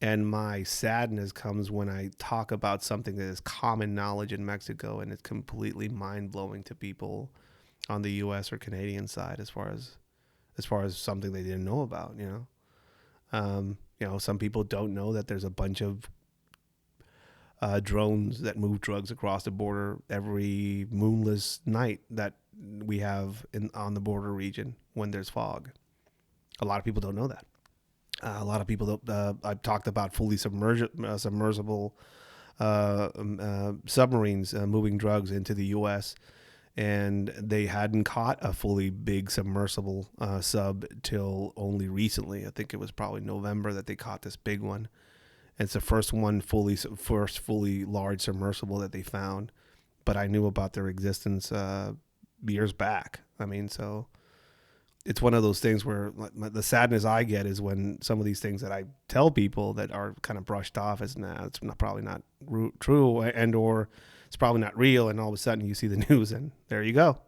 And 0.00 0.26
my 0.26 0.64
sadness 0.64 1.30
comes 1.30 1.70
when 1.70 1.88
I 1.88 2.10
talk 2.18 2.50
about 2.50 2.82
something 2.82 3.16
that 3.16 3.24
is 3.24 3.40
common 3.40 3.94
knowledge 3.94 4.32
in 4.32 4.44
Mexico 4.44 4.98
and 4.98 5.12
it's 5.12 5.22
completely 5.22 5.88
mind 5.88 6.32
blowing 6.32 6.64
to 6.64 6.74
people 6.74 7.30
on 7.88 8.02
the 8.02 8.10
U.S. 8.14 8.52
or 8.52 8.58
Canadian 8.58 9.06
side 9.06 9.36
as 9.38 9.48
far 9.48 9.70
as 9.70 9.96
as 10.58 10.66
far 10.66 10.82
as 10.82 10.96
something 10.96 11.32
they 11.32 11.42
didn't 11.42 11.64
know 11.64 11.82
about. 11.82 12.14
You 12.18 12.26
know, 12.26 12.46
um, 13.32 13.78
you 14.03 14.09
know, 14.09 14.18
some 14.18 14.36
people 14.36 14.64
don't 14.64 14.92
know 14.92 15.12
that 15.12 15.28
there's 15.28 15.44
a 15.44 15.50
bunch 15.50 15.80
of 15.80 16.11
uh, 17.61 17.78
drones 17.78 18.40
that 18.40 18.57
move 18.57 18.80
drugs 18.80 19.12
across 19.12 19.44
the 19.44 19.50
border 19.53 19.98
every 20.11 20.88
moonless 20.90 21.61
night 21.66 22.00
that 22.11 22.34
we 22.84 22.98
have 22.98 23.46
in 23.53 23.70
on 23.74 23.94
the 23.94 24.00
border 24.00 24.32
region 24.32 24.74
when 24.94 25.12
there's 25.12 25.28
fog. 25.28 25.70
A 26.61 26.64
lot 26.64 26.80
of 26.80 26.84
people 26.84 27.00
don't 27.00 27.14
know 27.14 27.28
that. 27.28 27.46
Uh, 28.20 28.38
a 28.40 28.44
lot 28.44 28.61
of 28.61 28.66
people 28.66 28.88
don't. 28.88 29.09
Uh, 29.09 29.34
I've 29.44 29.62
talked 29.62 29.86
about 29.86 30.12
fully 30.14 30.36
submerged, 30.36 30.88
uh, 31.05 31.16
submersible 31.16 31.96
uh, 32.59 33.11
um, 33.16 33.38
uh, 33.40 33.72
submarines 33.86 34.53
moving 34.53 34.98
drugs 34.98 35.30
into 35.30 35.55
the 35.55 35.66
U.S 35.66 36.16
and 36.76 37.28
they 37.36 37.66
hadn't 37.66 38.04
caught 38.04 38.38
a 38.40 38.52
fully 38.52 38.88
big 38.88 39.30
submersible 39.30 40.08
uh, 40.18 40.40
sub 40.40 40.86
till 41.02 41.52
only 41.56 41.88
recently. 41.88 42.46
I 42.46 42.50
think 42.50 42.72
it 42.72 42.78
was 42.78 42.90
probably 42.90 43.20
November 43.20 43.72
that 43.74 43.86
they 43.86 43.96
caught 43.96 44.22
this 44.22 44.36
big 44.36 44.60
one. 44.60 44.88
And 45.58 45.66
it's 45.66 45.74
the 45.74 45.80
first 45.82 46.12
one 46.12 46.40
fully 46.40 46.76
first 46.76 47.40
fully 47.40 47.84
large 47.84 48.22
submersible 48.22 48.78
that 48.78 48.92
they 48.92 49.02
found, 49.02 49.52
but 50.06 50.16
I 50.16 50.26
knew 50.26 50.46
about 50.46 50.72
their 50.72 50.88
existence 50.88 51.52
uh, 51.52 51.92
years 52.46 52.72
back. 52.72 53.20
I 53.38 53.44
mean, 53.44 53.68
so 53.68 54.06
it's 55.04 55.20
one 55.20 55.34
of 55.34 55.42
those 55.42 55.60
things 55.60 55.84
where 55.84 56.12
the 56.34 56.62
sadness 56.62 57.04
I 57.04 57.24
get 57.24 57.44
is 57.44 57.60
when 57.60 58.00
some 58.00 58.18
of 58.18 58.24
these 58.24 58.40
things 58.40 58.62
that 58.62 58.72
I 58.72 58.84
tell 59.08 59.30
people 59.30 59.74
that 59.74 59.92
are 59.92 60.14
kind 60.22 60.38
of 60.38 60.46
brushed 60.46 60.78
off 60.78 61.02
as 61.02 61.18
nah, 61.18 61.44
it's 61.44 61.62
not 61.62 61.76
probably 61.76 62.02
not 62.02 62.22
true 62.78 63.20
and 63.20 63.54
or 63.54 63.88
it's 64.32 64.36
probably 64.38 64.62
not 64.62 64.74
real. 64.74 65.10
And 65.10 65.20
all 65.20 65.28
of 65.28 65.34
a 65.34 65.36
sudden 65.36 65.66
you 65.66 65.74
see 65.74 65.88
the 65.88 66.06
news 66.08 66.32
and 66.32 66.52
there 66.68 66.82
you 66.82 66.94
go. 66.94 67.18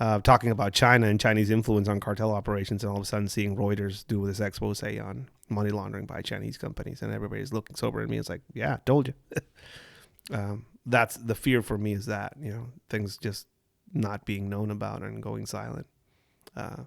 Uh, 0.00 0.18
talking 0.18 0.50
about 0.50 0.72
China 0.72 1.08
and 1.08 1.20
Chinese 1.20 1.50
influence 1.50 1.88
on 1.88 2.00
cartel 2.00 2.32
operations, 2.32 2.82
and 2.82 2.90
all 2.90 2.96
of 2.96 3.02
a 3.02 3.06
sudden 3.06 3.28
seeing 3.28 3.54
Reuters 3.54 4.06
do 4.06 4.26
this 4.26 4.40
expose 4.40 4.82
on 4.82 5.28
money 5.50 5.70
laundering 5.70 6.06
by 6.06 6.22
Chinese 6.22 6.56
companies, 6.56 7.02
and 7.02 7.12
everybody's 7.12 7.52
looking 7.52 7.76
sober 7.76 8.00
at 8.00 8.08
me. 8.08 8.16
It's 8.18 8.30
like, 8.30 8.40
yeah, 8.54 8.78
told 8.86 9.08
you. 9.08 9.14
um, 10.32 10.66
that's 10.86 11.16
the 11.16 11.34
fear 11.34 11.62
for 11.62 11.76
me 11.76 11.92
is 11.92 12.06
that 12.06 12.34
you 12.40 12.50
know 12.50 12.66
things 12.88 13.16
just 13.16 13.46
not 13.92 14.24
being 14.24 14.48
known 14.48 14.70
about 14.70 15.02
and 15.02 15.22
going 15.22 15.44
silent. 15.46 15.86
Uh, 16.54 16.84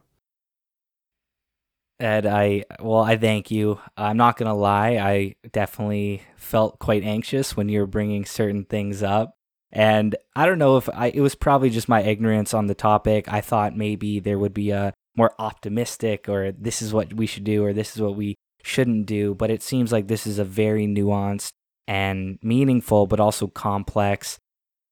Ed, 2.00 2.26
I 2.26 2.64
well, 2.80 3.02
I 3.02 3.18
thank 3.18 3.52
you. 3.52 3.80
I'm 3.97 4.18
not 4.18 4.38
gonna 4.38 4.56
lie, 4.56 4.91
I 4.97 5.36
definitely 5.52 6.22
felt 6.38 6.80
quite 6.80 7.04
anxious 7.04 7.58
when 7.58 7.68
you 7.68 7.80
were 7.82 7.88
bringing 7.88 8.26
certain 8.26 8.64
things 8.64 9.04
up, 9.04 9.36
and 9.72 10.16
I 10.36 10.45
don't 10.45 10.60
know 10.60 10.78
if 10.78 10.89
I. 10.89 11.08
It 11.08 11.20
was 11.22 11.36
probably 11.36 11.70
just 11.70 11.89
my 11.89 12.02
ignorance 12.02 12.54
on 12.54 12.68
the 12.68 12.76
topic. 12.76 13.32
I 13.32 13.41
thought 13.41 13.76
maybe 13.76 14.20
there 14.20 14.39
would 14.39 14.54
be 14.54 14.72
a 14.72 14.93
more 15.18 15.34
optimistic, 15.39 16.30
or 16.30 16.54
this 16.54 16.82
is 16.82 16.93
what 16.93 17.14
we 17.14 17.26
should 17.26 17.43
do, 17.43 17.66
or 17.66 17.74
this 17.74 17.95
is 17.95 18.02
what 18.02 18.16
we 18.16 18.36
shouldn't 18.64 19.06
do. 19.06 19.36
But 19.36 19.52
it 19.52 19.62
seems 19.62 19.91
like 19.91 20.08
this 20.08 20.26
is 20.26 20.39
a 20.39 20.45
very 20.45 20.88
nuanced 20.88 21.52
and 21.88 22.39
meaningful, 22.41 23.08
but 23.08 23.20
also 23.20 23.47
complex 23.47 24.39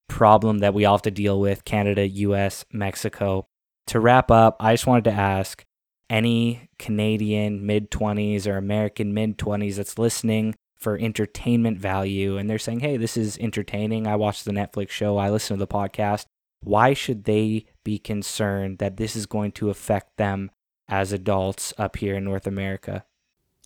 problem 0.10 0.60
that 0.60 0.74
we 0.74 0.84
all 0.84 0.96
have 0.96 1.02
to 1.04 1.12
deal 1.12 1.40
with. 1.40 1.64
Canada, 1.64 2.08
U.S., 2.08 2.66
Mexico. 2.72 3.48
To 3.88 4.00
wrap 4.02 4.30
up, 4.30 4.58
I 4.60 4.74
just 4.74 4.88
wanted 4.88 5.06
to 5.06 5.12
ask 5.12 5.64
any 6.10 6.70
Canadian 6.80 7.66
mid 7.66 7.92
20s 7.92 8.48
or 8.48 8.58
American 8.58 9.14
mid 9.14 9.38
20s 9.38 9.76
that's 9.76 9.98
listening 10.00 10.56
for 10.78 10.98
entertainment 10.98 11.80
value 11.80 12.38
and 12.38 12.50
they're 12.50 12.60
saying, 12.60 12.80
hey, 12.80 12.98
this 12.98 13.18
is 13.18 13.38
entertaining. 13.40 14.08
I 14.08 14.16
watched 14.16 14.46
the 14.46 14.52
Netflix 14.52 14.90
show, 14.90 15.18
I 15.18 15.30
listen 15.30 15.58
to 15.58 15.60
the 15.60 15.68
podcast. 15.68 16.26
Why 16.62 16.94
should 16.94 17.26
they 17.26 17.66
be 17.84 18.00
concerned 18.00 18.78
that 18.80 18.98
this 18.98 19.16
is 19.16 19.26
going 19.26 19.52
to 19.54 19.70
affect 19.70 20.18
them 20.18 20.52
as 20.88 21.12
adults 21.12 21.74
up 21.78 21.98
here 21.98 22.16
in 22.16 22.24
North 22.24 22.48
America? 22.48 23.04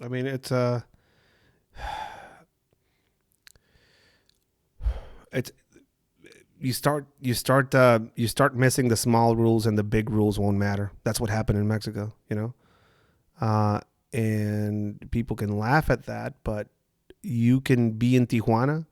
I 0.01 0.07
mean, 0.07 0.25
it's 0.25 0.51
uh 0.51 0.81
it's 5.31 5.51
you 6.61 6.73
start 6.73 7.05
you 7.19 7.33
start 7.33 7.73
uh, 7.73 7.99
you 8.15 8.27
start 8.27 8.55
missing 8.55 8.87
the 8.87 8.95
small 8.95 9.35
rules 9.35 9.65
and 9.65 9.77
the 9.77 9.83
big 9.83 10.09
rules 10.09 10.37
won't 10.37 10.57
matter. 10.57 10.91
That's 11.03 11.19
what 11.19 11.29
happened 11.29 11.57
in 11.57 11.67
Mexico, 11.67 12.13
you 12.29 12.35
know. 12.35 12.53
Uh, 13.39 13.79
and 14.13 15.09
people 15.11 15.35
can 15.35 15.57
laugh 15.57 15.89
at 15.89 16.05
that, 16.05 16.35
but 16.43 16.67
you 17.23 17.61
can 17.61 17.91
be 17.91 18.15
in 18.15 18.27
Tijuana 18.27 18.85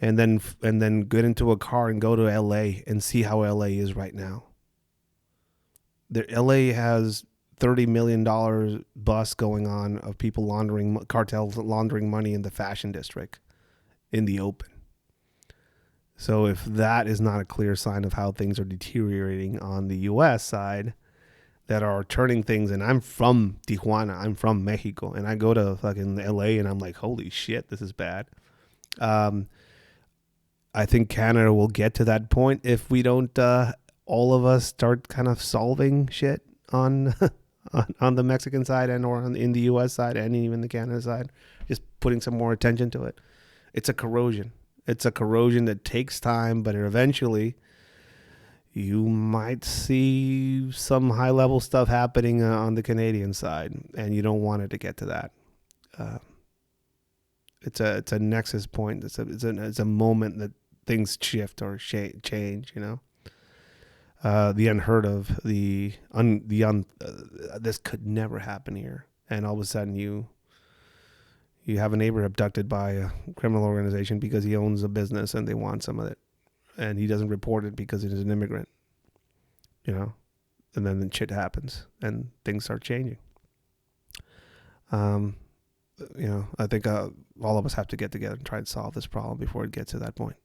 and 0.00 0.18
then 0.18 0.40
and 0.62 0.82
then 0.82 1.02
get 1.02 1.24
into 1.24 1.52
a 1.52 1.56
car 1.56 1.88
and 1.88 2.00
go 2.00 2.16
to 2.16 2.22
LA 2.40 2.82
and 2.86 3.02
see 3.02 3.22
how 3.22 3.44
LA 3.44 3.66
is 3.66 3.94
right 3.94 4.14
now. 4.14 4.44
The 6.10 6.26
LA 6.28 6.74
has 6.74 7.24
thirty 7.56 7.86
million 7.86 8.24
dollars 8.24 8.82
bus 8.96 9.34
going 9.34 9.68
on 9.68 9.98
of 9.98 10.18
people 10.18 10.44
laundering 10.44 10.98
cartels 11.06 11.56
laundering 11.56 12.10
money 12.10 12.34
in 12.34 12.42
the 12.42 12.50
fashion 12.50 12.90
district 12.90 13.38
in 14.10 14.24
the 14.24 14.40
open 14.40 14.69
so 16.20 16.44
if 16.44 16.66
that 16.66 17.08
is 17.08 17.18
not 17.18 17.40
a 17.40 17.46
clear 17.46 17.74
sign 17.74 18.04
of 18.04 18.12
how 18.12 18.30
things 18.30 18.60
are 18.60 18.64
deteriorating 18.64 19.58
on 19.58 19.88
the 19.88 19.96
US 20.00 20.44
side 20.44 20.92
that 21.66 21.82
are 21.82 22.04
turning 22.04 22.42
things 22.42 22.70
and 22.70 22.84
I'm 22.84 23.00
from 23.00 23.56
Tijuana, 23.66 24.20
I'm 24.20 24.34
from 24.34 24.62
Mexico 24.62 25.14
and 25.14 25.26
I 25.26 25.34
go 25.34 25.54
to 25.54 25.76
fucking 25.76 26.16
LA 26.16 26.58
and 26.60 26.68
I'm 26.68 26.78
like, 26.78 26.96
"Holy 26.96 27.30
shit, 27.30 27.68
this 27.68 27.80
is 27.80 27.92
bad." 27.92 28.26
Um 29.00 29.48
I 30.74 30.84
think 30.84 31.08
Canada 31.08 31.54
will 31.54 31.68
get 31.68 31.94
to 31.94 32.04
that 32.04 32.28
point 32.28 32.60
if 32.64 32.90
we 32.90 33.00
don't 33.00 33.38
uh 33.38 33.72
all 34.04 34.34
of 34.34 34.44
us 34.44 34.66
start 34.66 35.08
kind 35.08 35.26
of 35.26 35.40
solving 35.42 36.06
shit 36.08 36.42
on 36.70 37.14
on, 37.72 37.94
on 37.98 38.16
the 38.16 38.22
Mexican 38.22 38.66
side 38.66 38.90
and 38.90 39.06
or 39.06 39.22
on, 39.22 39.36
in 39.36 39.52
the 39.52 39.60
US 39.72 39.94
side 39.94 40.18
and 40.18 40.36
even 40.36 40.60
the 40.60 40.68
Canada 40.68 41.00
side, 41.00 41.32
just 41.66 41.80
putting 41.98 42.20
some 42.20 42.36
more 42.36 42.52
attention 42.52 42.90
to 42.90 43.04
it. 43.04 43.18
It's 43.72 43.88
a 43.88 43.94
corrosion 43.94 44.52
it's 44.90 45.06
a 45.06 45.12
corrosion 45.12 45.64
that 45.66 45.84
takes 45.84 46.20
time, 46.20 46.62
but 46.62 46.74
eventually 46.74 47.54
you 48.72 49.08
might 49.08 49.64
see 49.64 50.70
some 50.72 51.10
high 51.10 51.30
level 51.30 51.60
stuff 51.60 51.88
happening 51.88 52.42
uh, 52.42 52.66
on 52.66 52.74
the 52.74 52.82
Canadian 52.82 53.32
side, 53.32 53.72
and 53.96 54.14
you 54.14 54.22
don't 54.22 54.42
want 54.48 54.62
it 54.62 54.70
to 54.70 54.78
get 54.78 54.96
to 54.96 55.06
that. 55.06 55.30
Uh, 55.98 56.18
It's 57.62 57.80
a 57.80 57.98
it's 58.00 58.12
a 58.12 58.18
nexus 58.18 58.66
point. 58.66 59.04
It's 59.04 59.18
a 59.18 59.22
it's 59.34 59.44
a 59.44 59.52
it's 59.68 59.80
a 59.80 59.84
moment 59.84 60.38
that 60.38 60.52
things 60.86 61.18
shift 61.20 61.62
or 61.62 61.78
sh- 61.78 62.16
change. 62.22 62.72
You 62.74 62.82
know, 62.84 63.00
uh, 64.24 64.52
the 64.52 64.68
unheard 64.72 65.04
of, 65.04 65.40
the 65.44 65.92
un 66.10 66.42
the 66.46 66.64
un. 66.64 66.86
Uh, 67.04 67.58
this 67.60 67.78
could 67.78 68.06
never 68.06 68.38
happen 68.40 68.76
here, 68.76 69.04
and 69.28 69.44
all 69.44 69.54
of 69.54 69.60
a 69.60 69.66
sudden 69.66 69.94
you 69.94 70.28
you 71.64 71.78
have 71.78 71.92
a 71.92 71.96
neighbor 71.96 72.24
abducted 72.24 72.68
by 72.68 72.92
a 72.92 73.10
criminal 73.36 73.64
organization 73.64 74.18
because 74.18 74.44
he 74.44 74.56
owns 74.56 74.82
a 74.82 74.88
business 74.88 75.34
and 75.34 75.46
they 75.46 75.54
want 75.54 75.82
some 75.82 75.98
of 75.98 76.06
it, 76.06 76.18
and 76.76 76.98
he 76.98 77.06
doesn't 77.06 77.28
report 77.28 77.64
it 77.64 77.76
because 77.76 78.02
he's 78.02 78.12
an 78.12 78.30
immigrant. 78.30 78.68
You 79.84 79.94
know, 79.94 80.12
and 80.74 80.86
then 80.86 81.00
the 81.00 81.08
shit 81.12 81.30
happens 81.30 81.86
and 82.02 82.30
things 82.44 82.64
start 82.64 82.82
changing. 82.82 83.18
Um, 84.92 85.36
you 86.16 86.28
know, 86.28 86.48
I 86.58 86.66
think 86.66 86.86
uh, 86.86 87.10
all 87.42 87.58
of 87.58 87.66
us 87.66 87.74
have 87.74 87.88
to 87.88 87.96
get 87.96 88.12
together 88.12 88.36
and 88.36 88.44
try 88.44 88.58
and 88.58 88.68
solve 88.68 88.94
this 88.94 89.06
problem 89.06 89.38
before 89.38 89.64
it 89.64 89.70
gets 89.70 89.92
to 89.92 89.98
that 89.98 90.14
point. 90.14 90.36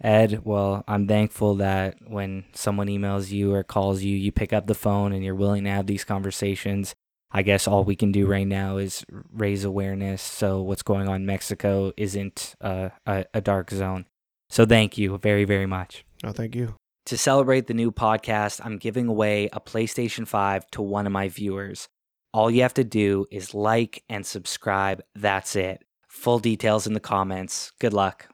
Ed, 0.00 0.42
well, 0.44 0.84
I'm 0.86 1.08
thankful 1.08 1.56
that 1.56 1.96
when 2.06 2.44
someone 2.52 2.86
emails 2.86 3.30
you 3.30 3.52
or 3.52 3.64
calls 3.64 4.02
you, 4.02 4.16
you 4.16 4.30
pick 4.30 4.52
up 4.52 4.66
the 4.66 4.74
phone 4.74 5.12
and 5.12 5.24
you're 5.24 5.34
willing 5.34 5.64
to 5.64 5.70
have 5.70 5.86
these 5.86 6.04
conversations. 6.04 6.94
I 7.30 7.42
guess 7.42 7.68
all 7.68 7.84
we 7.84 7.96
can 7.96 8.10
do 8.10 8.26
right 8.26 8.46
now 8.46 8.78
is 8.78 9.04
raise 9.10 9.64
awareness 9.64 10.22
so 10.22 10.62
what's 10.62 10.82
going 10.82 11.08
on 11.08 11.16
in 11.16 11.26
Mexico 11.26 11.92
isn't 11.96 12.54
uh, 12.60 12.90
a, 13.06 13.26
a 13.34 13.40
dark 13.40 13.70
zone. 13.70 14.06
So 14.50 14.64
thank 14.64 14.96
you 14.96 15.18
very, 15.18 15.44
very 15.44 15.66
much. 15.66 16.04
Oh, 16.24 16.32
thank 16.32 16.54
you. 16.54 16.74
To 17.06 17.16
celebrate 17.16 17.66
the 17.66 17.74
new 17.74 17.90
podcast, 17.90 18.60
I'm 18.64 18.76
giving 18.76 19.08
away 19.08 19.48
a 19.52 19.60
PlayStation 19.60 20.26
5 20.26 20.70
to 20.72 20.82
one 20.82 21.06
of 21.06 21.12
my 21.12 21.28
viewers. 21.28 21.88
All 22.34 22.50
you 22.50 22.62
have 22.62 22.74
to 22.74 22.84
do 22.84 23.26
is 23.30 23.54
like 23.54 24.04
and 24.08 24.26
subscribe. 24.26 25.02
That's 25.14 25.56
it. 25.56 25.84
Full 26.08 26.38
details 26.38 26.86
in 26.86 26.92
the 26.92 27.00
comments. 27.00 27.72
Good 27.78 27.92
luck. 27.94 28.26